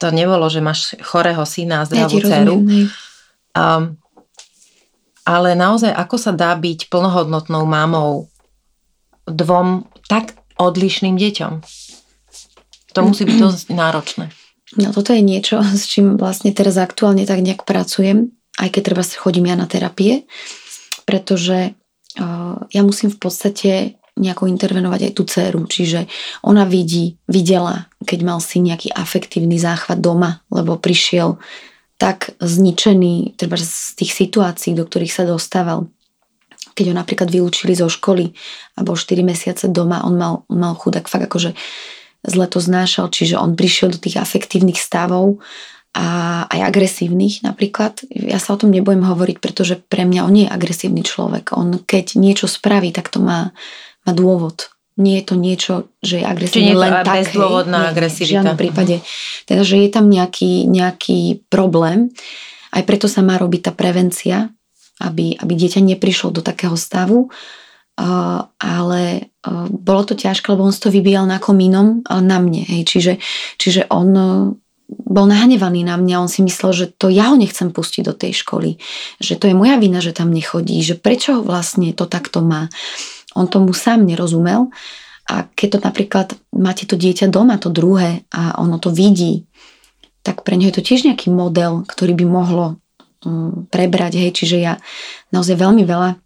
to 0.00 0.08
nebolo, 0.08 0.48
že 0.48 0.64
máš 0.64 0.96
chorého 1.04 1.44
syna 1.44 1.84
a 1.84 1.86
zdravú 1.88 2.16
ja 2.24 2.28
dceru. 2.32 2.56
Um, 3.52 4.00
ale 5.26 5.52
naozaj, 5.52 5.92
ako 5.92 6.16
sa 6.16 6.32
dá 6.32 6.56
byť 6.56 6.88
plnohodnotnou 6.88 7.68
mamou 7.68 8.32
dvom 9.28 9.84
tak 10.08 10.38
odlišným 10.56 11.20
deťom? 11.20 11.52
To 12.96 13.00
musí 13.04 13.28
byť 13.28 13.36
dosť 13.36 13.66
náročné. 13.82 14.32
No 14.80 14.96
toto 14.96 15.12
je 15.12 15.20
niečo, 15.20 15.60
s 15.60 15.84
čím 15.84 16.16
vlastne 16.16 16.56
teraz 16.56 16.80
aktuálne 16.80 17.28
tak 17.28 17.44
nejak 17.44 17.68
pracujem, 17.68 18.32
aj 18.56 18.72
keď 18.72 18.82
treba 18.82 19.02
chodím 19.04 19.52
ja 19.52 19.56
na 19.60 19.68
terapie, 19.68 20.24
pretože 21.04 21.76
uh, 22.16 22.56
ja 22.72 22.80
musím 22.80 23.12
v 23.12 23.18
podstate 23.20 23.72
nejako 24.16 24.48
intervenovať 24.48 25.00
aj 25.08 25.12
tú 25.12 25.22
dceru. 25.28 25.60
Čiže 25.68 26.08
ona 26.42 26.64
vidí, 26.64 27.20
videla, 27.28 27.86
keď 28.02 28.18
mal 28.24 28.40
si 28.40 28.64
nejaký 28.64 28.90
afektívny 28.96 29.60
záchvat 29.60 30.00
doma, 30.00 30.40
lebo 30.48 30.80
prišiel 30.80 31.36
tak 31.96 32.36
zničený 32.40 33.36
treba 33.40 33.56
z 33.56 33.96
tých 33.96 34.12
situácií, 34.12 34.76
do 34.76 34.84
ktorých 34.84 35.12
sa 35.12 35.24
dostával. 35.24 35.88
Keď 36.76 36.92
ho 36.92 36.94
napríklad 36.96 37.32
vylúčili 37.32 37.72
zo 37.72 37.88
školy 37.88 38.36
a 38.76 38.84
bol 38.84 39.00
4 39.00 39.24
mesiace 39.24 39.64
doma, 39.72 40.04
on 40.04 40.16
mal, 40.20 40.34
on 40.52 40.58
mal 40.60 40.74
chudák 40.76 41.08
fakt 41.08 41.24
akože 41.24 41.56
zle 42.26 42.46
to 42.50 42.58
znášal, 42.60 43.08
čiže 43.08 43.40
on 43.40 43.56
prišiel 43.56 43.96
do 43.96 44.02
tých 44.02 44.20
afektívnych 44.20 44.76
stavov 44.76 45.40
a 45.96 46.44
aj 46.52 46.60
agresívnych 46.68 47.40
napríklad. 47.40 48.04
Ja 48.12 48.36
sa 48.36 48.52
o 48.52 48.60
tom 48.60 48.74
nebudem 48.74 49.06
hovoriť, 49.06 49.36
pretože 49.40 49.80
pre 49.80 50.04
mňa 50.04 50.20
on 50.28 50.32
nie 50.36 50.44
je 50.44 50.52
agresívny 50.52 51.00
človek. 51.00 51.56
On 51.56 51.80
keď 51.80 52.20
niečo 52.20 52.44
spraví, 52.44 52.92
tak 52.92 53.08
to 53.08 53.24
má 53.24 53.56
má 54.06 54.14
dôvod. 54.14 54.70
Nie 54.96 55.20
je 55.20 55.24
to 55.28 55.34
niečo, 55.36 55.74
že 56.00 56.22
je 56.22 56.24
agresívne 56.24 56.72
len 56.72 57.04
tak. 57.04 57.20
bezdôvodná 57.20 57.92
agresivita. 57.92 58.32
V 58.32 58.34
žiadnom 58.40 58.56
prípade. 58.56 59.04
Teda, 59.44 59.60
že 59.60 59.76
je 59.76 59.90
tam 59.92 60.08
nejaký, 60.08 60.64
nejaký 60.64 61.44
problém. 61.52 62.08
Aj 62.72 62.80
preto 62.80 63.04
sa 63.04 63.20
má 63.20 63.36
robiť 63.36 63.68
tá 63.68 63.72
prevencia, 63.76 64.48
aby, 65.04 65.36
aby 65.36 65.52
dieťa 65.52 65.84
neprišlo 65.84 66.32
do 66.32 66.40
takého 66.40 66.78
stavu. 66.80 67.28
Uh, 67.96 68.44
ale 68.60 69.32
uh, 69.48 69.68
bolo 69.72 70.04
to 70.04 70.12
ťažké, 70.16 70.52
lebo 70.52 70.68
on 70.68 70.72
si 70.72 70.84
to 70.84 70.92
vybíjal 70.92 71.24
na 71.24 71.40
komínom, 71.40 72.04
ale 72.04 72.22
na 72.24 72.36
mne. 72.40 72.64
Hej. 72.64 72.82
Čiže, 72.92 73.12
čiže 73.56 73.80
on 73.88 74.08
uh, 74.12 74.52
bol 74.86 75.26
nahnevaný 75.26 75.82
na 75.82 75.98
mňa, 75.98 76.22
on 76.22 76.30
si 76.30 76.44
myslel, 76.46 76.72
že 76.72 76.86
to 76.92 77.10
ja 77.10 77.32
ho 77.32 77.36
nechcem 77.40 77.74
pustiť 77.74 78.02
do 78.06 78.14
tej 78.14 78.36
školy, 78.36 78.78
že 79.18 79.34
to 79.34 79.50
je 79.50 79.54
moja 79.56 79.80
vina, 79.82 79.98
že 79.98 80.14
tam 80.14 80.30
nechodí, 80.30 80.78
že 80.84 80.94
prečo 80.94 81.42
vlastne 81.42 81.90
to 81.96 82.06
takto 82.06 82.44
má. 82.44 82.70
On 83.36 83.46
tomu 83.46 83.76
sám 83.76 84.08
nerozumel 84.08 84.72
a 85.28 85.44
keď 85.52 85.68
to 85.76 85.78
napríklad 85.84 86.28
máte 86.54 86.88
to 86.88 86.96
dieťa 86.96 87.28
doma, 87.28 87.60
to 87.60 87.68
druhé 87.68 88.24
a 88.32 88.56
ono 88.62 88.80
to 88.80 88.88
vidí, 88.94 89.44
tak 90.24 90.42
pre 90.42 90.58
ňo 90.58 90.70
je 90.70 90.76
to 90.80 90.86
tiež 90.86 91.06
nejaký 91.06 91.30
model, 91.30 91.86
ktorý 91.86 92.18
by 92.18 92.26
mohlo 92.26 92.66
um, 93.22 93.68
prebrať. 93.70 94.18
Hej. 94.18 94.30
Čiže 94.42 94.56
ja 94.58 94.74
naozaj 95.30 95.54
veľmi 95.54 95.86
veľa 95.86 96.18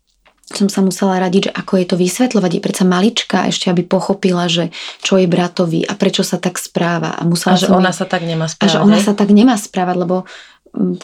som 0.50 0.66
sa 0.66 0.82
musela 0.82 1.22
radiť, 1.22 1.50
že 1.50 1.52
ako 1.54 1.72
je 1.78 1.86
to 1.86 1.96
vysvetľovať. 1.96 2.50
Je 2.58 2.64
predsa 2.64 2.82
malička 2.82 3.46
ešte, 3.46 3.70
aby 3.70 3.86
pochopila, 3.86 4.50
že 4.50 4.74
čo 4.98 5.14
je 5.14 5.30
bratovi 5.30 5.86
a 5.86 5.94
prečo 5.94 6.26
sa 6.26 6.42
tak 6.42 6.58
správa. 6.58 7.14
A, 7.14 7.22
musela 7.22 7.54
a 7.54 7.60
že 7.60 7.70
ona 7.70 7.94
sa 7.94 8.02
tak 8.02 8.26
nemá 8.26 8.50
správať. 8.50 8.66
A 8.66 8.74
že 8.74 8.82
ona 8.82 8.98
sa 8.98 9.14
tak 9.14 9.30
nemá 9.30 9.54
správať, 9.54 9.96
lebo 10.02 10.26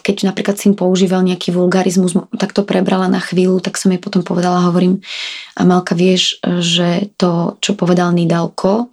keď 0.02 0.30
napríklad 0.30 0.56
syn 0.56 0.78
používal 0.78 1.26
nejaký 1.26 1.50
vulgarizmus, 1.50 2.14
tak 2.38 2.54
to 2.54 2.62
prebrala 2.62 3.10
na 3.10 3.18
chvíľu, 3.18 3.58
tak 3.58 3.76
som 3.76 3.90
jej 3.90 4.00
potom 4.00 4.22
povedala, 4.22 4.66
hovorím, 4.66 5.02
Amelka, 5.58 5.98
vieš, 5.98 6.38
že 6.62 7.10
to, 7.18 7.58
čo 7.58 7.74
povedal 7.74 8.14
Nidalko, 8.14 8.88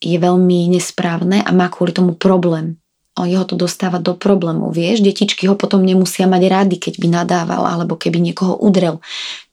je 0.00 0.16
veľmi 0.16 0.72
nesprávne 0.72 1.44
a 1.44 1.50
má 1.52 1.68
kvôli 1.68 1.92
tomu 1.92 2.16
problém. 2.16 2.80
O 3.20 3.28
jeho 3.28 3.44
to 3.44 3.58
dostáva 3.58 4.00
do 4.00 4.16
problémov, 4.16 4.72
vieš, 4.72 5.04
detičky 5.04 5.44
ho 5.44 5.54
potom 5.58 5.84
nemusia 5.84 6.24
mať 6.24 6.42
rady, 6.48 6.76
keď 6.80 6.94
by 6.96 7.08
nadával 7.10 7.62
alebo 7.68 8.00
keby 8.00 8.16
niekoho 8.16 8.56
udrel. 8.56 9.04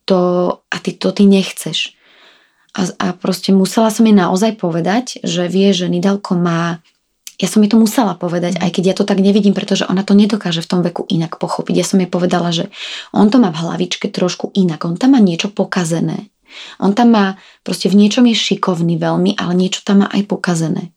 To, 0.08 0.20
a 0.72 0.76
ty 0.80 0.96
to 0.96 1.12
ty 1.12 1.28
nechceš. 1.28 1.98
A, 2.78 2.88
a 3.02 3.08
proste 3.12 3.52
musela 3.52 3.92
som 3.92 4.08
jej 4.08 4.16
naozaj 4.16 4.56
povedať, 4.56 5.20
že 5.26 5.52
vie, 5.52 5.76
že 5.76 5.92
Nidalko 5.92 6.38
má 6.40 6.80
ja 7.38 7.46
som 7.46 7.62
jej 7.62 7.70
to 7.70 7.78
musela 7.78 8.18
povedať, 8.18 8.58
aj 8.58 8.70
keď 8.74 8.84
ja 8.84 8.96
to 8.98 9.06
tak 9.06 9.22
nevidím, 9.22 9.54
pretože 9.54 9.86
ona 9.86 10.02
to 10.02 10.18
nedokáže 10.18 10.66
v 10.66 10.70
tom 10.74 10.82
veku 10.82 11.06
inak 11.06 11.38
pochopiť. 11.38 11.76
Ja 11.78 11.86
som 11.86 12.02
jej 12.02 12.10
povedala, 12.10 12.50
že 12.50 12.74
on 13.14 13.30
to 13.30 13.38
má 13.38 13.54
v 13.54 13.62
hlavičke 13.62 14.10
trošku 14.10 14.50
inak, 14.58 14.82
on 14.90 14.98
tam 14.98 15.14
má 15.14 15.22
niečo 15.22 15.54
pokazené. 15.54 16.34
On 16.82 16.98
tam 16.98 17.14
má, 17.14 17.26
proste 17.62 17.94
v 17.94 18.00
niečom 18.02 18.26
je 18.26 18.34
šikovný 18.34 18.98
veľmi, 18.98 19.38
ale 19.38 19.54
niečo 19.54 19.86
tam 19.86 20.02
má 20.02 20.08
aj 20.10 20.26
pokazené. 20.26 20.90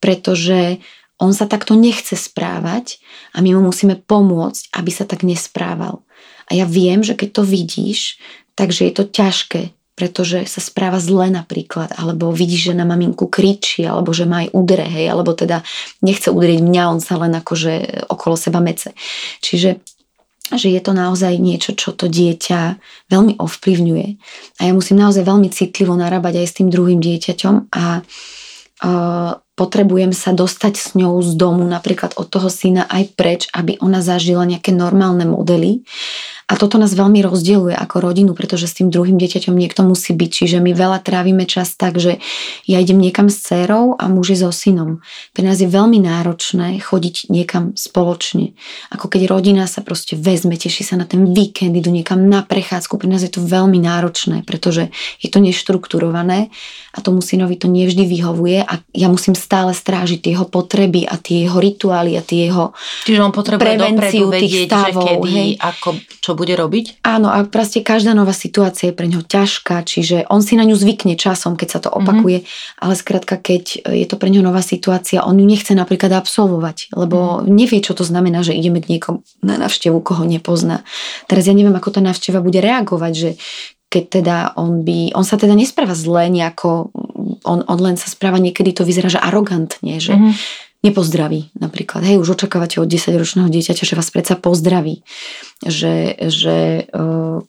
Pretože 0.00 0.80
on 1.20 1.36
sa 1.36 1.44
takto 1.44 1.76
nechce 1.76 2.16
správať 2.16 2.96
a 3.36 3.44
my 3.44 3.52
mu 3.56 3.68
musíme 3.68 4.00
pomôcť, 4.00 4.72
aby 4.72 4.90
sa 4.92 5.04
tak 5.04 5.24
nesprával. 5.28 6.00
A 6.48 6.56
ja 6.56 6.64
viem, 6.64 7.04
že 7.04 7.12
keď 7.12 7.40
to 7.40 7.42
vidíš, 7.44 8.16
takže 8.56 8.88
je 8.88 8.92
to 8.96 9.04
ťažké 9.04 9.75
pretože 9.96 10.44
sa 10.44 10.60
správa 10.60 11.00
zle 11.00 11.32
napríklad, 11.32 11.96
alebo 11.96 12.28
vidí, 12.28 12.60
že 12.60 12.76
na 12.76 12.84
maminku 12.84 13.32
kričí, 13.32 13.88
alebo 13.88 14.12
že 14.12 14.28
má 14.28 14.44
aj 14.44 14.52
udre, 14.52 14.84
hej, 14.84 15.08
alebo 15.08 15.32
teda 15.32 15.64
nechce 16.04 16.28
udrieť 16.28 16.60
mňa, 16.60 16.82
on 16.92 17.00
sa 17.00 17.16
len 17.16 17.32
akože 17.32 18.04
okolo 18.12 18.36
seba 18.36 18.60
mece. 18.60 18.92
Čiže 19.40 19.80
že 20.46 20.70
je 20.70 20.78
to 20.78 20.94
naozaj 20.94 21.34
niečo, 21.42 21.74
čo 21.74 21.90
to 21.90 22.06
dieťa 22.06 22.78
veľmi 23.10 23.34
ovplyvňuje. 23.42 24.08
A 24.62 24.70
ja 24.70 24.72
musím 24.76 25.02
naozaj 25.02 25.26
veľmi 25.26 25.50
citlivo 25.50 25.98
narábať 25.98 26.38
aj 26.38 26.46
s 26.46 26.56
tým 26.62 26.68
druhým 26.70 27.02
dieťaťom 27.02 27.74
a 27.74 27.84
uh, 27.98 29.30
potrebujem 29.58 30.14
sa 30.14 30.30
dostať 30.36 30.74
s 30.78 30.88
ňou 30.94 31.18
z 31.24 31.34
domu, 31.34 31.66
napríklad 31.66 32.14
od 32.14 32.30
toho 32.30 32.46
syna 32.46 32.86
aj 32.86 33.18
preč, 33.18 33.42
aby 33.56 33.80
ona 33.82 34.04
zažila 34.04 34.46
nejaké 34.46 34.70
normálne 34.70 35.26
modely 35.26 35.82
a 36.46 36.54
toto 36.54 36.78
nás 36.78 36.94
veľmi 36.94 37.26
rozdieluje 37.26 37.74
ako 37.74 38.06
rodinu, 38.06 38.30
pretože 38.30 38.70
s 38.70 38.78
tým 38.78 38.86
druhým 38.86 39.18
dieťaťom 39.18 39.50
niekto 39.50 39.82
musí 39.82 40.14
byť. 40.14 40.30
Čiže 40.30 40.62
my 40.62 40.78
veľa 40.78 41.02
trávime 41.02 41.42
čas 41.42 41.74
tak, 41.74 41.98
že 41.98 42.22
ja 42.70 42.78
idem 42.78 43.02
niekam 43.02 43.26
s 43.26 43.42
dcerou 43.42 43.98
a 43.98 44.06
muž 44.06 44.30
je 44.30 44.46
so 44.46 44.54
synom. 44.54 45.02
Pre 45.34 45.42
nás 45.42 45.58
je 45.58 45.66
veľmi 45.66 45.98
náročné 46.06 46.78
chodiť 46.78 47.34
niekam 47.34 47.74
spoločne. 47.74 48.54
Ako 48.94 49.10
keď 49.10 49.26
rodina 49.26 49.66
sa 49.66 49.82
proste 49.82 50.14
vezme, 50.14 50.54
teší 50.54 50.86
sa 50.86 50.94
na 50.94 51.02
ten 51.02 51.34
víkend, 51.34 51.74
idú 51.74 51.90
niekam 51.90 52.30
na 52.30 52.46
prechádzku. 52.46 52.94
Pre 52.94 53.10
nás 53.10 53.26
je 53.26 53.34
to 53.34 53.42
veľmi 53.42 53.82
náročné, 53.82 54.46
pretože 54.46 54.94
je 55.18 55.26
to 55.26 55.42
neštrukturované 55.42 56.54
a 56.94 56.98
tomu 57.02 57.26
synovi 57.26 57.58
to 57.58 57.66
nevždy 57.66 58.06
vyhovuje 58.06 58.62
a 58.62 58.86
ja 58.94 59.10
musím 59.10 59.34
stále 59.34 59.74
strážiť 59.74 60.22
tie 60.22 60.38
jeho 60.38 60.46
potreby 60.46 61.10
a 61.10 61.18
tie 61.18 61.50
jeho 61.50 61.58
rituály 61.58 62.14
a 62.14 62.22
tie 62.22 62.46
jeho 62.46 62.70
Čiže 63.02 63.18
on 63.18 63.34
potrebuje 63.34 63.66
prevenciu 63.66 64.30
tých 64.30 64.70
stavov, 64.70 64.94
že 64.94 65.10
kedy, 65.10 65.32
hej. 65.34 65.50
ako, 65.58 65.88
čo 66.22 66.35
bude 66.36 66.52
robiť? 66.52 67.00
Áno, 67.02 67.32
a 67.32 67.42
proste 67.48 67.80
každá 67.80 68.12
nová 68.12 68.36
situácia 68.36 68.92
je 68.92 68.94
pre 68.94 69.08
ňo 69.08 69.24
ťažká, 69.24 69.82
čiže 69.82 70.28
on 70.28 70.44
si 70.44 70.54
na 70.54 70.68
ňu 70.68 70.76
zvykne 70.76 71.16
časom, 71.16 71.56
keď 71.56 71.68
sa 71.68 71.80
to 71.80 71.88
mhm. 71.88 71.96
opakuje, 71.98 72.38
mm-hmm. 72.44 72.82
ale 72.84 72.92
skrátka, 72.94 73.34
keď 73.40 73.64
je 73.82 74.06
to 74.06 74.20
pre 74.20 74.28
ňo 74.28 74.44
nová 74.44 74.60
situácia, 74.60 75.24
on 75.24 75.40
ju 75.40 75.46
nechce 75.48 75.72
napríklad 75.72 76.12
absolvovať, 76.12 76.92
lebo 76.92 77.40
mm-hmm. 77.40 77.48
nevie, 77.48 77.80
čo 77.80 77.96
to 77.96 78.04
znamená, 78.04 78.44
že 78.44 78.52
ideme 78.52 78.84
k 78.84 78.92
niekomu 78.92 79.24
na 79.40 79.56
návštevu, 79.56 79.98
koho 80.04 80.28
nepozná. 80.28 80.84
Teraz 81.26 81.48
ja 81.48 81.56
neviem, 81.56 81.74
ako 81.74 81.96
tá 81.96 82.00
návšteva 82.04 82.44
bude 82.44 82.60
reagovať, 82.60 83.12
že 83.16 83.30
keď 83.86 84.04
teda 84.12 84.36
on 84.60 84.82
by, 84.82 85.14
on 85.14 85.22
sa 85.22 85.40
teda 85.40 85.54
nespráva 85.56 85.94
zle 85.96 86.28
nejako, 86.28 86.90
on, 87.46 87.64
on 87.64 87.78
len 87.80 87.96
sa 87.96 88.10
správa 88.10 88.36
niekedy, 88.36 88.74
to 88.74 88.82
vyzerá, 88.82 89.08
že 89.08 89.22
arogantne, 89.22 90.02
že 90.02 90.12
mm-hmm 90.18 90.65
nepozdraví 90.86 91.50
napríklad. 91.58 92.06
Hej, 92.06 92.22
už 92.22 92.38
očakávate 92.38 92.78
od 92.78 92.88
10-ročného 92.88 93.50
dieťaťa, 93.50 93.84
že 93.84 93.98
vás 93.98 94.08
predsa 94.14 94.38
pozdraví. 94.38 95.02
Že, 95.66 96.28
že 96.30 96.56
uh, 96.94 97.42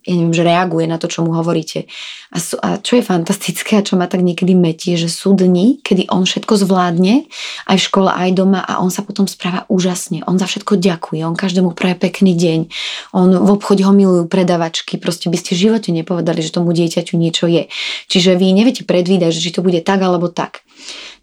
ja 0.00 0.16
neviem, 0.16 0.32
že 0.32 0.48
reaguje 0.48 0.88
na 0.88 0.96
to, 0.96 1.12
čo 1.12 1.20
mu 1.20 1.36
hovoríte. 1.36 1.84
A, 2.32 2.40
sú, 2.40 2.56
a 2.64 2.80
čo 2.80 2.96
je 2.96 3.04
fantastické 3.04 3.76
a 3.76 3.84
čo 3.84 4.00
ma 4.00 4.08
tak 4.08 4.24
niekedy 4.24 4.56
metie, 4.56 4.96
že 4.96 5.12
sú 5.12 5.36
dni, 5.36 5.84
kedy 5.84 6.08
on 6.08 6.24
všetko 6.24 6.56
zvládne, 6.56 7.28
aj 7.68 7.76
v 7.76 7.84
škole, 7.84 8.08
aj 8.08 8.30
doma 8.32 8.64
a 8.64 8.80
on 8.80 8.88
sa 8.88 9.04
potom 9.04 9.28
správa 9.28 9.68
úžasne. 9.68 10.24
On 10.24 10.40
za 10.40 10.48
všetko 10.48 10.80
ďakuje, 10.80 11.20
on 11.20 11.36
každému 11.36 11.76
praje 11.76 12.00
pekný 12.00 12.32
deň. 12.32 12.60
On 13.12 13.28
v 13.28 13.50
obchode 13.52 13.84
ho 13.84 13.92
milujú 13.92 14.24
predavačky, 14.24 14.96
proste 14.96 15.28
by 15.28 15.36
ste 15.36 15.52
v 15.52 15.68
živote 15.68 15.92
nepovedali, 15.92 16.40
že 16.40 16.56
tomu 16.56 16.72
dieťaťu 16.72 17.20
niečo 17.20 17.44
je. 17.44 17.68
Čiže 18.08 18.40
vy 18.40 18.56
neviete 18.56 18.88
predvídať, 18.88 19.36
že 19.36 19.44
či 19.44 19.50
to 19.52 19.60
bude 19.60 19.84
tak 19.84 20.00
alebo 20.00 20.32
tak. 20.32 20.64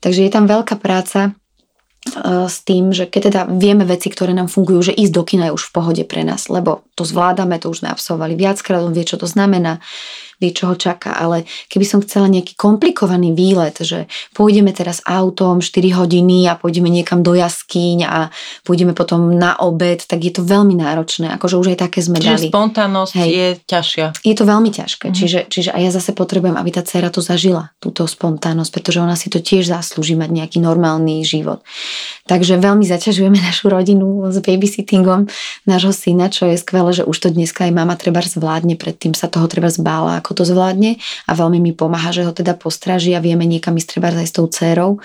Takže 0.05 0.21
je 0.21 0.29
tam 0.29 0.45
veľká 0.45 0.77
práca 0.77 1.33
E, 1.33 1.46
s 2.47 2.57
tým, 2.63 2.95
že 2.95 3.09
keď 3.09 3.21
teda 3.33 3.41
vieme 3.51 3.83
veci, 3.83 4.07
ktoré 4.07 4.31
nám 4.31 4.47
fungujú, 4.47 4.91
že 4.91 4.97
ísť 4.97 5.13
do 5.13 5.23
kina 5.27 5.43
je 5.49 5.55
už 5.57 5.63
v 5.67 5.73
pohode 5.73 6.03
pre 6.07 6.23
nás, 6.23 6.47
lebo 6.47 6.87
to 6.95 7.03
zvládame, 7.03 7.59
to 7.59 7.73
už 7.73 7.83
sme 7.83 7.91
absolvovali 7.91 8.37
viackrát, 8.37 8.85
on 8.85 8.95
vie, 8.95 9.03
čo 9.03 9.19
to 9.19 9.27
znamená 9.27 9.83
vie, 10.37 10.53
čo 10.53 10.69
ho 10.71 10.75
čaká. 10.77 11.17
Ale 11.17 11.49
keby 11.67 11.85
som 11.85 11.99
chcela 12.05 12.29
nejaký 12.29 12.53
komplikovaný 12.53 13.33
výlet, 13.33 13.77
že 13.81 14.05
pôjdeme 14.37 14.69
teraz 14.71 15.01
autom 15.03 15.59
4 15.59 15.97
hodiny 15.97 16.45
a 16.45 16.55
pôjdeme 16.55 16.87
niekam 16.87 17.25
do 17.25 17.33
jaskýň 17.33 17.99
a 18.05 18.17
pôjdeme 18.61 18.93
potom 18.93 19.33
na 19.33 19.57
obed, 19.57 20.01
tak 20.05 20.21
je 20.21 20.33
to 20.33 20.45
veľmi 20.45 20.77
náročné. 20.77 21.33
Akože 21.35 21.57
už 21.57 21.67
aj 21.73 21.89
také 21.89 21.99
sme 22.05 22.21
čiže 22.21 22.47
dali. 22.47 22.47
spontánnosť 22.53 23.13
Hej. 23.17 23.29
je 23.29 23.47
ťažšia. 23.65 24.05
Je 24.21 24.35
to 24.37 24.43
veľmi 24.45 24.69
ťažké. 24.69 25.05
Mm-hmm. 25.09 25.17
Čiže, 25.17 25.39
čiže 25.49 25.69
aj 25.73 25.81
ja 25.81 25.91
zase 25.91 26.11
potrebujem, 26.13 26.55
aby 26.55 26.69
tá 26.69 26.85
dcera 26.85 27.09
to 27.09 27.25
zažila, 27.25 27.73
túto 27.81 28.05
spontánnosť, 28.05 28.71
pretože 28.71 29.01
ona 29.01 29.17
si 29.17 29.33
to 29.33 29.41
tiež 29.41 29.67
zaslúži 29.67 30.13
mať 30.13 30.29
nejaký 30.29 30.57
normálny 30.61 31.25
život. 31.25 31.65
Takže 32.29 32.61
veľmi 32.61 32.85
zaťažujeme 32.85 33.39
našu 33.39 33.71
rodinu 33.73 34.29
s 34.29 34.37
babysittingom 34.43 35.31
nášho 35.65 35.95
syna, 35.95 36.29
čo 36.29 36.45
je 36.45 36.59
skvelé, 36.59 36.91
že 36.93 37.03
už 37.07 37.17
to 37.17 37.29
dneska 37.31 37.65
aj 37.65 37.73
mama 37.73 37.95
treba 37.95 38.19
zvládne, 38.19 38.75
predtým 38.75 39.15
sa 39.15 39.31
toho 39.31 39.47
treba 39.47 39.71
zbála, 39.71 40.19
ako 40.27 40.43
to 40.43 40.43
zvládne 40.43 40.99
a 40.99 41.31
veľmi 41.31 41.63
mi 41.63 41.71
pomáha, 41.71 42.11
že 42.11 42.27
ho 42.27 42.35
teda 42.35 42.59
postraží 42.59 43.15
a 43.15 43.23
vieme 43.23 43.47
niekam 43.47 43.79
ísť 43.79 43.95
treba 43.95 44.11
aj 44.11 44.27
s 44.27 44.35
tou 44.35 44.51
dcerou, 44.51 44.99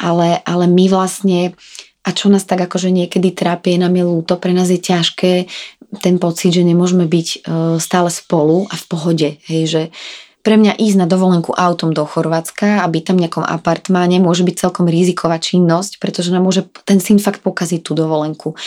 ale, 0.00 0.40
ale 0.48 0.64
my 0.64 0.88
vlastne 0.88 1.52
a 2.02 2.10
čo 2.10 2.32
nás 2.32 2.48
tak 2.48 2.64
akože 2.64 2.88
niekedy 2.88 3.30
trápi, 3.36 3.76
nám 3.76 3.94
je 3.94 4.02
ľúto, 4.08 4.40
pre 4.40 4.50
nás 4.50 4.72
je 4.72 4.80
ťažké 4.80 5.46
ten 6.00 6.16
pocit, 6.16 6.56
že 6.56 6.64
nemôžeme 6.64 7.04
byť 7.04 7.28
e, 7.28 7.38
stále 7.78 8.08
spolu 8.08 8.66
a 8.66 8.74
v 8.74 8.84
pohode, 8.88 9.28
hej, 9.44 9.62
že 9.68 9.82
pre 10.42 10.58
mňa 10.58 10.74
ísť 10.74 10.98
na 10.98 11.06
dovolenku 11.06 11.54
autom 11.54 11.94
do 11.94 12.02
Chorvátska 12.02 12.82
a 12.82 12.86
byť 12.90 13.02
tam 13.06 13.16
v 13.20 13.22
nejakom 13.28 13.46
apartmáne 13.46 14.18
môže 14.18 14.42
byť 14.42 14.56
celkom 14.58 14.90
riziková 14.90 15.38
činnosť, 15.38 16.02
pretože 16.02 16.34
nám 16.34 16.42
môže 16.42 16.66
ten 16.82 16.98
syn 16.98 17.22
fakt 17.22 17.46
pokaziť 17.46 17.86
tú 17.86 17.94
dovolenku 17.94 18.58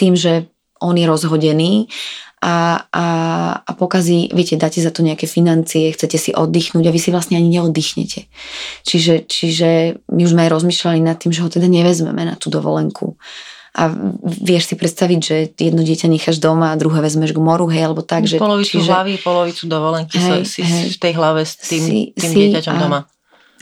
tým, 0.00 0.16
že 0.16 0.48
on 0.80 0.96
je 0.96 1.04
rozhodený 1.04 1.92
a, 2.40 2.88
a, 2.88 3.06
a 3.60 3.70
pokazí, 3.76 4.32
viete, 4.32 4.56
dáte 4.56 4.80
za 4.80 4.88
to 4.88 5.04
nejaké 5.04 5.28
financie, 5.28 5.92
chcete 5.92 6.16
si 6.16 6.30
oddychnúť 6.32 6.88
a 6.88 6.94
vy 6.94 7.00
si 7.00 7.12
vlastne 7.12 7.36
ani 7.36 7.60
neoddychnete. 7.60 8.32
Čiže, 8.88 9.28
čiže 9.28 10.00
my 10.08 10.24
už 10.24 10.32
sme 10.32 10.48
aj 10.48 10.50
rozmýšľali 10.56 11.00
nad 11.04 11.20
tým, 11.20 11.36
že 11.36 11.44
ho 11.44 11.52
teda 11.52 11.68
nevezmeme 11.68 12.24
na 12.24 12.40
tú 12.40 12.48
dovolenku. 12.48 13.20
A 13.76 13.92
vieš 14.24 14.72
si 14.72 14.74
predstaviť, 14.74 15.20
že 15.20 15.36
jedno 15.54 15.84
dieťa 15.84 16.10
necháš 16.10 16.42
doma 16.42 16.74
a 16.74 16.80
druhé 16.80 17.04
vezmeš 17.04 17.36
k 17.36 17.44
moru, 17.44 17.70
hej, 17.70 17.86
alebo 17.86 18.02
tak. 18.02 18.26
Že, 18.26 18.42
polovicu 18.42 18.82
čiže, 18.82 18.90
hlavy, 18.90 19.14
polovicu 19.22 19.64
dovolenky 19.70 20.18
hej, 20.18 20.42
si 20.42 20.64
hej, 20.64 20.90
v 20.90 20.98
tej 20.98 21.12
hlave 21.14 21.46
s 21.46 21.54
tým, 21.60 21.84
si, 21.84 21.98
tým 22.16 22.30
si, 22.34 22.38
dieťaťom 22.50 22.74
a, 22.74 22.80
doma 22.80 23.00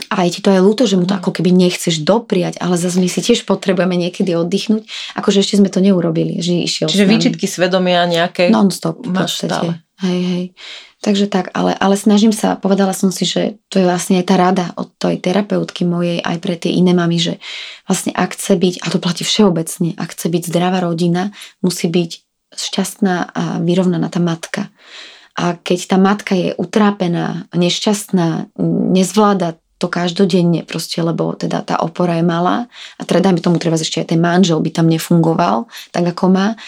a 0.06 0.22
aj 0.22 0.38
ti 0.38 0.40
to 0.40 0.54
je 0.54 0.62
ľúto, 0.62 0.86
že 0.86 0.94
mu 0.94 1.04
to 1.10 1.18
ako 1.18 1.34
keby 1.34 1.50
nechceš 1.50 2.06
dopriať, 2.06 2.62
ale 2.62 2.78
zase 2.78 3.02
my 3.02 3.10
si 3.10 3.18
tiež 3.18 3.42
potrebujeme 3.42 3.98
niekedy 3.98 4.38
oddychnúť. 4.38 4.86
Akože 5.18 5.42
ešte 5.42 5.58
sme 5.58 5.68
to 5.68 5.82
neurobili, 5.82 6.38
že 6.38 6.54
išiel 6.54 6.86
Čiže 6.86 7.06
výčitky 7.10 7.50
svedomia 7.50 8.06
nejaké 8.06 8.48
non-stop 8.54 9.02
v 9.02 9.10
podstate. 9.10 9.82
Hej, 9.98 10.20
hej. 10.22 10.44
Takže 10.98 11.30
tak, 11.30 11.54
ale, 11.54 11.74
ale 11.78 11.94
snažím 11.94 12.34
sa, 12.34 12.58
povedala 12.58 12.90
som 12.90 13.14
si, 13.14 13.22
že 13.22 13.62
to 13.70 13.78
je 13.78 13.86
vlastne 13.86 14.18
aj 14.18 14.26
tá 14.26 14.34
rada 14.34 14.66
od 14.74 14.90
tej 14.98 15.22
terapeutky 15.22 15.86
mojej 15.86 16.18
aj 16.22 16.36
pre 16.42 16.58
tie 16.58 16.74
iné 16.74 16.90
mamy, 16.90 17.18
že 17.22 17.38
vlastne 17.86 18.10
ak 18.14 18.34
chce 18.34 18.58
byť, 18.58 18.74
a 18.82 18.86
to 18.90 18.98
platí 18.98 19.22
všeobecne, 19.22 19.94
ak 19.94 20.14
chce 20.14 20.26
byť 20.26 20.42
zdravá 20.50 20.82
rodina, 20.82 21.30
musí 21.62 21.86
byť 21.86 22.10
šťastná 22.50 23.14
a 23.30 23.42
vyrovnaná 23.62 24.10
tá 24.10 24.18
matka. 24.18 24.70
A 25.38 25.54
keď 25.54 25.78
tá 25.86 25.96
matka 26.02 26.34
je 26.34 26.50
utrápená, 26.58 27.46
nešťastná, 27.54 28.58
nezvláda 28.90 29.54
to 29.78 29.86
každodenne 29.86 30.66
proste, 30.66 30.98
lebo 30.98 31.32
teda 31.38 31.62
tá 31.62 31.78
opora 31.78 32.18
je 32.18 32.26
malá 32.26 32.66
a 32.98 33.02
teda 33.06 33.30
dajme 33.30 33.40
tomu 33.40 33.56
treba 33.62 33.78
ešte 33.78 34.02
aj 34.02 34.10
ten 34.10 34.20
manžel 34.20 34.58
by 34.58 34.70
tam 34.74 34.90
nefungoval 34.90 35.70
tak 35.94 36.04
ako 36.14 36.24
má, 36.34 36.58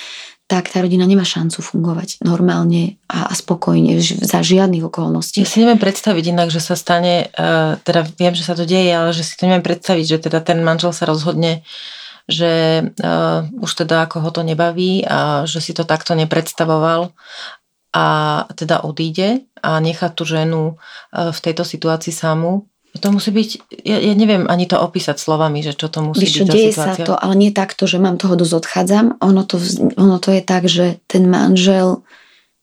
tak 0.51 0.67
tá 0.67 0.83
rodina 0.83 1.07
nemá 1.07 1.23
šancu 1.23 1.63
fungovať 1.63 2.27
normálne 2.27 2.99
a, 3.07 3.31
a 3.31 3.33
spokojne 3.39 4.03
za 4.03 4.43
žiadnych 4.43 4.83
okolností. 4.83 5.47
Ja 5.47 5.47
si 5.47 5.63
neviem 5.63 5.79
predstaviť 5.79 6.35
inak, 6.35 6.51
že 6.51 6.59
sa 6.59 6.75
stane, 6.75 7.31
uh, 7.39 7.79
teda 7.87 8.03
viem, 8.19 8.35
že 8.35 8.43
sa 8.43 8.59
to 8.59 8.67
deje, 8.67 8.91
ale 8.91 9.15
že 9.15 9.23
si 9.23 9.39
to 9.39 9.47
neviem 9.47 9.63
predstaviť, 9.63 10.05
že 10.11 10.19
teda 10.27 10.43
ten 10.43 10.59
manžel 10.67 10.91
sa 10.91 11.07
rozhodne, 11.07 11.63
že 12.27 12.83
uh, 12.83 13.47
už 13.63 13.87
teda 13.87 14.11
ako 14.11 14.27
ho 14.27 14.31
to 14.35 14.43
nebaví 14.43 15.07
a 15.07 15.47
že 15.47 15.63
si 15.63 15.71
to 15.71 15.87
takto 15.87 16.19
nepredstavoval 16.19 17.15
a 17.95 18.07
teda 18.59 18.83
odíde 18.83 19.47
a 19.63 19.79
nechá 19.79 20.11
tú 20.11 20.27
ženu 20.27 20.75
uh, 20.75 21.31
v 21.31 21.39
tejto 21.39 21.63
situácii 21.63 22.11
samú 22.11 22.67
to 22.99 23.09
musí 23.15 23.31
byť, 23.31 23.51
ja, 23.87 23.99
ja 24.03 24.15
neviem 24.19 24.51
ani 24.51 24.67
to 24.67 24.75
opísať 24.75 25.23
slovami, 25.23 25.63
že 25.63 25.79
čo 25.79 25.87
to 25.87 26.03
musí 26.03 26.27
Víš, 26.27 26.43
byť 26.43 26.49
tá 26.49 26.53
deje 26.53 26.71
situácia. 26.75 27.05
sa 27.05 27.07
to, 27.07 27.15
ale 27.15 27.35
nie 27.39 27.55
takto, 27.55 27.87
že 27.87 28.03
mám 28.03 28.19
toho 28.19 28.35
dosť 28.35 28.55
odchádzam. 28.67 29.07
Ono 29.23 29.43
to, 29.47 29.63
ono 29.95 30.19
to 30.19 30.35
je 30.35 30.43
tak, 30.43 30.67
že 30.67 30.99
ten 31.07 31.31
manžel 31.31 32.03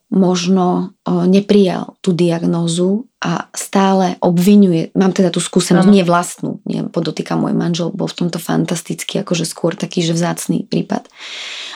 možno 0.08 0.96
neprijal 1.08 2.00
tú 2.00 2.16
diagnózu 2.16 3.12
a 3.20 3.52
stále 3.52 4.16
obvinuje, 4.24 4.96
mám 4.96 5.12
teda 5.12 5.28
tú 5.36 5.44
skúsenosť, 5.44 5.84
ano. 5.84 5.96
nie 5.96 6.08
vlastnú, 6.08 6.64
nie, 6.64 6.88
podotýka 6.88 7.36
môj 7.36 7.52
manžel, 7.52 7.92
bol 7.92 8.08
v 8.08 8.24
tomto 8.24 8.40
fantastický, 8.40 9.20
akože 9.20 9.44
skôr 9.44 9.76
taký, 9.76 10.08
že 10.08 10.16
vzácný 10.16 10.64
prípad. 10.64 11.12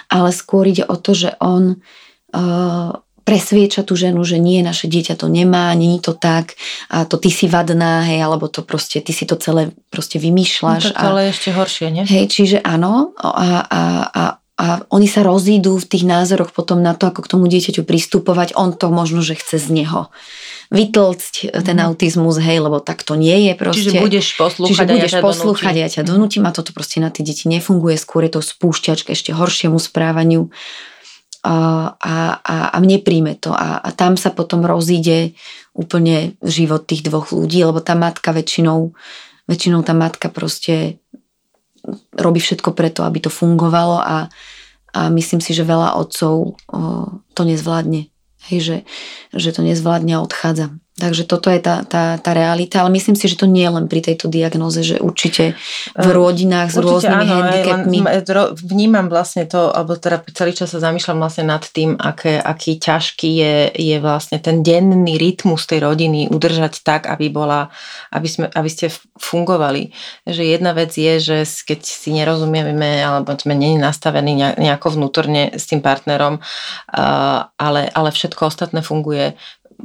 Ale 0.08 0.32
skôr 0.32 0.64
ide 0.64 0.88
o 0.88 0.96
to, 0.96 1.12
že 1.12 1.36
on 1.44 1.84
presvieča 3.22 3.86
tú 3.86 3.94
ženu, 3.96 4.22
že 4.26 4.42
nie, 4.42 4.66
naše 4.66 4.90
dieťa 4.90 5.16
to 5.18 5.30
nemá, 5.30 5.72
není 5.78 6.02
to 6.02 6.14
tak 6.18 6.58
a 6.90 7.06
to 7.06 7.16
ty 7.22 7.30
si 7.30 7.46
vadná, 7.48 8.04
hej, 8.06 8.22
alebo 8.26 8.50
to 8.50 8.66
proste, 8.66 9.00
ty 9.02 9.14
si 9.14 9.24
to 9.30 9.38
celé 9.38 9.72
proste 9.94 10.18
vymýšľaš. 10.18 10.84
No, 10.84 10.94
tak 10.94 11.02
ale 11.02 11.22
a, 11.28 11.30
ešte 11.32 11.50
horšie, 11.54 11.88
nie? 11.94 12.04
Hej, 12.04 12.34
čiže 12.34 12.58
áno 12.62 13.14
a, 13.16 13.30
a, 13.66 13.82
a, 14.12 14.24
a 14.62 14.66
oni 14.94 15.08
sa 15.10 15.26
rozídu 15.26 15.78
v 15.82 15.90
tých 15.90 16.06
názoroch 16.06 16.54
potom 16.54 16.86
na 16.86 16.94
to, 16.94 17.10
ako 17.10 17.26
k 17.26 17.32
tomu 17.34 17.46
dieťaťu 17.50 17.82
pristupovať. 17.82 18.54
On 18.54 18.74
to 18.74 18.94
možno, 18.94 19.26
že 19.26 19.34
chce 19.38 19.58
z 19.58 19.68
neho 19.74 20.14
vytlcť 20.72 21.52
ten 21.68 21.78
mm. 21.78 21.86
autizmus, 21.92 22.40
hej, 22.40 22.64
lebo 22.64 22.80
tak 22.80 23.04
to 23.04 23.20
nie 23.20 23.52
je 23.52 23.54
proste. 23.60 23.92
Čiže 23.92 24.00
budeš 24.00 24.28
poslúchať, 24.40 24.72
Čiže 24.72 24.84
budeš 24.88 25.14
ja 25.14 25.22
poslúchať, 25.22 25.74
ja 25.76 25.88
ťa 25.92 26.02
donútim 26.08 26.48
a 26.48 26.56
toto 26.56 26.72
proste 26.72 27.04
na 27.04 27.12
tie 27.12 27.28
deti 27.28 27.52
nefunguje, 27.52 28.00
skôr 28.00 28.24
je 28.24 28.40
to 28.40 28.42
spúšťačka 28.42 29.12
ešte 29.12 29.36
horšiemu 29.36 29.76
správaniu 29.76 30.48
a, 31.42 31.56
a, 31.98 32.56
a 32.70 32.78
mne 32.78 33.02
príjme 33.02 33.34
to. 33.38 33.50
A, 33.50 33.82
a 33.82 33.90
tam 33.90 34.14
sa 34.14 34.30
potom 34.30 34.62
rozíde 34.62 35.34
úplne 35.74 36.38
život 36.46 36.86
tých 36.86 37.02
dvoch 37.08 37.34
ľudí, 37.34 37.66
lebo 37.66 37.82
tá 37.82 37.98
matka 37.98 38.30
väčšinou, 38.30 38.94
väčšinou 39.50 39.82
tá 39.82 39.98
matka 39.98 40.30
proste 40.30 41.02
robí 42.14 42.38
všetko 42.38 42.78
preto, 42.78 43.02
aby 43.02 43.26
to 43.26 43.34
fungovalo 43.34 43.98
a, 43.98 44.30
a 44.94 45.00
myslím 45.10 45.42
si, 45.42 45.58
že 45.58 45.66
veľa 45.66 45.98
otcov 45.98 46.34
o, 46.38 46.46
to 47.34 47.42
nezvládne. 47.42 48.12
Hej, 48.50 48.60
že, 48.62 48.78
že 49.34 49.50
to 49.54 49.62
nezvládne 49.66 50.18
a 50.18 50.24
odchádza. 50.26 50.78
Takže 51.02 51.26
toto 51.26 51.50
je 51.50 51.58
tá, 51.58 51.82
tá, 51.82 52.22
tá 52.22 52.32
realita, 52.38 52.86
ale 52.86 52.94
myslím 52.94 53.18
si, 53.18 53.26
že 53.26 53.34
to 53.34 53.50
nie 53.50 53.66
je 53.66 53.74
len 53.74 53.90
pri 53.90 54.06
tejto 54.06 54.30
diagnoze, 54.30 54.86
že 54.86 55.02
určite 55.02 55.58
v 55.98 56.06
ehm, 56.06 56.14
rodinách 56.14 56.70
s 56.70 56.78
určite 56.78 57.10
rôznymi 57.10 57.26
áno, 57.26 57.34
handicapmi. 57.42 57.98
Vnímam 58.62 59.10
vlastne 59.10 59.50
to, 59.50 59.74
alebo 59.74 59.98
teda 59.98 60.22
celý 60.30 60.54
čas 60.54 60.70
sa 60.70 60.78
zamýšľam 60.78 61.18
vlastne 61.18 61.50
nad 61.50 61.66
tým, 61.66 61.98
aké, 61.98 62.38
aký 62.38 62.78
ťažký 62.78 63.30
je, 63.34 63.56
je 63.74 63.98
vlastne 63.98 64.38
ten 64.38 64.62
denný 64.62 65.18
rytmus 65.18 65.66
tej 65.66 65.82
rodiny 65.82 66.30
udržať 66.30 66.86
tak, 66.86 67.10
aby 67.10 67.34
bola, 67.34 67.74
aby, 68.14 68.30
sme, 68.30 68.46
aby 68.54 68.70
ste 68.70 68.94
fungovali. 69.18 69.90
Že 70.30 70.54
jedna 70.54 70.78
vec 70.78 70.94
je, 70.94 71.18
že 71.18 71.38
keď 71.66 71.82
si 71.82 72.14
nerozumieme, 72.14 73.02
alebo 73.02 73.34
sme 73.42 73.58
není 73.58 73.82
nastavení 73.82 74.38
nejako 74.38 75.02
vnútorne 75.02 75.50
s 75.58 75.66
tým 75.66 75.82
partnerom, 75.82 76.38
ale, 77.58 77.82
ale 77.90 78.10
všetko 78.14 78.54
ostatné 78.54 78.86
funguje 78.86 79.34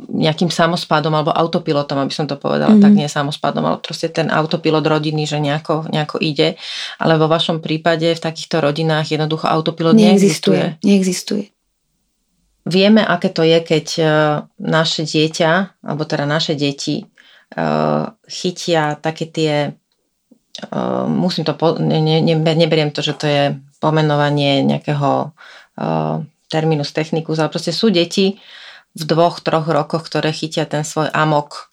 nejakým 0.09 0.53
samospádom 0.53 1.13
alebo 1.13 1.33
autopilotom, 1.33 1.99
aby 2.01 2.13
som 2.13 2.29
to 2.29 2.37
povedala, 2.37 2.77
mm-hmm. 2.77 2.85
tak 2.85 2.93
nie 2.93 3.09
samospádom, 3.09 3.63
ale 3.65 3.79
proste 3.81 4.13
ten 4.13 4.29
autopilot 4.29 4.85
rodiny, 4.85 5.25
že 5.25 5.41
nejako, 5.41 5.89
nejako 5.89 6.21
ide. 6.21 6.55
Ale 7.01 7.17
vo 7.17 7.27
vašom 7.27 7.65
prípade 7.65 8.13
v 8.13 8.21
takýchto 8.21 8.61
rodinách 8.61 9.13
jednoducho 9.13 9.49
autopilot 9.49 9.97
neexistuje. 9.97 10.79
Neexistuje. 10.85 11.51
Vieme, 12.67 13.07
aké 13.07 13.31
to 13.31 13.47
je, 13.47 13.59
keď 13.63 13.87
e, 13.97 14.05
naše 14.59 15.07
dieťa, 15.07 15.83
alebo 15.87 16.03
teda 16.03 16.27
naše 16.27 16.59
deti 16.59 17.03
e, 17.03 17.05
chytia 18.27 18.99
také 18.99 19.31
tie 19.31 19.53
uh, 20.65 21.05
musím 21.05 21.45
to, 21.45 21.53
po, 21.55 21.77
ne, 21.77 22.01
ne, 22.01 22.35
neberiem 22.35 22.91
to, 22.91 23.05
že 23.05 23.15
to 23.15 23.27
je 23.29 23.43
pomenovanie 23.77 24.65
nejakého 24.65 25.37
terminus 26.49 26.97
technicus, 26.97 27.37
ale 27.37 27.53
proste 27.53 27.75
sú 27.75 27.93
deti 27.93 28.41
v 28.97 29.03
dvoch, 29.05 29.45
troch 29.45 29.69
rokoch, 29.69 30.09
ktoré 30.09 30.33
chytia 30.33 30.65
ten 30.65 30.83
svoj 30.83 31.13
amok 31.13 31.69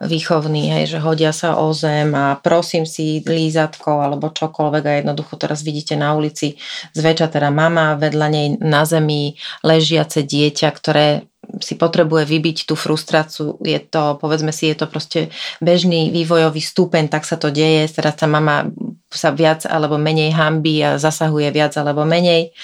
výchovný, 0.00 0.72
hej, 0.72 0.96
že 0.96 0.98
hodia 1.04 1.28
sa 1.28 1.60
o 1.60 1.68
zem 1.76 2.16
a 2.16 2.40
prosím 2.40 2.88
si 2.88 3.20
lízatko 3.20 4.00
alebo 4.00 4.32
čokoľvek 4.32 4.84
a 4.88 4.92
jednoducho 5.04 5.36
teraz 5.36 5.60
vidíte 5.60 5.92
na 5.92 6.16
ulici 6.16 6.56
zväčša 6.96 7.28
teda 7.36 7.52
mama, 7.52 8.00
vedľa 8.00 8.26
nej 8.32 8.46
na 8.64 8.88
zemi 8.88 9.36
ležiace 9.60 10.24
dieťa, 10.24 10.68
ktoré 10.72 11.28
si 11.60 11.76
potrebuje 11.76 12.24
vybiť 12.24 12.64
tú 12.64 12.78
frustráciu, 12.78 13.60
je 13.60 13.76
to, 13.82 14.16
povedzme 14.16 14.54
si, 14.54 14.72
je 14.72 14.76
to 14.78 14.86
proste 14.88 15.20
bežný 15.60 16.08
vývojový 16.08 16.62
stupeň, 16.62 17.12
tak 17.12 17.28
sa 17.28 17.36
to 17.36 17.52
deje, 17.52 17.90
teraz 17.92 18.16
tá 18.16 18.24
mama 18.24 18.72
sa 19.10 19.34
viac 19.34 19.66
alebo 19.66 19.98
menej 19.98 20.32
hambí 20.32 20.80
a 20.80 20.96
zasahuje 20.96 21.50
viac 21.50 21.74
alebo 21.74 22.06
menej. 22.06 22.54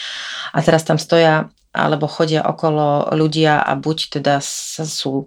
A 0.55 0.63
teraz 0.63 0.87
tam 0.87 0.97
stoja 0.97 1.51
alebo 1.77 2.09
chodia 2.09 2.41
okolo 2.49 3.13
ľudia 3.13 3.61
a 3.61 3.77
buď 3.77 4.19
teda 4.19 4.41
sú 4.41 5.25
e, 5.25 5.27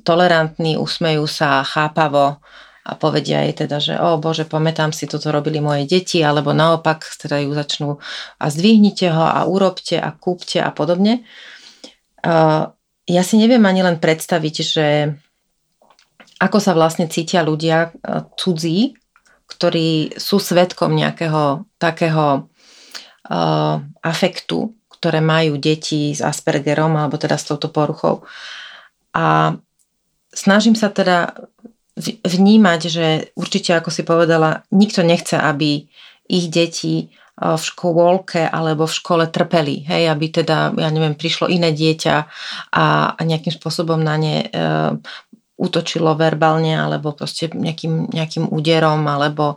tolerantní, 0.00 0.80
usmejú 0.80 1.28
sa 1.28 1.60
chápavo 1.60 2.40
a 2.80 2.92
povedia 2.96 3.44
jej 3.44 3.54
teda, 3.54 3.76
že 3.76 3.94
o 4.00 4.16
bože, 4.16 4.48
pamätám 4.48 4.96
si, 4.96 5.04
toto 5.04 5.28
robili 5.28 5.60
moje 5.60 5.84
deti, 5.84 6.24
alebo 6.24 6.56
naopak 6.56 7.04
teda 7.20 7.44
ju 7.44 7.52
začnú 7.52 7.90
a 8.40 8.44
zdvihnite 8.48 9.12
ho 9.12 9.24
a 9.28 9.44
urobte 9.44 10.00
a 10.00 10.08
kúpte 10.16 10.64
a 10.64 10.72
podobne. 10.72 11.20
E, 11.20 12.32
ja 13.10 13.22
si 13.22 13.36
neviem 13.36 13.62
ani 13.68 13.84
len 13.84 14.00
predstaviť, 14.00 14.54
že 14.64 14.86
ako 16.40 16.56
sa 16.56 16.72
vlastne 16.72 17.04
cítia 17.12 17.44
ľudia 17.44 17.92
e, 17.92 18.24
cudzí, 18.40 18.96
ktorí 19.50 20.16
sú 20.16 20.40
svetkom 20.40 20.94
nejakého 20.94 21.68
takého 21.76 22.48
afektu, 24.02 24.74
ktoré 25.00 25.24
majú 25.24 25.56
deti 25.56 26.12
s 26.12 26.20
Aspergerom 26.20 26.92
alebo 26.92 27.16
teda 27.16 27.40
s 27.40 27.48
touto 27.48 27.72
poruchou. 27.72 28.28
A 29.16 29.56
snažím 30.28 30.76
sa 30.76 30.92
teda 30.92 31.32
vnímať, 32.22 32.80
že 32.86 33.06
určite, 33.32 33.72
ako 33.74 33.88
si 33.88 34.04
povedala, 34.04 34.62
nikto 34.70 35.00
nechce, 35.00 35.40
aby 35.40 35.88
ich 36.30 36.46
deti 36.52 37.10
v 37.40 37.62
škôlke 37.64 38.44
alebo 38.44 38.84
v 38.84 38.96
škole 39.00 39.24
trpeli, 39.32 39.88
hej, 39.88 40.12
aby 40.12 40.28
teda, 40.28 40.76
ja 40.76 40.88
neviem, 40.92 41.16
prišlo 41.16 41.48
iné 41.48 41.72
dieťa 41.72 42.16
a, 42.76 43.16
nejakým 43.16 43.56
spôsobom 43.56 43.96
na 43.96 44.20
ne 44.20 44.44
e, 44.44 44.46
útočilo 45.56 46.12
verbálne 46.20 46.76
alebo 46.76 47.16
proste 47.16 47.48
nejakým, 47.48 48.12
nejakým 48.12 48.44
úderom 48.52 49.08
alebo 49.08 49.56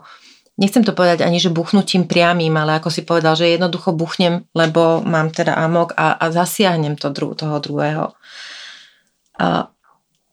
nechcem 0.54 0.86
to 0.86 0.94
povedať 0.94 1.26
ani, 1.26 1.42
že 1.42 1.50
buchnutím 1.50 2.06
priamým, 2.06 2.54
ale 2.54 2.78
ako 2.78 2.90
si 2.90 3.02
povedal, 3.02 3.34
že 3.34 3.50
jednoducho 3.50 3.94
buchnem, 3.94 4.46
lebo 4.54 5.02
mám 5.02 5.34
teda 5.34 5.58
amok 5.58 5.94
a, 5.98 6.14
a 6.14 6.30
zasiahnem 6.30 6.94
to 6.94 7.10
dru, 7.10 7.34
toho 7.34 7.58
druhého. 7.58 8.14
A 9.38 9.68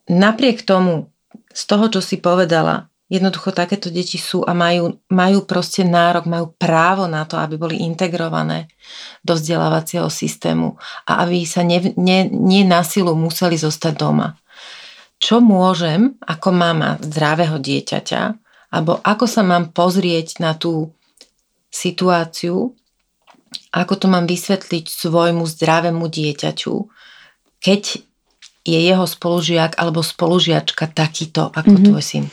napriek 0.09 0.61
tomu, 0.61 1.09
z 1.51 1.63
toho, 1.65 1.89
čo 1.89 1.99
si 2.05 2.21
povedala, 2.21 2.91
jednoducho 3.11 3.51
takéto 3.51 3.91
deti 3.91 4.15
sú 4.15 4.45
a 4.47 4.55
majú, 4.55 4.95
majú 5.11 5.43
proste 5.43 5.83
nárok, 5.83 6.29
majú 6.29 6.55
právo 6.55 7.09
na 7.11 7.27
to, 7.27 7.35
aby 7.35 7.59
boli 7.59 7.83
integrované 7.83 8.71
do 9.25 9.35
vzdelávacieho 9.35 10.07
systému 10.07 10.79
a 11.09 11.27
aby 11.27 11.43
sa 11.43 11.65
ne, 11.65 11.91
ne, 11.99 12.31
nie 12.31 12.63
na 12.63 12.85
silu 12.87 13.11
museli 13.17 13.59
zostať 13.59 13.93
doma. 13.99 14.39
Čo 15.21 15.37
môžem 15.43 16.17
ako 16.23 16.49
mama 16.49 16.97
zdravého 17.03 17.61
dieťaťa 17.61 18.40
alebo 18.71 19.03
ako 19.03 19.27
sa 19.27 19.43
mám 19.43 19.75
pozrieť 19.75 20.39
na 20.39 20.55
tú 20.55 20.95
situáciu, 21.67 22.71
ako 23.71 23.93
to 23.99 24.07
mám 24.07 24.27
vysvetliť 24.27 24.87
svojmu 24.87 25.43
zdravému 25.43 26.07
dieťaťu, 26.07 26.75
keď 27.59 27.81
je 28.61 28.79
jeho 28.79 29.05
spolužiak 29.07 29.75
alebo 29.75 29.99
spolužiačka 30.05 30.87
takýto 30.91 31.51
ako 31.51 31.75
mm-hmm. 31.75 31.87
tvoj 31.91 32.03
syn. 32.03 32.25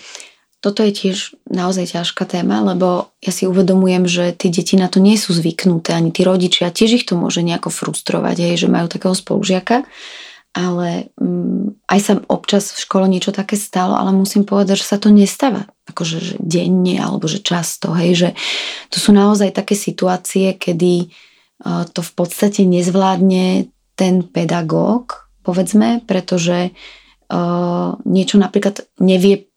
Toto 0.58 0.82
je 0.82 0.90
tiež 0.90 1.38
naozaj 1.46 1.94
ťažká 1.94 2.26
téma, 2.26 2.58
lebo 2.66 3.14
ja 3.22 3.30
si 3.30 3.46
uvedomujem, 3.46 4.10
že 4.10 4.34
tie 4.34 4.50
deti 4.50 4.74
na 4.74 4.90
to 4.90 4.98
nie 4.98 5.14
sú 5.14 5.30
zvyknuté, 5.30 5.94
ani 5.94 6.10
tí 6.10 6.26
rodičia, 6.26 6.74
tiež 6.74 7.02
ich 7.02 7.06
to 7.06 7.14
môže 7.14 7.46
nejako 7.46 7.70
frustrovať, 7.70 8.42
aj, 8.42 8.54
že 8.58 8.68
majú 8.68 8.90
takého 8.90 9.14
spolužiaka 9.14 9.86
ale 10.56 11.12
um, 11.20 11.76
aj 11.88 12.00
sa 12.00 12.12
občas 12.26 12.72
v 12.72 12.82
škole 12.82 13.06
niečo 13.06 13.30
také 13.30 13.54
stalo, 13.54 13.94
ale 13.94 14.10
musím 14.14 14.48
povedať, 14.48 14.80
že 14.80 14.88
sa 14.88 14.98
to 14.98 15.12
nestáva 15.12 15.68
akože 15.88 16.16
že 16.20 16.34
denne 16.38 17.00
alebo 17.00 17.24
že 17.26 17.40
často, 17.40 17.96
hej, 17.96 18.12
že 18.14 18.28
to 18.92 19.00
sú 19.00 19.10
naozaj 19.16 19.56
také 19.56 19.72
situácie, 19.72 20.54
kedy 20.54 21.08
uh, 21.64 21.88
to 21.88 22.04
v 22.04 22.12
podstate 22.12 22.68
nezvládne 22.68 23.72
ten 23.96 24.22
pedagóg, 24.22 25.26
povedzme, 25.42 26.04
pretože 26.04 26.70
uh, 26.70 27.96
niečo 28.04 28.36
napríklad 28.36 28.84
nevie, 29.00 29.48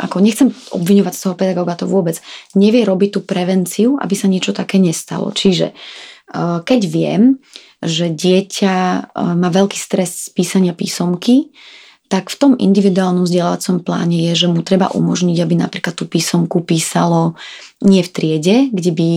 ako 0.00 0.22
nechcem 0.22 0.48
obviňovať 0.72 1.12
z 1.12 1.22
toho 1.26 1.34
pedagóga 1.34 1.76
to 1.76 1.90
vôbec, 1.90 2.22
nevie 2.56 2.86
robiť 2.86 3.10
tú 3.18 3.20
prevenciu, 3.26 3.98
aby 4.00 4.14
sa 4.16 4.30
niečo 4.30 4.54
také 4.56 4.78
nestalo. 4.78 5.34
Čiže 5.34 5.74
uh, 5.74 6.62
keď 6.62 6.80
viem, 6.88 7.22
že 7.86 8.10
dieťa 8.10 8.74
e, 8.74 9.00
má 9.38 9.48
veľký 9.48 9.78
stres 9.78 10.26
z 10.26 10.34
písania 10.34 10.74
písomky, 10.74 11.54
tak 12.06 12.30
v 12.30 12.38
tom 12.38 12.52
individuálnom 12.54 13.26
vzdelávacom 13.26 13.82
pláne 13.82 14.30
je, 14.30 14.46
že 14.46 14.46
mu 14.46 14.62
treba 14.62 14.86
umožniť, 14.94 15.42
aby 15.42 15.54
napríklad 15.58 15.94
tú 15.98 16.06
písomku 16.06 16.62
písalo 16.62 17.34
nie 17.82 18.00
v 18.00 18.08
triede, 18.08 18.56
kde 18.72 18.90
by 18.94 19.10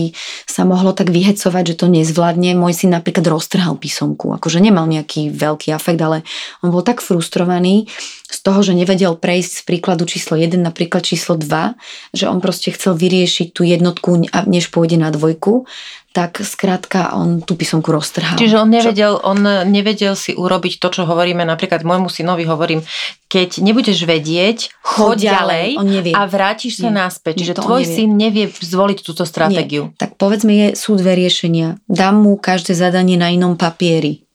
sa 0.44 0.68
mohlo 0.68 0.92
tak 0.92 1.08
vyhecovať, 1.08 1.64
že 1.72 1.78
to 1.80 1.86
nezvládne. 1.86 2.58
Môj 2.58 2.84
syn 2.84 2.92
napríklad 2.92 3.24
roztrhal 3.30 3.78
písomku, 3.78 4.34
akože 4.36 4.58
nemal 4.60 4.90
nejaký 4.90 5.30
veľký 5.32 5.70
afekt, 5.72 6.02
ale 6.02 6.26
on 6.60 6.74
bol 6.74 6.82
tak 6.84 7.00
frustrovaný 7.00 7.88
z 8.26 8.38
toho, 8.42 8.60
že 8.60 8.76
nevedel 8.76 9.16
prejsť 9.16 9.52
z 9.54 9.62
príkladu 9.64 10.04
číslo 10.04 10.36
1 10.36 10.60
na 10.60 10.74
príklad 10.74 11.06
číslo 11.06 11.38
2, 11.38 11.78
že 12.12 12.28
on 12.28 12.42
proste 12.42 12.74
chcel 12.74 12.98
vyriešiť 12.98 13.54
tú 13.54 13.64
jednotku, 13.64 14.28
než 14.50 14.68
pôjde 14.74 14.98
na 15.00 15.08
dvojku 15.08 15.64
tak 16.10 16.42
skrátka 16.42 17.14
on 17.14 17.38
tú 17.38 17.54
písomku 17.54 17.94
roztrhal. 17.94 18.34
Čiže 18.34 18.66
on 18.66 18.68
nevedel, 18.74 19.14
čo? 19.14 19.22
on 19.22 19.38
nevedel 19.70 20.18
si 20.18 20.34
urobiť 20.34 20.82
to, 20.82 20.90
čo 20.90 21.02
hovoríme, 21.06 21.46
napríklad 21.46 21.86
môjmu 21.86 22.10
synovi 22.10 22.42
hovorím, 22.50 22.82
keď 23.30 23.62
nebudeš 23.62 24.02
vedieť, 24.02 24.74
choď 24.82 25.30
ďalej, 25.30 25.68
a 26.10 26.22
vrátiš 26.26 26.82
sa 26.82 26.90
Nie. 26.90 27.06
naspäť. 27.06 27.46
Čiže 27.46 27.62
tvoj 27.62 27.86
nevie. 27.86 27.94
syn 27.94 28.10
nevie 28.18 28.44
zvoliť 28.50 28.98
túto 29.06 29.22
stratégiu. 29.22 29.94
Nie. 29.94 29.98
Tak 30.02 30.18
povedzme, 30.18 30.50
je, 30.50 30.66
sú 30.74 30.98
dve 30.98 31.14
riešenia. 31.14 31.78
Dám 31.86 32.26
mu 32.26 32.34
každé 32.34 32.74
zadanie 32.74 33.14
na 33.14 33.30
inom 33.30 33.54
papieri 33.54 34.26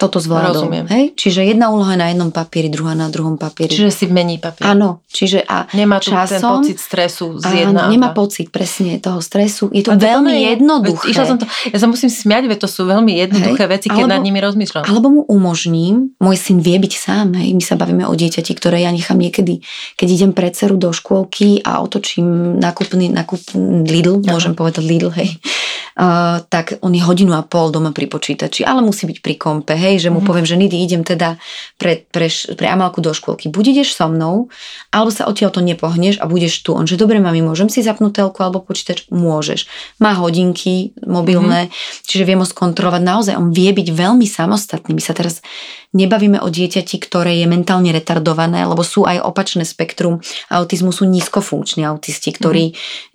toto 0.00 0.16
zvládol. 0.16 0.64
Rozumiem. 0.64 0.86
Hej? 0.88 1.04
Čiže 1.12 1.44
jedna 1.44 1.68
úloha 1.68 1.92
na 1.92 2.08
jednom 2.08 2.32
papieri, 2.32 2.72
druhá 2.72 2.96
na 2.96 3.12
druhom 3.12 3.36
papieri. 3.36 3.68
Čiže 3.68 3.92
si 3.92 4.04
mení 4.08 4.40
papier. 4.40 4.72
Áno. 4.72 5.04
Čiže 5.12 5.44
a 5.44 5.68
nemá 5.76 6.00
tu 6.00 6.08
časom, 6.08 6.32
ten 6.32 6.40
pocit 6.40 6.78
stresu 6.80 7.36
z 7.36 7.68
jedna. 7.68 7.84
Áno, 7.84 7.92
nemá 7.92 8.16
pocit 8.16 8.48
presne 8.48 8.96
toho 8.96 9.20
stresu. 9.20 9.68
Je 9.68 9.84
to 9.84 9.92
a 9.92 10.00
veľmi 10.00 10.32
je, 10.32 10.56
jednoduché. 10.56 11.12
som 11.12 11.36
to, 11.36 11.44
ja 11.44 11.76
sa 11.76 11.84
musím 11.84 12.08
smiať, 12.08 12.48
veď 12.48 12.58
to 12.64 12.68
sú 12.72 12.88
veľmi 12.88 13.12
jednoduché 13.28 13.68
hej? 13.68 13.72
veci, 13.76 13.86
keď 13.92 14.08
alebo, 14.08 14.14
nad 14.16 14.24
nimi 14.24 14.40
rozmýšľam. 14.40 14.88
Alebo 14.88 15.06
mu 15.12 15.22
umožním, 15.28 16.16
môj 16.16 16.36
syn 16.40 16.64
vie 16.64 16.80
byť 16.80 16.92
sám. 16.96 17.36
Hej? 17.36 17.52
My 17.52 17.62
sa 17.62 17.76
bavíme 17.76 18.08
o 18.08 18.14
dieťati, 18.16 18.56
ktoré 18.56 18.80
ja 18.80 18.90
nechám 18.96 19.20
niekedy, 19.20 19.60
keď 20.00 20.08
idem 20.08 20.32
pre 20.32 20.48
dceru 20.48 20.80
do 20.80 20.96
škôlky 20.96 21.60
a 21.60 21.84
otočím 21.84 22.56
nakupný, 22.56 23.12
nakup 23.12 23.44
Lidl, 23.84 24.24
Aha. 24.24 24.32
môžem 24.32 24.56
povedať 24.56 24.80
Lidl, 24.80 25.12
hej 25.12 25.36
uh, 25.96 26.44
tak 26.46 26.78
on 26.84 26.92
je 26.94 27.02
hodinu 27.02 27.34
a 27.34 27.42
pol 27.42 27.72
doma 27.74 27.90
pri 27.90 28.06
počítači, 28.06 28.62
ale 28.62 28.84
musí 28.84 29.08
byť 29.08 29.18
pri 29.24 29.34
kompe, 29.40 29.74
hej, 29.74 30.06
že 30.06 30.08
mu 30.12 30.20
mm. 30.22 30.26
poviem, 30.26 30.46
že 30.46 30.58
Nidy, 30.60 30.76
idem 30.78 31.02
teda 31.02 31.40
pre, 31.80 32.06
pre, 32.10 32.30
pre 32.30 32.66
Amalku 32.68 33.02
do 33.02 33.10
škôlky. 33.10 33.50
Buď 33.50 33.78
ideš 33.78 33.96
so 33.96 34.06
mnou, 34.06 34.52
alebo 34.94 35.10
sa 35.10 35.26
odtiaľ 35.26 35.50
to 35.50 35.64
nepohneš 35.64 36.20
a 36.22 36.28
budeš 36.30 36.62
tu. 36.62 36.76
On, 36.76 36.86
že 36.86 37.00
dobre, 37.00 37.18
mami, 37.18 37.42
môžem 37.42 37.72
si 37.72 37.80
zapnúť 37.82 38.22
telku 38.22 38.44
alebo 38.44 38.62
počítač? 38.62 39.08
Môžeš. 39.10 39.66
Má 39.98 40.14
hodinky 40.14 40.92
mobilné, 41.02 41.68
mm. 41.68 42.06
čiže 42.06 42.26
vie 42.28 42.36
ho 42.36 42.46
skontrolovať. 42.46 43.02
Naozaj, 43.02 43.34
on 43.40 43.50
vie 43.50 43.72
byť 43.72 43.88
veľmi 43.90 44.26
samostatný. 44.28 44.94
My 44.94 45.02
sa 45.02 45.16
teraz 45.16 45.42
nebavíme 45.90 46.38
o 46.38 46.48
dieťati, 46.48 47.02
ktoré 47.02 47.42
je 47.42 47.46
mentálne 47.50 47.90
retardované, 47.90 48.62
lebo 48.62 48.86
sú 48.86 49.02
aj 49.06 49.26
opačné 49.26 49.66
spektrum 49.66 50.22
autizmu, 50.46 50.94
sú 50.94 51.06
nízkofunkční 51.10 51.82
autisti, 51.86 52.30
ktorí 52.30 52.64
mm 52.74 53.09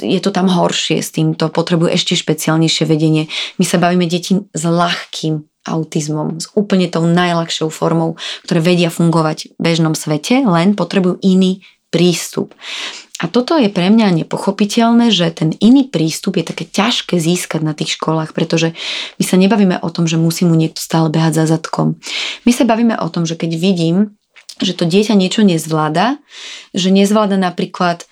je 0.00 0.20
to 0.20 0.30
tam 0.32 0.48
horšie 0.48 1.04
s 1.04 1.12
týmto, 1.12 1.52
potrebujú 1.52 1.92
ešte 1.92 2.16
špeciálnejšie 2.16 2.84
vedenie. 2.88 3.28
My 3.60 3.64
sa 3.68 3.76
bavíme 3.76 4.08
deti 4.08 4.38
s 4.40 4.62
ľahkým 4.64 5.44
autizmom, 5.68 6.40
s 6.40 6.48
úplne 6.56 6.88
tou 6.88 7.04
najľahšou 7.04 7.68
formou, 7.68 8.16
ktoré 8.48 8.64
vedia 8.64 8.88
fungovať 8.88 9.52
v 9.52 9.60
bežnom 9.60 9.92
svete, 9.92 10.40
len 10.40 10.72
potrebujú 10.72 11.20
iný 11.20 11.60
prístup. 11.92 12.56
A 13.20 13.28
toto 13.28 13.60
je 13.60 13.68
pre 13.68 13.92
mňa 13.92 14.24
nepochopiteľné, 14.24 15.12
že 15.12 15.28
ten 15.28 15.52
iný 15.60 15.84
prístup 15.84 16.40
je 16.40 16.48
také 16.48 16.64
ťažké 16.64 17.20
získať 17.20 17.60
na 17.60 17.76
tých 17.76 18.00
školách, 18.00 18.32
pretože 18.32 18.72
my 19.20 19.24
sa 19.28 19.36
nebavíme 19.36 19.76
o 19.84 19.88
tom, 19.92 20.08
že 20.08 20.16
musí 20.16 20.48
mu 20.48 20.56
niekto 20.56 20.80
stále 20.80 21.12
behať 21.12 21.44
za 21.44 21.60
zadkom. 21.60 22.00
My 22.48 22.52
sa 22.56 22.64
bavíme 22.64 22.96
o 22.96 23.08
tom, 23.12 23.28
že 23.28 23.36
keď 23.36 23.60
vidím, 23.60 24.16
že 24.64 24.72
to 24.72 24.88
dieťa 24.88 25.12
niečo 25.20 25.44
nezvláda, 25.44 26.16
že 26.72 26.88
nezvláda 26.88 27.36
napríklad 27.36 28.08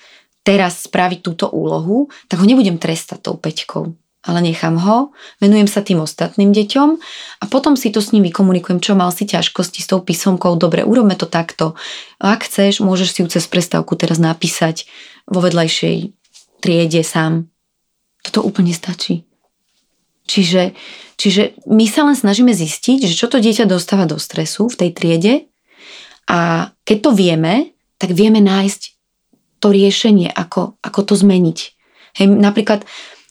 teraz 0.48 0.88
spraviť 0.88 1.20
túto 1.20 1.52
úlohu, 1.52 2.08
tak 2.32 2.40
ho 2.40 2.46
nebudem 2.48 2.80
trestať 2.80 3.28
tou 3.28 3.36
peťkou 3.36 3.92
ale 4.28 4.44
nechám 4.44 4.76
ho, 4.76 5.14
venujem 5.40 5.64
sa 5.64 5.80
tým 5.80 6.02
ostatným 6.04 6.52
deťom 6.52 6.88
a 7.40 7.44
potom 7.48 7.78
si 7.80 7.88
to 7.88 8.04
s 8.04 8.12
ním 8.12 8.28
vykomunikujem, 8.28 8.76
čo 8.82 8.92
mal 8.92 9.08
si 9.08 9.24
ťažkosti 9.24 9.80
s 9.80 9.88
tou 9.88 10.04
písomkou, 10.04 10.58
dobre, 10.60 10.84
urobme 10.84 11.16
to 11.16 11.24
takto. 11.24 11.78
Ak 12.20 12.44
chceš, 12.44 12.84
môžeš 12.84 13.08
si 13.14 13.18
ju 13.24 13.26
cez 13.32 13.48
prestávku 13.48 13.96
teraz 13.96 14.20
napísať 14.20 14.84
vo 15.24 15.40
vedľajšej 15.40 16.12
triede 16.60 17.00
sám. 17.00 17.48
Toto 18.20 18.44
úplne 18.44 18.76
stačí. 18.76 19.24
Čiže, 20.28 20.76
čiže 21.16 21.56
my 21.64 21.88
sa 21.88 22.04
len 22.04 22.18
snažíme 22.18 22.52
zistiť, 22.52 23.08
že 23.08 23.14
čo 23.16 23.32
to 23.32 23.40
dieťa 23.40 23.64
dostáva 23.64 24.04
do 24.04 24.20
stresu 24.20 24.68
v 24.68 24.76
tej 24.76 24.90
triede 24.92 25.34
a 26.28 26.68
keď 26.84 26.98
to 27.00 27.10
vieme, 27.16 27.72
tak 27.96 28.12
vieme 28.12 28.44
nájsť 28.44 28.97
to 29.58 29.74
riešenie, 29.74 30.30
ako, 30.30 30.78
ako 30.80 31.00
to 31.02 31.14
zmeniť. 31.18 31.58
Hej, 32.18 32.26
napríklad 32.34 32.82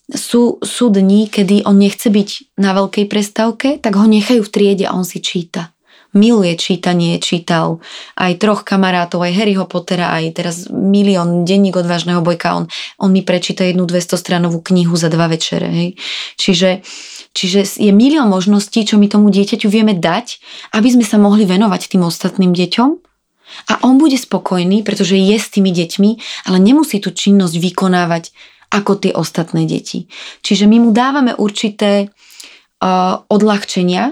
sú, 0.08 0.64
sú 0.64 0.88
dní, 0.88 1.28
kedy 1.28 1.68
on 1.68 1.76
nechce 1.76 2.08
byť 2.08 2.56
na 2.56 2.72
veľkej 2.72 3.06
prestávke, 3.12 3.68
tak 3.84 4.00
ho 4.00 4.08
nechajú 4.08 4.40
v 4.40 4.54
triede 4.54 4.86
a 4.88 4.96
on 4.96 5.04
si 5.04 5.20
číta. 5.20 5.76
Miluje 6.16 6.56
čítanie, 6.56 7.20
čítal 7.20 7.84
aj 8.16 8.40
troch 8.40 8.64
kamarátov, 8.64 9.28
aj 9.28 9.36
Harryho 9.36 9.68
Pottera, 9.68 10.16
aj 10.16 10.40
teraz 10.40 10.56
milión 10.72 11.44
denník 11.44 11.76
odvážneho 11.76 12.24
bojka. 12.24 12.56
On, 12.56 12.66
on 13.04 13.12
mi 13.12 13.28
prečíta 13.28 13.68
jednu 13.68 13.84
200 13.84 14.16
stranovú 14.16 14.64
knihu 14.64 14.96
za 14.96 15.12
dva 15.12 15.28
večere. 15.28 15.68
Hej. 15.68 15.90
Čiže, 16.40 16.70
čiže 17.36 17.68
je 17.68 17.92
milión 17.92 18.32
možností, 18.32 18.88
čo 18.88 18.96
my 18.96 19.12
tomu 19.12 19.28
dieťaťu 19.28 19.68
vieme 19.68 19.92
dať, 19.92 20.40
aby 20.80 20.88
sme 20.88 21.04
sa 21.04 21.20
mohli 21.20 21.44
venovať 21.44 21.92
tým 21.92 22.08
ostatným 22.08 22.56
deťom 22.56 23.07
a 23.68 23.80
on 23.84 23.98
bude 23.98 24.16
spokojný, 24.20 24.84
pretože 24.84 25.16
je 25.16 25.38
s 25.38 25.48
tými 25.52 25.72
deťmi, 25.72 26.12
ale 26.52 26.58
nemusí 26.60 27.00
tú 27.00 27.12
činnosť 27.12 27.56
vykonávať 27.58 28.24
ako 28.72 29.00
tie 29.00 29.12
ostatné 29.16 29.64
deti. 29.64 30.12
Čiže 30.44 30.68
my 30.68 30.78
mu 30.84 30.90
dávame 30.92 31.32
určité 31.36 32.08
uh, 32.08 33.24
odľahčenia, 33.32 34.12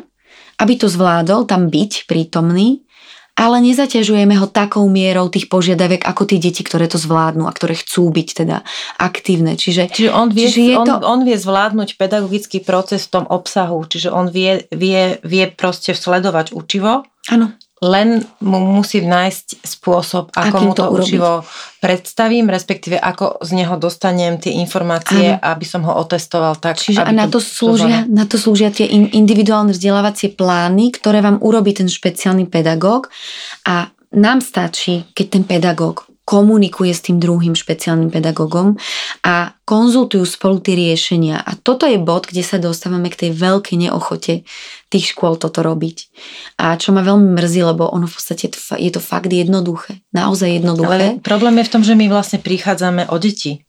aby 0.55 0.73
to 0.79 0.87
zvládol 0.87 1.43
tam 1.43 1.67
byť 1.67 2.07
prítomný, 2.07 2.87
ale 3.35 3.59
nezaťažujeme 3.59 4.39
ho 4.39 4.47
takou 4.47 4.87
mierou 4.87 5.27
tých 5.27 5.51
požiadaviek 5.51 6.07
ako 6.07 6.23
tie 6.23 6.39
deti, 6.39 6.63
ktoré 6.63 6.87
to 6.87 6.95
zvládnu 6.95 7.43
a 7.43 7.51
ktoré 7.51 7.75
chcú 7.75 8.07
byť 8.07 8.27
teda 8.31 8.63
aktívne. 8.95 9.59
Čiže, 9.59 9.91
čiže, 9.91 10.11
on, 10.15 10.31
vie, 10.31 10.47
čiže 10.47 10.61
je 10.63 10.75
on, 10.79 10.87
to... 10.87 10.95
on 11.03 11.21
vie 11.27 11.35
zvládnuť 11.35 11.99
pedagogický 11.99 12.63
proces 12.63 13.11
v 13.11 13.19
tom 13.19 13.25
obsahu, 13.27 13.83
čiže 13.91 14.07
on 14.07 14.31
vie, 14.31 14.63
vie, 14.71 15.19
vie 15.19 15.51
proste 15.51 15.91
sledovať 15.91 16.55
učivo. 16.55 17.03
Áno 17.27 17.51
len 17.83 18.23
mu 18.39 18.59
musí 18.79 19.03
nájsť 19.03 19.67
spôsob, 19.67 20.31
ako 20.31 20.55
Akým 20.55 20.67
mu 20.71 20.71
to, 20.71 20.83
to 20.87 20.93
učivo 20.95 21.31
predstavím, 21.83 22.47
respektíve 22.47 22.95
ako 22.95 23.43
z 23.43 23.51
neho 23.51 23.75
dostanem 23.75 24.39
tie 24.39 24.55
informácie, 24.63 25.35
ano. 25.35 25.43
aby 25.43 25.65
som 25.67 25.83
ho 25.83 25.93
otestoval 25.99 26.55
tak. 26.55 26.79
Čiže 26.79 27.03
a 27.03 27.11
na 27.11 27.27
to, 27.27 27.37
to 27.37 27.39
slúžia, 27.43 28.07
na 28.07 28.23
to 28.23 28.39
slúžia 28.39 28.71
tie 28.71 28.87
individuálne 28.89 29.75
vzdelávacie 29.75 30.31
plány, 30.39 30.95
ktoré 30.95 31.19
vám 31.19 31.43
urobí 31.43 31.75
ten 31.75 31.91
špeciálny 31.91 32.47
pedagóg 32.47 33.11
a 33.67 33.91
nám 34.15 34.39
stačí, 34.39 35.11
keď 35.11 35.25
ten 35.27 35.43
pedagóg 35.43 36.07
komunikuje 36.25 36.89
s 36.89 37.05
tým 37.05 37.21
druhým 37.21 37.53
špeciálnym 37.53 38.09
pedagógom 38.09 38.81
a 39.21 39.53
konzultujú 39.61 40.25
spolu 40.25 40.57
tie 40.57 40.73
riešenia. 40.73 41.37
A 41.37 41.53
toto 41.53 41.85
je 41.85 42.01
bod, 42.01 42.25
kde 42.25 42.41
sa 42.41 42.57
dostávame 42.57 43.13
k 43.13 43.29
tej 43.29 43.31
veľkej 43.37 43.77
neochote 43.77 44.41
tých 44.89 45.05
škôl 45.13 45.37
toto 45.37 45.61
robiť. 45.61 46.09
A 46.57 46.73
čo 46.81 46.97
ma 46.97 47.05
veľmi 47.05 47.37
mrzí, 47.37 47.61
lebo 47.61 47.85
ono 47.85 48.09
v 48.09 48.13
podstate 48.17 48.49
je 48.57 48.91
to 48.91 49.01
fakt 49.01 49.29
jednoduché. 49.29 50.01
Naozaj 50.17 50.65
jednoduché. 50.65 50.89
Ale 50.89 51.07
problém 51.21 51.61
je 51.61 51.67
v 51.69 51.73
tom, 51.77 51.83
že 51.85 51.93
my 51.93 52.09
vlastne 52.09 52.41
prichádzame 52.41 53.05
o 53.13 53.15
deti. 53.21 53.61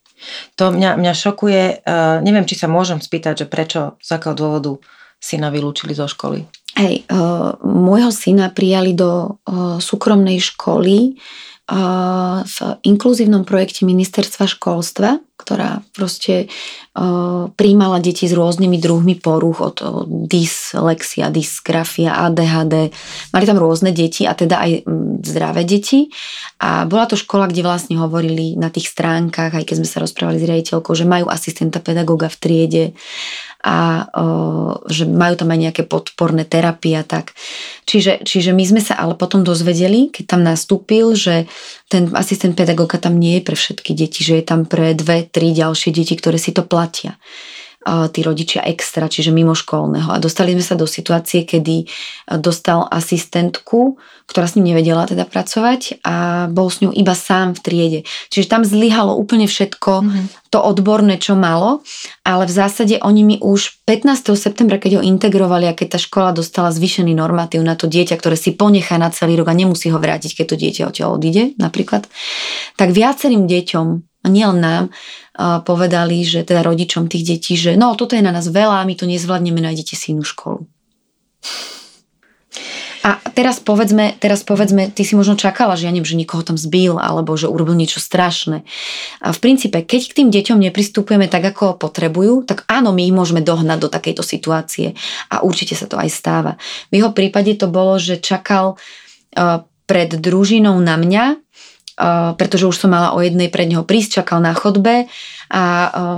To 0.57 0.73
mňa, 0.73 0.97
mňa 0.97 1.13
šokuje, 1.13 1.63
uh, 1.85 2.25
neviem, 2.25 2.49
či 2.49 2.57
sa 2.57 2.73
môžem 2.73 3.05
spýtať, 3.05 3.45
že 3.45 3.47
prečo, 3.53 4.01
z 4.01 4.17
akého 4.17 4.33
dôvodu 4.33 4.81
syna 5.21 5.53
vylúčili 5.53 5.93
zo 5.93 6.09
školy. 6.09 6.49
Hej, 6.77 7.09
uh, 7.09 7.57
môjho 7.65 8.13
syna 8.13 8.49
prijali 8.49 8.97
do 8.97 9.41
uh, 9.45 9.77
súkromnej 9.81 10.41
školy, 10.41 11.21
v 12.47 12.57
inkluzívnom 12.87 13.43
projekte 13.43 13.83
ministerstva 13.83 14.47
školstva, 14.47 15.19
ktorá 15.37 15.85
proste 15.93 16.49
príjmala 17.61 18.01
deti 18.01 18.25
s 18.25 18.33
rôznymi 18.33 18.81
druhmi 18.81 19.21
poruch 19.21 19.61
od 19.61 19.77
dyslexia, 20.09 21.29
dysgrafia, 21.29 22.25
ADHD. 22.25 22.89
Mali 23.37 23.45
tam 23.45 23.61
rôzne 23.61 23.93
deti 23.93 24.25
a 24.25 24.33
teda 24.33 24.65
aj 24.65 24.89
zdravé 25.21 25.69
deti. 25.69 26.09
A 26.65 26.89
bola 26.89 27.05
to 27.05 27.21
škola, 27.21 27.53
kde 27.53 27.61
vlastne 27.61 28.01
hovorili 28.01 28.57
na 28.57 28.73
tých 28.73 28.89
stránkach, 28.89 29.53
aj 29.53 29.69
keď 29.69 29.77
sme 29.85 29.89
sa 29.93 30.01
rozprávali 30.01 30.41
s 30.41 30.49
riaditeľkou, 30.49 30.93
že 30.97 31.05
majú 31.05 31.29
asistenta 31.29 31.85
pedagóga 31.85 32.33
v 32.33 32.37
triede 32.41 32.85
a 33.67 34.07
o, 34.15 34.79
že 34.87 35.11
majú 35.11 35.35
tam 35.35 35.51
aj 35.51 35.59
nejaké 35.59 35.83
podporné 35.91 36.47
terapie 36.47 36.95
a 36.95 37.03
tak. 37.03 37.35
Čiže, 37.83 38.23
čiže 38.23 38.55
my 38.55 38.63
sme 38.63 38.79
sa 38.79 38.95
ale 38.95 39.19
potom 39.19 39.43
dozvedeli, 39.43 40.09
keď 40.15 40.25
tam 40.25 40.47
nastúpil, 40.47 41.19
že 41.19 41.51
ten 41.87 42.11
asistent 42.19 42.59
pedagóga 42.59 42.99
tam 42.99 43.19
nie 43.19 43.39
je 43.39 43.43
pre 43.47 43.57
všetky 43.57 43.95
deti, 43.95 44.27
že 44.27 44.43
je 44.43 44.45
tam 44.45 44.67
pre 44.67 44.95
dve, 44.95 45.27
tri 45.31 45.55
ďalšie 45.55 45.95
deti, 45.95 46.19
ktoré 46.19 46.39
si 46.39 46.51
to 46.51 46.67
platia 46.67 47.19
tí 47.87 48.21
rodičia 48.27 48.67
extra, 48.67 49.07
čiže 49.07 49.31
mimo 49.31 49.55
školného. 49.55 50.11
A 50.11 50.19
dostali 50.19 50.51
sme 50.59 50.65
sa 50.65 50.75
do 50.75 50.91
situácie, 50.91 51.47
kedy 51.47 51.87
dostal 52.43 52.83
asistentku, 52.91 53.95
ktorá 54.27 54.51
s 54.51 54.59
ním 54.59 54.75
nevedela 54.75 55.07
teda 55.07 55.23
pracovať 55.23 56.03
a 56.03 56.47
bol 56.51 56.67
s 56.67 56.83
ňou 56.83 56.91
iba 56.91 57.15
sám 57.15 57.55
v 57.55 57.61
triede. 57.63 58.01
Čiže 58.35 58.51
tam 58.51 58.63
zlyhalo 58.67 59.15
úplne 59.15 59.47
všetko 59.47 59.93
mm-hmm. 60.03 60.51
to 60.51 60.59
odborné, 60.59 61.23
čo 61.23 61.39
malo, 61.39 61.87
ale 62.27 62.51
v 62.51 62.53
zásade 62.59 62.99
oni 62.99 63.23
mi 63.23 63.37
už 63.39 63.87
15. 63.87 64.35
septembra, 64.35 64.83
keď 64.83 64.99
ho 64.99 65.07
integrovali 65.07 65.71
a 65.71 65.79
keď 65.79 65.95
tá 65.95 65.99
škola 66.03 66.35
dostala 66.35 66.75
zvýšený 66.75 67.15
normatív 67.15 67.63
na 67.63 67.79
to 67.79 67.87
dieťa, 67.87 68.19
ktoré 68.19 68.35
si 68.35 68.51
ponechá 68.59 68.99
na 68.99 69.15
celý 69.15 69.39
rok 69.39 69.47
a 69.47 69.55
nemusí 69.55 69.95
ho 69.95 69.99
vrátiť, 70.03 70.43
keď 70.43 70.47
to 70.51 70.57
dieťa 70.59 70.83
odtiaľ 70.91 71.23
odíde 71.23 71.55
napríklad, 71.63 72.11
tak 72.75 72.91
viacerým 72.91 73.47
deťom, 73.47 73.87
a 74.27 74.29
nielen 74.29 74.59
nám, 74.59 74.85
povedali, 75.39 76.25
že 76.25 76.43
teda 76.43 76.65
rodičom 76.65 77.13
tých 77.13 77.25
detí, 77.37 77.55
že 77.61 77.77
no 77.77 77.93
toto 77.93 78.17
je 78.17 78.25
na 78.25 78.33
nás 78.33 78.49
veľa, 78.49 78.89
my 78.89 78.95
to 78.97 79.05
nezvládneme, 79.05 79.61
nájdete 79.61 79.93
si 79.93 80.17
inú 80.17 80.25
školu. 80.25 80.65
A 83.07 83.23
teraz 83.31 83.63
povedzme, 83.63 84.19
teraz 84.19 84.43
povedzme, 84.43 84.91
ty 84.91 85.07
si 85.07 85.15
možno 85.15 85.39
čakala, 85.39 85.79
že 85.79 85.87
ja 85.87 85.95
neviem, 85.95 86.11
že 86.11 86.19
nikoho 86.19 86.43
tam 86.43 86.59
zbil 86.59 86.99
alebo 86.99 87.39
že 87.39 87.47
urobil 87.47 87.79
niečo 87.79 88.03
strašné. 88.03 88.67
A 89.23 89.31
v 89.31 89.39
princípe, 89.39 89.79
keď 89.87 90.11
k 90.11 90.17
tým 90.19 90.29
deťom 90.35 90.59
nepristupujeme 90.59 91.31
tak, 91.31 91.55
ako 91.55 91.79
potrebujú, 91.79 92.43
tak 92.43 92.67
áno, 92.67 92.91
my 92.91 93.07
ich 93.07 93.15
môžeme 93.15 93.47
dohnať 93.47 93.79
do 93.79 93.89
takejto 93.95 94.27
situácie. 94.27 94.99
A 95.31 95.47
určite 95.47 95.79
sa 95.79 95.87
to 95.87 95.95
aj 95.95 96.11
stáva. 96.11 96.59
V 96.91 96.99
jeho 96.99 97.15
prípade 97.15 97.55
to 97.55 97.71
bolo, 97.71 97.95
že 98.03 98.19
čakal 98.19 98.75
pred 99.87 100.11
družinou 100.19 100.75
na 100.83 100.99
mňa, 100.99 101.46
pretože 102.37 102.69
už 102.69 102.77
som 102.77 102.93
mala 102.93 103.17
o 103.17 103.25
jednej 103.25 103.49
pred 103.49 103.67
neho 103.69 103.81
prísť, 103.81 104.21
čakal 104.23 104.45
na 104.45 104.53
chodbe 104.53 105.09
a 105.49 105.63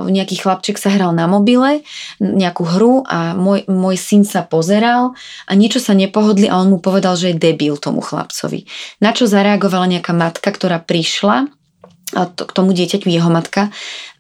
nejaký 0.09 0.41
chlapček 0.41 0.81
sa 0.81 0.91
hral 0.91 1.15
na 1.15 1.31
mobile, 1.31 1.87
nejakú 2.19 2.65
hru 2.65 3.05
a 3.07 3.37
môj, 3.37 3.69
môj 3.69 3.97
syn 4.01 4.25
sa 4.27 4.43
pozeral 4.43 5.15
a 5.47 5.53
niečo 5.55 5.79
sa 5.79 5.95
nepohodli 5.95 6.49
a 6.49 6.59
on 6.59 6.73
mu 6.73 6.79
povedal, 6.81 7.15
že 7.15 7.31
je 7.31 7.41
debil 7.41 7.77
tomu 7.79 8.03
chlapcovi. 8.03 8.65
Na 8.99 9.15
čo 9.15 9.29
zareagovala 9.29 9.87
nejaká 9.87 10.17
matka, 10.17 10.49
ktorá 10.51 10.81
prišla 10.83 11.53
k 12.13 12.51
tomu 12.57 12.73
dieťaťu 12.73 13.09
jeho 13.13 13.29
matka. 13.29 13.69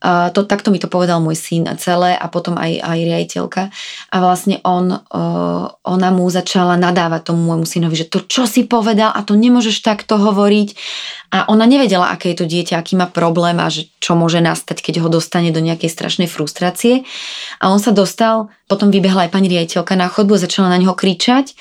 To, 0.04 0.40
takto 0.46 0.70
mi 0.70 0.78
to 0.78 0.86
povedal 0.86 1.18
môj 1.18 1.34
syn 1.34 1.66
a 1.66 1.74
celé 1.74 2.14
a 2.14 2.28
potom 2.30 2.54
aj, 2.54 2.78
aj 2.78 2.98
riaditeľka. 3.02 3.62
A 4.12 4.16
vlastne 4.22 4.62
on, 4.62 5.02
ona 5.82 6.08
mu 6.14 6.28
začala 6.30 6.78
nadávať 6.78 7.32
tomu 7.32 7.48
môjmu 7.48 7.66
synovi, 7.66 7.98
že 7.98 8.06
to 8.06 8.22
čo 8.22 8.46
si 8.46 8.68
povedal 8.68 9.10
a 9.10 9.24
to 9.26 9.34
nemôžeš 9.34 9.82
takto 9.82 10.20
hovoriť. 10.20 10.68
A 11.34 11.50
ona 11.50 11.66
nevedela, 11.66 12.12
aké 12.12 12.32
je 12.32 12.44
to 12.44 12.46
dieťa, 12.46 12.78
aký 12.78 12.94
má 12.94 13.10
problém 13.10 13.58
a 13.58 13.68
že 13.72 13.90
čo 13.98 14.14
môže 14.14 14.38
nastať, 14.38 14.80
keď 14.80 15.04
ho 15.04 15.08
dostane 15.10 15.50
do 15.50 15.58
nejakej 15.58 15.90
strašnej 15.90 16.28
frustrácie. 16.30 17.02
A 17.58 17.72
on 17.72 17.82
sa 17.82 17.90
dostal, 17.90 18.52
potom 18.70 18.92
vybehla 18.92 19.26
aj 19.26 19.34
pani 19.34 19.50
riaditeľka 19.50 19.98
na 19.98 20.06
chodbu 20.06 20.38
a 20.38 20.44
začala 20.44 20.72
na 20.72 20.78
neho 20.78 20.94
kričať. 20.94 21.58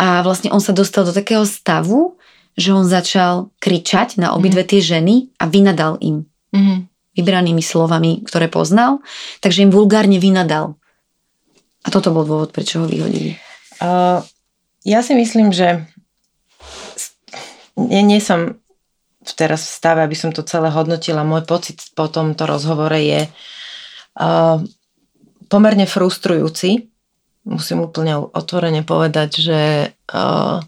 A 0.00 0.20
vlastne 0.24 0.52
on 0.52 0.60
sa 0.60 0.72
dostal 0.72 1.04
do 1.04 1.12
takého 1.12 1.44
stavu, 1.48 2.19
že 2.58 2.70
on 2.74 2.86
začal 2.86 3.54
kričať 3.62 4.18
na 4.18 4.34
obidve 4.34 4.66
mhm. 4.66 4.68
tie 4.70 4.80
ženy 4.80 5.14
a 5.38 5.46
vynadal 5.46 5.96
im. 6.02 6.26
Mm-hmm. 6.50 6.78
Vybranými 7.14 7.62
slovami, 7.62 8.26
ktoré 8.26 8.50
poznal, 8.50 9.02
takže 9.38 9.66
im 9.66 9.70
vulgárne 9.70 10.18
vynadal. 10.18 10.74
A 11.80 11.88
toto 11.88 12.10
bol 12.10 12.26
dôvod, 12.26 12.50
prečo 12.50 12.82
ho 12.82 12.86
vyhodili. 12.90 13.38
Uh, 13.80 14.20
ja 14.84 15.00
si 15.00 15.16
myslím, 15.16 15.54
že 15.54 15.86
nie, 17.78 18.02
nie 18.04 18.20
som 18.20 18.60
teraz 19.36 19.64
v 19.68 19.74
stave, 19.78 20.00
aby 20.04 20.16
som 20.16 20.34
to 20.34 20.44
celé 20.44 20.68
hodnotila. 20.72 21.24
Môj 21.24 21.44
pocit 21.48 21.80
po 21.96 22.08
tomto 22.08 22.44
rozhovore 22.44 22.96
je 22.96 23.28
uh, 23.28 24.58
pomerne 25.48 25.86
frustrujúci. 25.88 26.88
Musím 27.48 27.84
úplne 27.84 28.20
otvorene 28.20 28.84
povedať, 28.84 29.30
že 29.40 29.60
uh, 30.12 30.60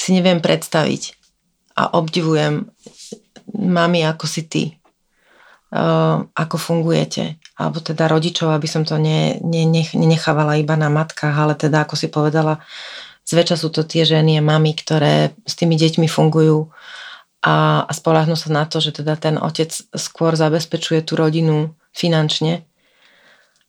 si 0.00 0.16
neviem 0.16 0.40
predstaviť 0.40 1.12
a 1.76 1.92
obdivujem 2.00 2.72
mami 3.52 4.00
ako 4.08 4.24
si 4.24 4.48
ty, 4.48 4.64
ako 6.32 6.56
fungujete. 6.56 7.36
Alebo 7.60 7.84
teda 7.84 8.08
rodičov, 8.08 8.56
aby 8.56 8.64
som 8.64 8.88
to 8.88 8.96
ne, 8.96 9.36
ne, 9.44 9.84
nenechávala 9.92 10.56
iba 10.56 10.72
na 10.80 10.88
matkách, 10.88 11.36
ale 11.36 11.52
teda 11.52 11.84
ako 11.84 11.94
si 12.00 12.08
povedala, 12.08 12.64
zväčša 13.28 13.56
sú 13.60 13.68
to 13.68 13.84
tie 13.84 14.08
ženy 14.08 14.40
a 14.40 14.42
mamy, 14.42 14.72
ktoré 14.72 15.36
s 15.44 15.54
tými 15.60 15.76
deťmi 15.76 16.08
fungujú 16.08 16.72
a, 17.44 17.84
a 17.84 17.92
spolahnú 17.92 18.34
sa 18.34 18.48
na 18.48 18.64
to, 18.64 18.80
že 18.80 19.04
teda 19.04 19.20
ten 19.20 19.36
otec 19.36 19.68
skôr 19.96 20.32
zabezpečuje 20.34 21.04
tú 21.04 21.20
rodinu 21.20 21.76
finančne. 21.92 22.64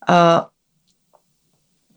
A 0.08 0.51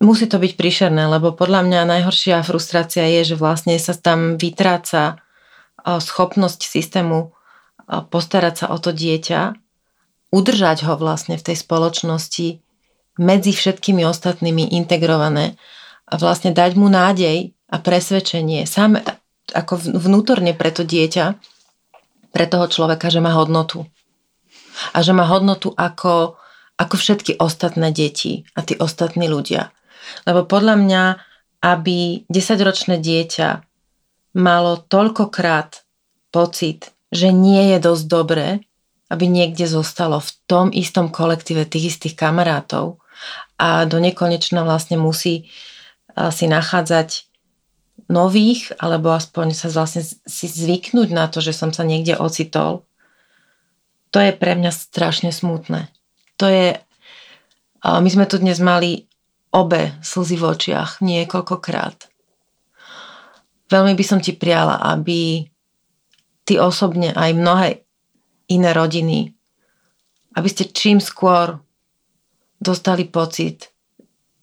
musí 0.00 0.26
to 0.26 0.38
byť 0.40 0.52
príšerné, 0.58 1.06
lebo 1.10 1.34
podľa 1.34 1.66
mňa 1.66 1.90
najhoršia 1.90 2.42
frustrácia 2.46 3.04
je, 3.20 3.34
že 3.34 3.36
vlastne 3.36 3.76
sa 3.78 3.94
tam 3.94 4.40
vytráca 4.40 5.22
schopnosť 5.84 6.60
systému 6.64 7.36
postarať 7.86 8.54
sa 8.64 8.66
o 8.72 8.78
to 8.80 8.90
dieťa 8.96 9.64
udržať 10.34 10.90
ho 10.90 10.98
vlastne 10.98 11.38
v 11.38 11.46
tej 11.46 11.56
spoločnosti 11.62 12.58
medzi 13.22 13.52
všetkými 13.54 14.02
ostatnými 14.02 14.74
integrované 14.74 15.54
a 16.10 16.18
vlastne 16.18 16.50
dať 16.50 16.74
mu 16.74 16.90
nádej 16.90 17.54
a 17.70 17.76
presvedčenie 17.78 18.66
sám 18.66 18.98
ako 19.54 19.78
vnútorne 19.78 20.50
pre 20.58 20.74
to 20.74 20.82
dieťa, 20.82 21.38
pre 22.34 22.44
toho 22.50 22.66
človeka, 22.66 23.14
že 23.14 23.22
má 23.22 23.30
hodnotu. 23.38 23.86
A 24.90 25.06
že 25.06 25.14
má 25.14 25.22
hodnotu 25.30 25.70
ako, 25.78 26.34
ako 26.74 26.94
všetky 26.98 27.38
ostatné 27.38 27.94
deti 27.94 28.42
a 28.58 28.66
tí 28.66 28.74
ostatní 28.74 29.30
ľudia. 29.30 29.70
Lebo 30.24 30.44
podľa 30.48 30.74
mňa, 30.80 31.02
aby 31.64 32.28
10-ročné 32.28 33.00
dieťa 33.00 33.48
malo 34.36 34.80
toľkokrát 34.80 35.86
pocit, 36.34 36.90
že 37.14 37.30
nie 37.30 37.72
je 37.72 37.78
dosť 37.78 38.04
dobré, 38.10 38.48
aby 39.12 39.30
niekde 39.30 39.70
zostalo 39.70 40.18
v 40.18 40.30
tom 40.50 40.66
istom 40.74 41.12
kolektíve 41.12 41.68
tých 41.68 41.94
istých 41.94 42.18
kamarátov 42.18 42.98
a 43.60 43.86
do 43.86 44.02
nekonečna 44.02 44.66
vlastne 44.66 44.98
musí 44.98 45.46
si 46.34 46.46
nachádzať 46.50 47.30
nových, 48.10 48.74
alebo 48.82 49.14
aspoň 49.14 49.54
sa 49.54 49.70
vlastne 49.70 50.02
si 50.02 50.46
zvyknúť 50.50 51.08
na 51.14 51.30
to, 51.30 51.38
že 51.38 51.54
som 51.54 51.70
sa 51.70 51.86
niekde 51.86 52.18
ocitol, 52.18 52.82
to 54.10 54.18
je 54.18 54.34
pre 54.34 54.58
mňa 54.58 54.70
strašne 54.74 55.30
smutné. 55.30 55.90
To 56.42 56.50
je, 56.50 56.78
my 57.86 58.08
sme 58.10 58.26
tu 58.26 58.42
dnes 58.42 58.58
mali 58.58 59.06
obe 59.54 59.94
slzy 60.02 60.34
v 60.34 60.44
očiach 60.50 60.98
niekoľkokrát. 60.98 62.10
Veľmi 63.70 63.94
by 63.94 64.04
som 64.04 64.18
ti 64.18 64.34
priala, 64.34 64.82
aby 64.82 65.46
ty 66.44 66.60
osobne 66.60 67.14
aj 67.14 67.30
mnohé 67.32 67.68
iné 68.50 68.70
rodiny, 68.74 69.32
aby 70.36 70.48
ste 70.50 70.68
čím 70.68 71.00
skôr 71.00 71.62
dostali 72.60 73.08
pocit, 73.08 73.72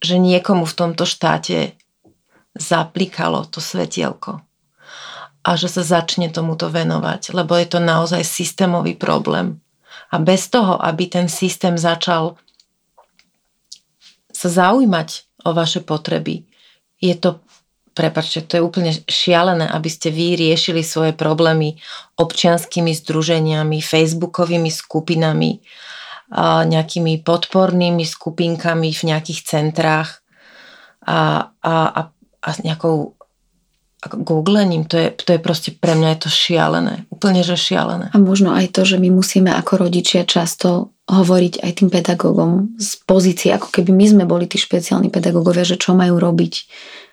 že 0.01 0.17
niekomu 0.17 0.65
v 0.65 0.77
tomto 0.77 1.05
štáte 1.05 1.77
zaplikalo 2.57 3.45
to 3.45 3.61
svetielko 3.61 4.41
a 5.41 5.49
že 5.57 5.69
sa 5.69 5.81
začne 5.85 6.29
tomuto 6.29 6.69
venovať, 6.69 7.33
lebo 7.33 7.57
je 7.57 7.67
to 7.69 7.79
naozaj 7.81 8.21
systémový 8.21 8.97
problém. 8.97 9.61
A 10.11 10.19
bez 10.21 10.49
toho, 10.51 10.77
aby 10.81 11.07
ten 11.07 11.31
systém 11.31 11.77
začal 11.77 12.37
sa 14.41 14.49
zaujímať 14.49 15.29
o 15.45 15.53
vaše 15.53 15.85
potreby, 15.85 16.49
je 16.97 17.13
to 17.17 17.41
prepačte, 17.91 18.47
to 18.47 18.57
je 18.57 18.63
úplne 18.63 18.91
šialené, 19.05 19.67
aby 19.67 19.89
ste 19.91 20.09
vy 20.09 20.39
riešili 20.39 20.81
svoje 20.81 21.11
problémy 21.11 21.75
občianskými 22.15 22.95
združeniami, 22.95 23.83
facebookovými 23.83 24.71
skupinami, 24.71 25.59
nejakými 26.65 27.19
podpornými 27.27 28.07
skupinkami 28.07 28.89
v 28.95 29.01
nejakých 29.03 29.39
centrách 29.43 30.23
a, 31.03 31.51
a, 31.59 31.73
a, 31.91 32.01
a 32.39 32.49
nejakou 32.63 33.19
googlením, 34.01 34.87
to 34.87 34.97
je, 34.97 35.07
to 35.13 35.35
je 35.35 35.39
proste 35.43 35.69
pre 35.77 35.93
mňa 35.93 36.15
je 36.15 36.19
to 36.25 36.29
šialené. 36.31 37.05
Úplne, 37.11 37.43
že 37.43 37.59
šialené. 37.59 38.09
A 38.09 38.17
možno 38.17 38.55
aj 38.55 38.71
to, 38.73 38.87
že 38.87 38.97
my 38.97 39.11
musíme 39.13 39.51
ako 39.51 39.85
rodičia 39.85 40.23
často 40.23 40.95
hovoriť 41.11 41.59
aj 41.59 41.71
tým 41.75 41.89
pedagógom 41.91 42.79
z 42.79 42.89
pozície, 43.03 43.51
ako 43.51 43.67
keby 43.67 43.91
my 43.91 44.05
sme 44.07 44.23
boli 44.23 44.47
tí 44.47 44.55
špeciálni 44.55 45.11
pedagógovia, 45.11 45.67
že 45.67 45.75
čo 45.75 45.91
majú 45.91 46.15
robiť 46.15 46.53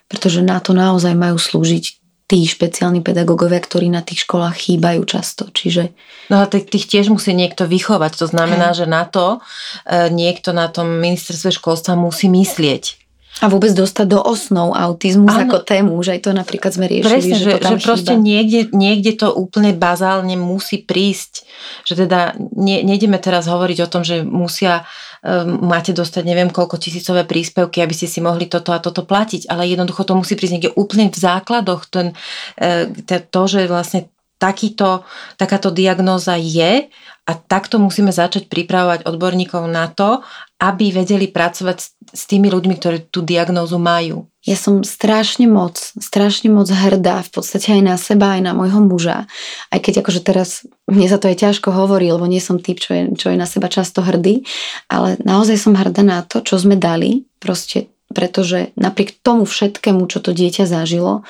pretože 0.09 0.41
na 0.41 0.57
to 0.57 0.73
naozaj 0.73 1.13
majú 1.13 1.37
slúžiť 1.37 2.01
tí 2.29 2.45
špeciálni 2.45 3.01
pedagógovia, 3.01 3.61
ktorí 3.61 3.89
na 3.89 4.05
tých 4.05 4.25
školách 4.25 4.69
chýbajú 4.69 5.01
často. 5.05 5.49
Čiže... 5.49 5.93
No 6.29 6.41
a 6.41 6.49
tých 6.49 6.85
tiež 6.85 7.09
musí 7.09 7.33
niekto 7.33 7.65
vychovať. 7.65 8.21
To 8.21 8.27
znamená, 8.29 8.73
Hej. 8.73 8.85
že 8.85 8.85
na 8.85 9.05
to 9.05 9.41
e, 9.85 10.09
niekto 10.13 10.53
na 10.53 10.69
tom 10.69 11.01
ministerstve 11.01 11.57
školstva 11.57 11.97
musí 11.97 12.29
myslieť. 12.29 12.97
A 13.39 13.47
vôbec 13.47 13.71
dostať 13.71 14.07
do 14.07 14.19
osnov 14.19 14.75
autizmus 14.75 15.31
ano. 15.31 15.47
ako 15.47 15.57
tému, 15.63 15.95
že 16.03 16.19
aj 16.19 16.21
to 16.27 16.31
napríklad 16.35 16.71
sme 16.75 16.91
riešili. 16.91 17.07
Presne, 17.07 17.37
že, 17.39 17.51
že, 17.55 17.63
to 17.63 17.79
že 17.79 17.85
proste 17.87 18.13
niekde, 18.19 18.67
niekde 18.75 19.15
to 19.15 19.31
úplne 19.31 19.71
bazálne 19.71 20.35
musí 20.35 20.83
prísť. 20.83 21.47
Že 21.87 22.05
teda 22.05 22.35
ne, 22.37 22.83
nejdeme 22.83 23.15
teraz 23.15 23.47
hovoriť 23.47 23.77
o 23.85 23.91
tom, 23.91 24.03
že 24.03 24.27
musia 24.27 24.83
um, 25.23 25.71
máte 25.71 25.95
dostať 25.95 26.23
neviem 26.27 26.51
koľko 26.51 26.75
tisícové 26.75 27.23
príspevky, 27.23 27.79
aby 27.79 27.95
ste 27.95 28.11
si 28.11 28.19
mohli 28.19 28.51
toto 28.51 28.75
a 28.75 28.83
toto 28.83 29.07
platiť, 29.07 29.47
ale 29.47 29.71
jednoducho 29.71 30.03
to 30.03 30.19
musí 30.19 30.35
prísť 30.35 30.53
niekde 30.59 30.75
úplne 30.75 31.07
v 31.07 31.17
základoch. 31.17 31.87
Ten, 31.87 32.11
uh, 32.59 32.91
to, 33.31 33.41
že 33.47 33.71
vlastne 33.71 34.11
takýto, 34.39 35.03
takáto 35.35 35.69
diagnóza 35.69 36.39
je 36.39 36.87
a 37.29 37.37
takto 37.37 37.77
musíme 37.77 38.09
začať 38.09 38.49
pripravovať 38.49 39.05
odborníkov 39.05 39.69
na 39.69 39.85
to, 39.85 40.25
aby 40.57 40.89
vedeli 40.89 41.29
pracovať 41.29 41.77
s 42.09 42.23
tými 42.25 42.49
ľuďmi, 42.49 42.73
ktorí 42.81 42.97
tú 43.13 43.21
diagnózu 43.21 43.77
majú. 43.77 44.25
Ja 44.41 44.57
som 44.57 44.81
strašne 44.81 45.45
moc, 45.45 45.77
strašne 46.01 46.49
moc 46.49 46.65
hrdá 46.73 47.21
v 47.21 47.29
podstate 47.29 47.77
aj 47.77 47.81
na 47.85 47.95
seba, 48.01 48.33
aj 48.33 48.49
na 48.49 48.57
môjho 48.57 48.81
muža. 48.81 49.29
Aj 49.69 49.77
keď 49.77 50.01
akože 50.01 50.25
teraz 50.25 50.65
mne 50.89 51.05
za 51.05 51.21
to 51.21 51.29
je 51.29 51.37
ťažko 51.37 51.69
hovoriť, 51.69 52.09
lebo 52.09 52.25
nie 52.25 52.41
som 52.41 52.57
typ, 52.57 52.81
čo 52.81 52.97
je, 52.97 53.01
čo 53.13 53.29
je 53.29 53.37
na 53.37 53.45
seba 53.45 53.69
často 53.69 54.01
hrdý, 54.01 54.41
ale 54.89 55.21
naozaj 55.21 55.61
som 55.61 55.77
hrdá 55.77 56.01
na 56.01 56.25
to, 56.25 56.41
čo 56.41 56.57
sme 56.57 56.81
dali, 56.81 57.29
proste 57.37 57.93
pretože 58.09 58.73
napriek 58.73 59.21
tomu 59.21 59.45
všetkému, 59.45 60.09
čo 60.09 60.17
to 60.17 60.33
dieťa 60.33 60.65
zažilo, 60.65 61.21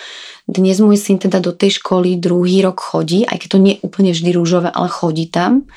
dnes 0.50 0.82
môj 0.82 0.98
syn 0.98 1.22
teda 1.22 1.38
do 1.38 1.54
tej 1.54 1.78
školy 1.78 2.18
druhý 2.18 2.66
rok 2.66 2.82
chodí, 2.82 3.22
aj 3.30 3.38
keď 3.46 3.50
to 3.54 3.60
nie 3.62 3.74
je 3.78 3.84
úplne 3.86 4.12
vždy 4.12 4.30
rúžové, 4.34 4.74
ale 4.74 4.90
chodí 4.90 5.30
tam 5.30 5.70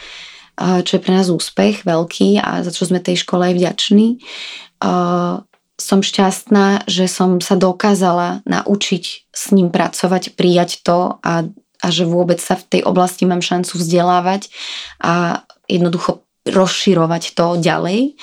čo 0.61 0.93
je 0.99 1.03
pre 1.03 1.13
nás 1.17 1.33
úspech 1.33 1.83
veľký 1.83 2.39
a 2.43 2.61
za 2.61 2.71
čo 2.71 2.85
sme 2.85 3.01
tej 3.01 3.25
škole 3.25 3.51
aj 3.51 3.55
vďační. 3.57 4.09
Som 5.81 6.01
šťastná, 6.05 6.87
že 6.87 7.09
som 7.09 7.41
sa 7.41 7.57
dokázala 7.57 8.45
naučiť 8.45 9.05
s 9.33 9.45
ním 9.51 9.73
pracovať, 9.73 10.37
prijať 10.37 10.85
to 10.85 11.19
a, 11.25 11.49
a 11.81 11.87
že 11.89 12.05
vôbec 12.05 12.39
sa 12.39 12.55
v 12.55 12.79
tej 12.79 12.83
oblasti 12.85 13.25
mám 13.25 13.43
šancu 13.43 13.81
vzdelávať 13.81 14.53
a 15.03 15.43
jednoducho 15.67 16.23
rozširovať 16.47 17.35
to 17.35 17.59
ďalej. 17.59 18.15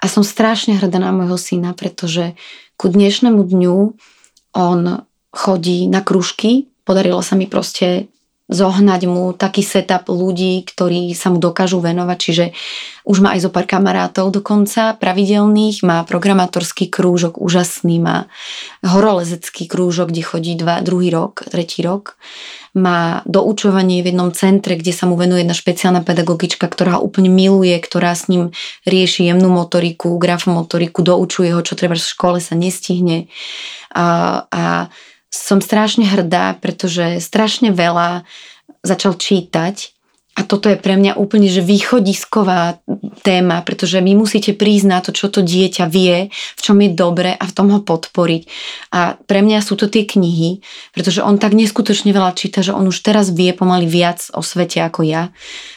A 0.00 0.04
som 0.06 0.22
strašne 0.22 0.78
hrdá 0.78 1.00
na 1.00 1.10
môjho 1.10 1.36
syna, 1.36 1.74
pretože 1.74 2.38
ku 2.78 2.88
dnešnému 2.88 3.40
dňu 3.40 3.76
on 4.54 4.80
chodí 5.34 5.90
na 5.90 6.00
kružky, 6.00 6.70
podarilo 6.86 7.20
sa 7.20 7.34
mi 7.34 7.50
proste 7.50 8.06
zohnať 8.44 9.08
mu 9.08 9.32
taký 9.32 9.64
setup 9.64 10.12
ľudí, 10.12 10.60
ktorí 10.68 11.16
sa 11.16 11.32
mu 11.32 11.40
dokážu 11.40 11.80
venovať, 11.80 12.18
čiže 12.20 12.44
už 13.08 13.24
má 13.24 13.32
aj 13.32 13.48
zo 13.48 13.50
pár 13.50 13.64
kamarátov 13.64 14.28
dokonca 14.28 15.00
pravidelných, 15.00 15.80
má 15.80 16.04
programátorský 16.04 16.92
krúžok 16.92 17.40
úžasný, 17.40 18.04
má 18.04 18.28
horolezecký 18.84 19.64
krúžok, 19.64 20.12
kde 20.12 20.22
chodí 20.28 20.52
dva, 20.60 20.84
druhý 20.84 21.08
rok, 21.08 21.48
tretí 21.48 21.80
rok, 21.80 22.20
má 22.76 23.24
doučovanie 23.24 24.04
v 24.04 24.12
jednom 24.12 24.28
centre, 24.36 24.76
kde 24.76 24.92
sa 24.92 25.08
mu 25.08 25.16
venuje 25.16 25.40
jedna 25.40 25.56
špeciálna 25.56 26.04
pedagogička, 26.04 26.68
ktorá 26.68 27.00
ho 27.00 27.04
úplne 27.06 27.32
miluje, 27.32 27.72
ktorá 27.80 28.12
s 28.12 28.28
ním 28.28 28.52
rieši 28.84 29.24
jemnú 29.24 29.48
motoriku, 29.48 30.20
grafomotoriku, 30.20 31.00
doučuje 31.00 31.54
ho, 31.56 31.64
čo 31.64 31.80
treba 31.80 31.96
v 31.96 32.04
škole 32.04 32.44
sa 32.44 32.52
nestihne. 32.52 33.32
A, 33.94 34.04
a 34.52 34.62
som 35.34 35.58
strašne 35.58 36.06
hrdá, 36.06 36.54
pretože 36.62 37.18
strašne 37.18 37.74
veľa 37.74 38.22
začal 38.86 39.18
čítať 39.18 39.93
a 40.34 40.42
toto 40.42 40.66
je 40.66 40.74
pre 40.74 40.98
mňa 40.98 41.14
úplne 41.14 41.46
že 41.46 41.62
východisková 41.62 42.82
téma, 43.22 43.62
pretože 43.62 44.02
vy 44.02 44.18
musíte 44.18 44.50
prísť 44.50 44.86
na 44.90 44.98
to, 44.98 45.14
čo 45.14 45.30
to 45.30 45.46
dieťa 45.46 45.86
vie, 45.86 46.26
v 46.34 46.60
čom 46.60 46.82
je 46.82 46.90
dobre 46.90 47.30
a 47.30 47.44
v 47.46 47.54
tom 47.54 47.70
ho 47.70 47.78
podporiť. 47.78 48.42
A 48.90 49.14
pre 49.14 49.46
mňa 49.46 49.62
sú 49.62 49.78
to 49.78 49.86
tie 49.86 50.02
knihy, 50.02 50.58
pretože 50.90 51.22
on 51.22 51.38
tak 51.38 51.54
neskutočne 51.54 52.10
veľa 52.10 52.34
číta, 52.34 52.66
že 52.66 52.74
on 52.74 52.90
už 52.90 52.98
teraz 53.06 53.30
vie 53.30 53.54
pomaly 53.54 53.86
viac 53.86 54.26
o 54.34 54.42
svete 54.42 54.82
ako 54.82 55.06
ja. 55.06 55.30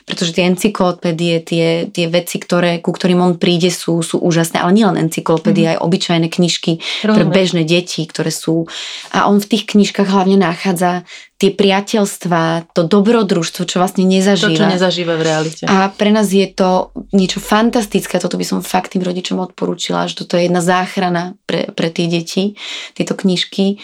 Pretože 0.09 0.33
tie 0.33 0.49
encyklopédie, 0.49 1.37
tie, 1.45 1.85
tie 1.93 2.09
veci, 2.09 2.41
ktoré, 2.41 2.81
ku 2.81 2.89
ktorým 2.89 3.21
on 3.21 3.33
príde, 3.37 3.69
sú, 3.69 4.01
sú 4.01 4.17
úžasné. 4.17 4.57
Ale 4.57 4.73
nielen 4.73 4.97
encyklopédie, 4.97 5.69
mm. 5.69 5.71
aj 5.77 5.81
obyčajné 5.85 6.27
knižky 6.33 6.81
Rozumiem. 7.05 7.13
pre 7.13 7.23
bežné 7.29 7.61
deti, 7.61 8.09
ktoré 8.09 8.33
sú... 8.33 8.65
A 9.13 9.29
on 9.29 9.37
v 9.37 9.53
tých 9.53 9.69
knižkách 9.69 10.09
hlavne 10.09 10.41
nachádza 10.41 11.05
tie 11.37 11.53
priateľstva, 11.53 12.73
to 12.73 12.81
dobrodružstvo, 12.89 13.69
čo 13.69 13.77
vlastne 13.77 14.09
nezažíva. 14.09 14.57
To, 14.57 14.57
čo 14.57 14.73
nezažíva 14.73 15.13
v 15.15 15.23
realite. 15.23 15.63
A 15.69 15.93
pre 15.93 16.09
nás 16.09 16.33
je 16.33 16.49
to 16.49 16.89
niečo 17.13 17.37
fantastické, 17.37 18.17
toto 18.17 18.41
by 18.41 18.45
som 18.45 18.65
fakt 18.65 18.97
tým 18.97 19.05
rodičom 19.05 19.37
odporúčila, 19.37 20.09
že 20.09 20.25
toto 20.25 20.33
je 20.33 20.49
jedna 20.49 20.65
záchrana 20.65 21.37
pre, 21.45 21.69
pre 21.77 21.93
tie 21.93 22.09
deti, 22.09 22.57
tieto 22.97 23.13
knižky. 23.13 23.77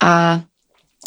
A 0.00 0.40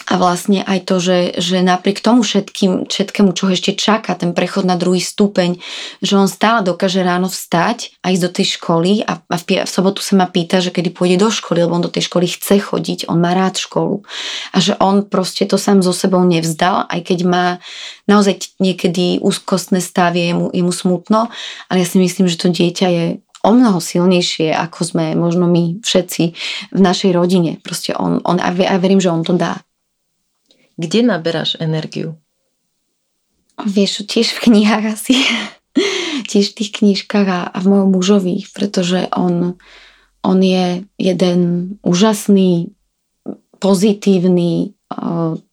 a 0.10 0.18
vlastne 0.18 0.66
aj 0.66 0.90
to, 0.90 0.98
že, 0.98 1.38
že 1.38 1.62
napriek 1.62 2.02
tomu 2.02 2.26
všetkým, 2.26 2.90
všetkému, 2.90 3.30
čo 3.38 3.54
ešte 3.54 3.78
čaká, 3.78 4.18
ten 4.18 4.34
prechod 4.34 4.66
na 4.66 4.74
druhý 4.74 4.98
stupeň, 4.98 5.62
že 6.02 6.18
on 6.18 6.26
stále 6.26 6.66
dokáže 6.66 7.06
ráno 7.06 7.30
vstať 7.30 8.02
a 8.02 8.10
ísť 8.10 8.24
do 8.26 8.32
tej 8.34 8.48
školy 8.58 9.06
a, 9.06 9.22
a 9.22 9.38
v, 9.38 9.62
v 9.62 9.70
sobotu 9.70 10.02
sa 10.02 10.18
ma 10.18 10.26
pýta, 10.26 10.66
že 10.66 10.74
kedy 10.74 10.90
pôjde 10.90 11.22
do 11.22 11.30
školy, 11.30 11.62
lebo 11.62 11.78
on 11.78 11.86
do 11.86 11.94
tej 11.94 12.10
školy 12.10 12.26
chce 12.26 12.58
chodiť, 12.58 13.06
on 13.06 13.22
má 13.22 13.38
rád 13.38 13.62
školu 13.62 14.02
a 14.50 14.58
že 14.58 14.74
on 14.82 15.06
proste 15.06 15.46
to 15.46 15.62
sám 15.62 15.86
so 15.86 15.94
sebou 15.94 16.26
nevzdal, 16.26 16.90
aj 16.90 17.06
keď 17.06 17.20
má 17.30 17.46
naozaj 18.10 18.58
niekedy 18.58 19.22
úzkostné 19.22 19.78
stavy, 19.78 20.34
je 20.34 20.34
mu, 20.34 20.46
je 20.50 20.64
mu 20.66 20.74
smutno, 20.74 21.30
ale 21.70 21.86
ja 21.86 21.88
si 21.88 22.02
myslím, 22.02 22.26
že 22.26 22.42
to 22.42 22.50
dieťa 22.50 22.88
je 22.90 23.06
o 23.46 23.52
mnoho 23.56 23.80
silnejšie, 23.80 24.52
ako 24.52 24.80
sme 24.84 25.16
možno 25.16 25.48
my 25.48 25.80
všetci 25.80 26.24
v 26.76 26.80
našej 26.82 27.16
rodine. 27.16 27.62
Proste 27.64 27.96
on, 27.96 28.20
on 28.28 28.42
a 28.42 28.52
verím, 28.52 29.00
že 29.00 29.14
on 29.14 29.24
to 29.24 29.38
dá. 29.38 29.64
Kde 30.80 31.04
naberáš 31.04 31.60
energiu? 31.60 32.16
Vieš, 33.60 34.08
tiež 34.08 34.32
v 34.40 34.48
knihách 34.48 34.86
asi. 34.96 35.20
tiež 36.32 36.56
v 36.56 36.58
tých 36.64 36.72
knižkách 36.80 37.28
a, 37.28 37.42
v 37.60 37.66
mojom 37.68 37.90
mužovi, 37.92 38.48
pretože 38.56 39.12
on, 39.12 39.60
on 40.24 40.40
je 40.40 40.88
jeden 40.96 41.40
úžasný, 41.84 42.72
pozitívny, 43.60 44.72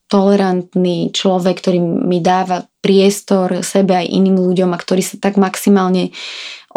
tolerantný 0.07 1.11
človek, 1.11 1.59
ktorý 1.59 1.78
mi 1.82 2.23
dáva 2.23 2.70
priestor 2.78 3.66
sebe 3.66 3.98
aj 3.98 4.07
iným 4.07 4.39
ľuďom 4.39 4.70
a 4.70 4.78
ktorý 4.78 5.03
sa 5.03 5.19
tak 5.19 5.35
maximálne 5.35 6.15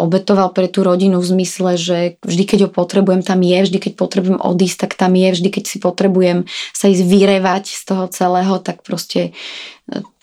obetoval 0.00 0.50
pre 0.56 0.66
tú 0.66 0.82
rodinu 0.82 1.20
v 1.20 1.30
zmysle, 1.36 1.76
že 1.76 1.98
vždy, 2.24 2.44
keď 2.44 2.58
ho 2.66 2.70
potrebujem, 2.72 3.20
tam 3.22 3.40
je, 3.44 3.58
vždy, 3.60 3.78
keď 3.78 3.92
potrebujem 3.94 4.40
odísť, 4.40 4.78
tak 4.88 4.92
tam 4.96 5.12
je, 5.14 5.28
vždy, 5.30 5.48
keď 5.48 5.64
si 5.68 5.76
potrebujem 5.78 6.48
sa 6.72 6.88
ísť 6.88 7.04
vyrevať 7.04 7.64
z 7.68 7.82
toho 7.84 8.04
celého, 8.08 8.54
tak 8.60 8.82
proste 8.82 9.36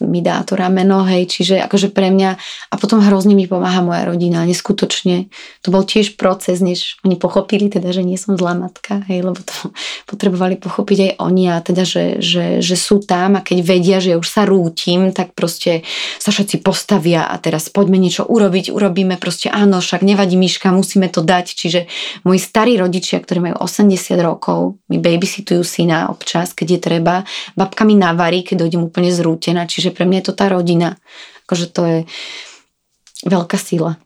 mi 0.05 0.21
dá 0.21 0.45
to 0.45 0.53
rameno, 0.53 1.01
hej, 1.09 1.25
čiže 1.25 1.57
akože 1.65 1.89
pre 1.89 2.13
mňa 2.13 2.29
a 2.69 2.75
potom 2.77 3.01
hrozne 3.01 3.33
mi 3.33 3.49
pomáha 3.49 3.81
moja 3.81 4.05
rodina, 4.05 4.45
neskutočne. 4.45 5.31
To 5.65 5.73
bol 5.73 5.81
tiež 5.81 6.19
proces, 6.21 6.61
než 6.61 7.01
oni 7.01 7.17
pochopili 7.17 7.65
teda, 7.65 7.89
že 7.89 8.05
nie 8.05 8.19
som 8.19 8.37
zlá 8.37 8.53
matka, 8.53 9.01
hej, 9.09 9.25
lebo 9.25 9.41
to 9.41 9.73
potrebovali 10.11 10.61
pochopiť 10.61 10.97
aj 11.01 11.11
oni 11.17 11.43
a 11.49 11.57
teda, 11.63 11.83
že, 11.87 12.21
že, 12.21 12.61
že 12.61 12.75
sú 12.77 13.01
tam 13.01 13.39
a 13.39 13.41
keď 13.41 13.57
vedia, 13.65 13.97
že 13.97 14.19
už 14.19 14.27
sa 14.27 14.45
rútim, 14.45 15.09
tak 15.09 15.33
proste 15.33 15.81
sa 16.21 16.29
všetci 16.29 16.61
postavia 16.61 17.25
a 17.25 17.35
teraz 17.41 17.73
poďme 17.73 17.97
niečo 17.97 18.21
urobiť, 18.29 18.69
urobíme 18.69 19.17
proste 19.17 19.49
áno, 19.49 19.81
však 19.81 20.05
nevadí 20.05 20.37
myška, 20.37 20.69
musíme 20.69 21.09
to 21.09 21.25
dať, 21.25 21.45
čiže 21.57 21.79
moji 22.21 22.37
starí 22.37 22.77
rodičia, 22.77 23.17
ktorí 23.17 23.49
majú 23.49 23.57
80 23.65 24.13
rokov, 24.21 24.77
mi 24.93 25.01
babysitujú 25.01 25.65
syna 25.65 26.13
občas, 26.13 26.53
keď 26.53 26.67
je 26.77 26.79
treba, 26.79 27.15
babka 27.57 27.81
mi 27.81 27.97
navarí, 27.97 28.45
keď 28.45 28.67
dojdem 28.67 28.81
úplne 28.85 29.09
zrútená 29.09 29.56
rodina, 29.57 29.65
čiže 29.65 29.89
pre 29.89 30.05
mňa 30.05 30.21
je 30.21 30.25
to 30.29 30.37
tá 30.37 30.53
rodina. 30.53 30.97
Akože 31.49 31.65
to 31.73 31.81
je 31.85 32.05
veľká 33.25 33.57
sila. 33.57 33.97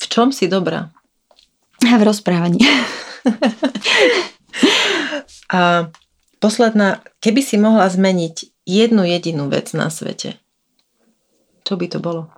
V 0.00 0.04
čom 0.08 0.32
si 0.32 0.48
dobrá? 0.48 0.88
V 1.82 2.00
rozprávaní. 2.00 2.64
A 5.52 5.92
posledná, 6.40 7.04
keby 7.20 7.44
si 7.44 7.60
mohla 7.60 7.84
zmeniť 7.84 8.64
jednu 8.64 9.04
jedinú 9.04 9.52
vec 9.52 9.76
na 9.76 9.92
svete, 9.92 10.40
čo 11.68 11.76
by 11.76 11.86
to 11.92 12.00
bolo? 12.00 12.32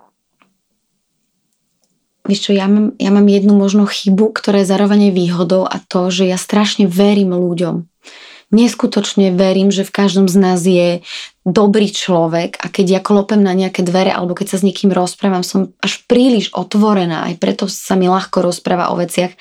Víš 2.24 2.48
čo, 2.48 2.56
ja 2.56 2.66
mám, 2.66 2.96
ja 2.96 3.12
mám 3.12 3.28
jednu 3.28 3.54
možno 3.54 3.84
chybu, 3.86 4.32
ktorá 4.34 4.64
je 4.64 4.72
zároveň 4.72 5.12
výhodou 5.12 5.68
a 5.68 5.76
to, 5.78 6.08
že 6.08 6.24
ja 6.26 6.40
strašne 6.40 6.88
verím 6.88 7.36
ľuďom 7.36 7.84
neskutočne 8.54 9.34
verím, 9.34 9.74
že 9.74 9.82
v 9.82 9.90
každom 9.90 10.30
z 10.30 10.36
nás 10.38 10.62
je 10.62 11.02
dobrý 11.44 11.92
človek 11.92 12.56
a 12.56 12.72
keď 12.72 12.86
ja 12.88 13.00
klopem 13.04 13.42
na 13.42 13.52
nejaké 13.52 13.84
dvere 13.84 14.08
alebo 14.14 14.32
keď 14.32 14.56
sa 14.56 14.58
s 14.62 14.66
niekým 14.66 14.94
rozprávam, 14.94 15.44
som 15.44 15.74
až 15.84 16.00
príliš 16.08 16.48
otvorená, 16.56 17.28
aj 17.28 17.36
preto 17.36 17.68
sa 17.68 17.98
mi 17.98 18.08
ľahko 18.08 18.40
rozpráva 18.40 18.94
o 18.94 18.96
veciach 18.96 19.34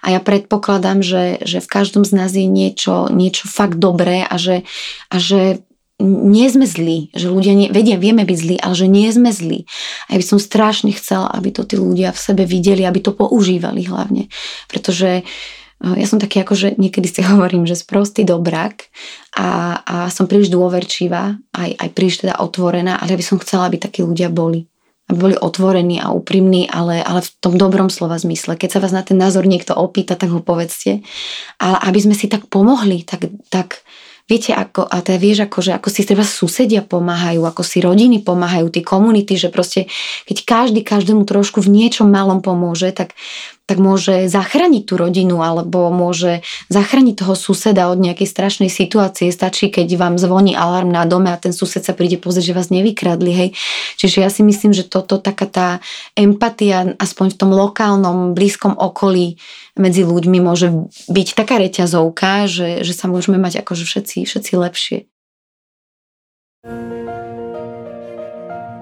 a 0.00 0.06
ja 0.16 0.20
predpokladám, 0.22 1.04
že, 1.04 1.42
že 1.44 1.60
v 1.60 1.68
každom 1.68 2.08
z 2.08 2.12
nás 2.16 2.32
je 2.32 2.48
niečo, 2.48 3.12
niečo 3.12 3.50
fakt 3.50 3.76
dobré 3.76 4.24
a 4.24 4.40
že, 4.40 4.64
a 5.12 5.20
že 5.20 5.60
nie 6.02 6.48
sme 6.48 6.64
zlí, 6.64 7.12
že 7.12 7.28
ľudia 7.28 7.52
nie, 7.52 7.68
vedia, 7.68 8.00
vieme 8.00 8.24
byť 8.24 8.38
zlí, 8.38 8.56
ale 8.58 8.74
že 8.74 8.86
nie 8.88 9.06
sme 9.12 9.30
zlí. 9.30 9.68
A 10.08 10.16
ja 10.16 10.18
by 10.18 10.26
som 10.26 10.40
strašne 10.42 10.90
chcela, 10.96 11.30
aby 11.30 11.54
to 11.54 11.62
tí 11.62 11.78
ľudia 11.78 12.10
v 12.10 12.18
sebe 12.18 12.42
videli, 12.42 12.82
aby 12.82 12.98
to 12.98 13.14
používali 13.14 13.86
hlavne. 13.86 14.26
Pretože 14.66 15.22
uh, 15.22 15.61
ja 15.82 16.06
som 16.06 16.22
taký 16.22 16.46
ako, 16.46 16.54
že 16.54 16.68
niekedy 16.78 17.10
si 17.10 17.20
hovorím, 17.32 17.66
že 17.66 17.74
sprostý 17.74 18.22
dobrak 18.22 18.86
a, 19.34 19.82
a 19.82 19.96
som 20.08 20.30
príliš 20.30 20.54
dôverčivá, 20.54 21.36
aj, 21.52 21.70
aj 21.76 21.88
príliš 21.92 22.22
teda 22.22 22.38
otvorená, 22.38 23.02
ale 23.02 23.18
ja 23.18 23.20
by 23.20 23.26
som 23.26 23.42
chcela, 23.42 23.66
aby 23.66 23.82
takí 23.82 24.06
ľudia 24.06 24.30
boli. 24.30 24.70
Aby 25.10 25.18
boli 25.18 25.36
otvorení 25.36 25.98
a 25.98 26.14
úprimní, 26.14 26.70
ale, 26.70 27.02
ale 27.02 27.26
v 27.26 27.30
tom 27.42 27.58
dobrom 27.58 27.90
slova 27.90 28.14
zmysle. 28.22 28.54
Keď 28.54 28.78
sa 28.78 28.82
vás 28.82 28.94
na 28.94 29.02
ten 29.02 29.18
názor 29.18 29.42
niekto 29.50 29.74
opýta, 29.74 30.14
tak 30.14 30.30
ho 30.30 30.38
povedzte. 30.38 31.02
Ale 31.58 31.76
aby 31.82 31.98
sme 31.98 32.14
si 32.14 32.30
tak 32.30 32.46
pomohli, 32.46 33.02
tak, 33.02 33.26
tak 33.50 33.82
viete, 34.30 34.54
ako, 34.54 34.86
a 34.86 35.02
teda 35.02 35.18
vieš, 35.18 35.44
ako, 35.44 35.58
že 35.60 35.72
ako 35.76 35.88
si 35.90 36.02
treba 36.06 36.22
susedia 36.22 36.80
pomáhajú, 36.86 37.42
ako 37.42 37.62
si 37.66 37.82
rodiny 37.82 38.22
pomáhajú, 38.22 38.70
tie 38.70 38.84
komunity, 38.86 39.34
že 39.34 39.50
proste 39.50 39.90
keď 40.30 40.36
každý 40.46 40.80
každému 40.86 41.26
trošku 41.26 41.58
v 41.60 41.68
niečom 41.68 42.06
malom 42.06 42.40
pomôže, 42.40 42.88
tak 42.94 43.18
tak 43.72 43.80
môže 43.80 44.28
zachrániť 44.28 44.84
tú 44.84 45.00
rodinu 45.00 45.40
alebo 45.40 45.88
môže 45.88 46.44
zachrániť 46.68 47.24
toho 47.24 47.32
suseda 47.32 47.88
od 47.88 47.96
nejakej 47.96 48.28
strašnej 48.28 48.68
situácie. 48.68 49.32
Stačí, 49.32 49.72
keď 49.72 49.96
vám 49.96 50.20
zvoní 50.20 50.52
alarm 50.52 50.92
na 50.92 51.08
dome 51.08 51.32
a 51.32 51.40
ten 51.40 51.56
sused 51.56 51.80
sa 51.80 51.96
príde 51.96 52.20
pozrieť, 52.20 52.52
že 52.52 52.58
vás 52.60 52.68
nevykradli. 52.68 53.32
Hej. 53.32 53.48
Čiže 53.96 54.20
ja 54.20 54.28
si 54.28 54.44
myslím, 54.44 54.76
že 54.76 54.84
toto, 54.84 55.16
taká 55.16 55.48
tá 55.48 55.68
empatia, 56.20 56.92
aspoň 57.00 57.32
v 57.32 57.38
tom 57.40 57.50
lokálnom, 57.56 58.36
blízkom 58.36 58.76
okolí 58.76 59.40
medzi 59.72 60.04
ľuďmi 60.04 60.44
môže 60.44 60.68
byť 61.08 61.28
taká 61.32 61.56
reťazovka, 61.56 62.44
že, 62.44 62.84
že 62.84 62.92
sa 62.92 63.08
môžeme 63.08 63.40
mať 63.40 63.64
akože 63.64 63.88
všetci, 63.88 64.28
všetci 64.28 64.52
lepšie. 64.52 64.98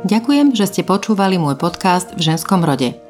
Ďakujem, 0.02 0.58
že 0.58 0.66
ste 0.66 0.82
počúvali 0.82 1.38
môj 1.38 1.54
podcast 1.54 2.10
v 2.18 2.34
ženskom 2.34 2.66
rode. 2.66 3.09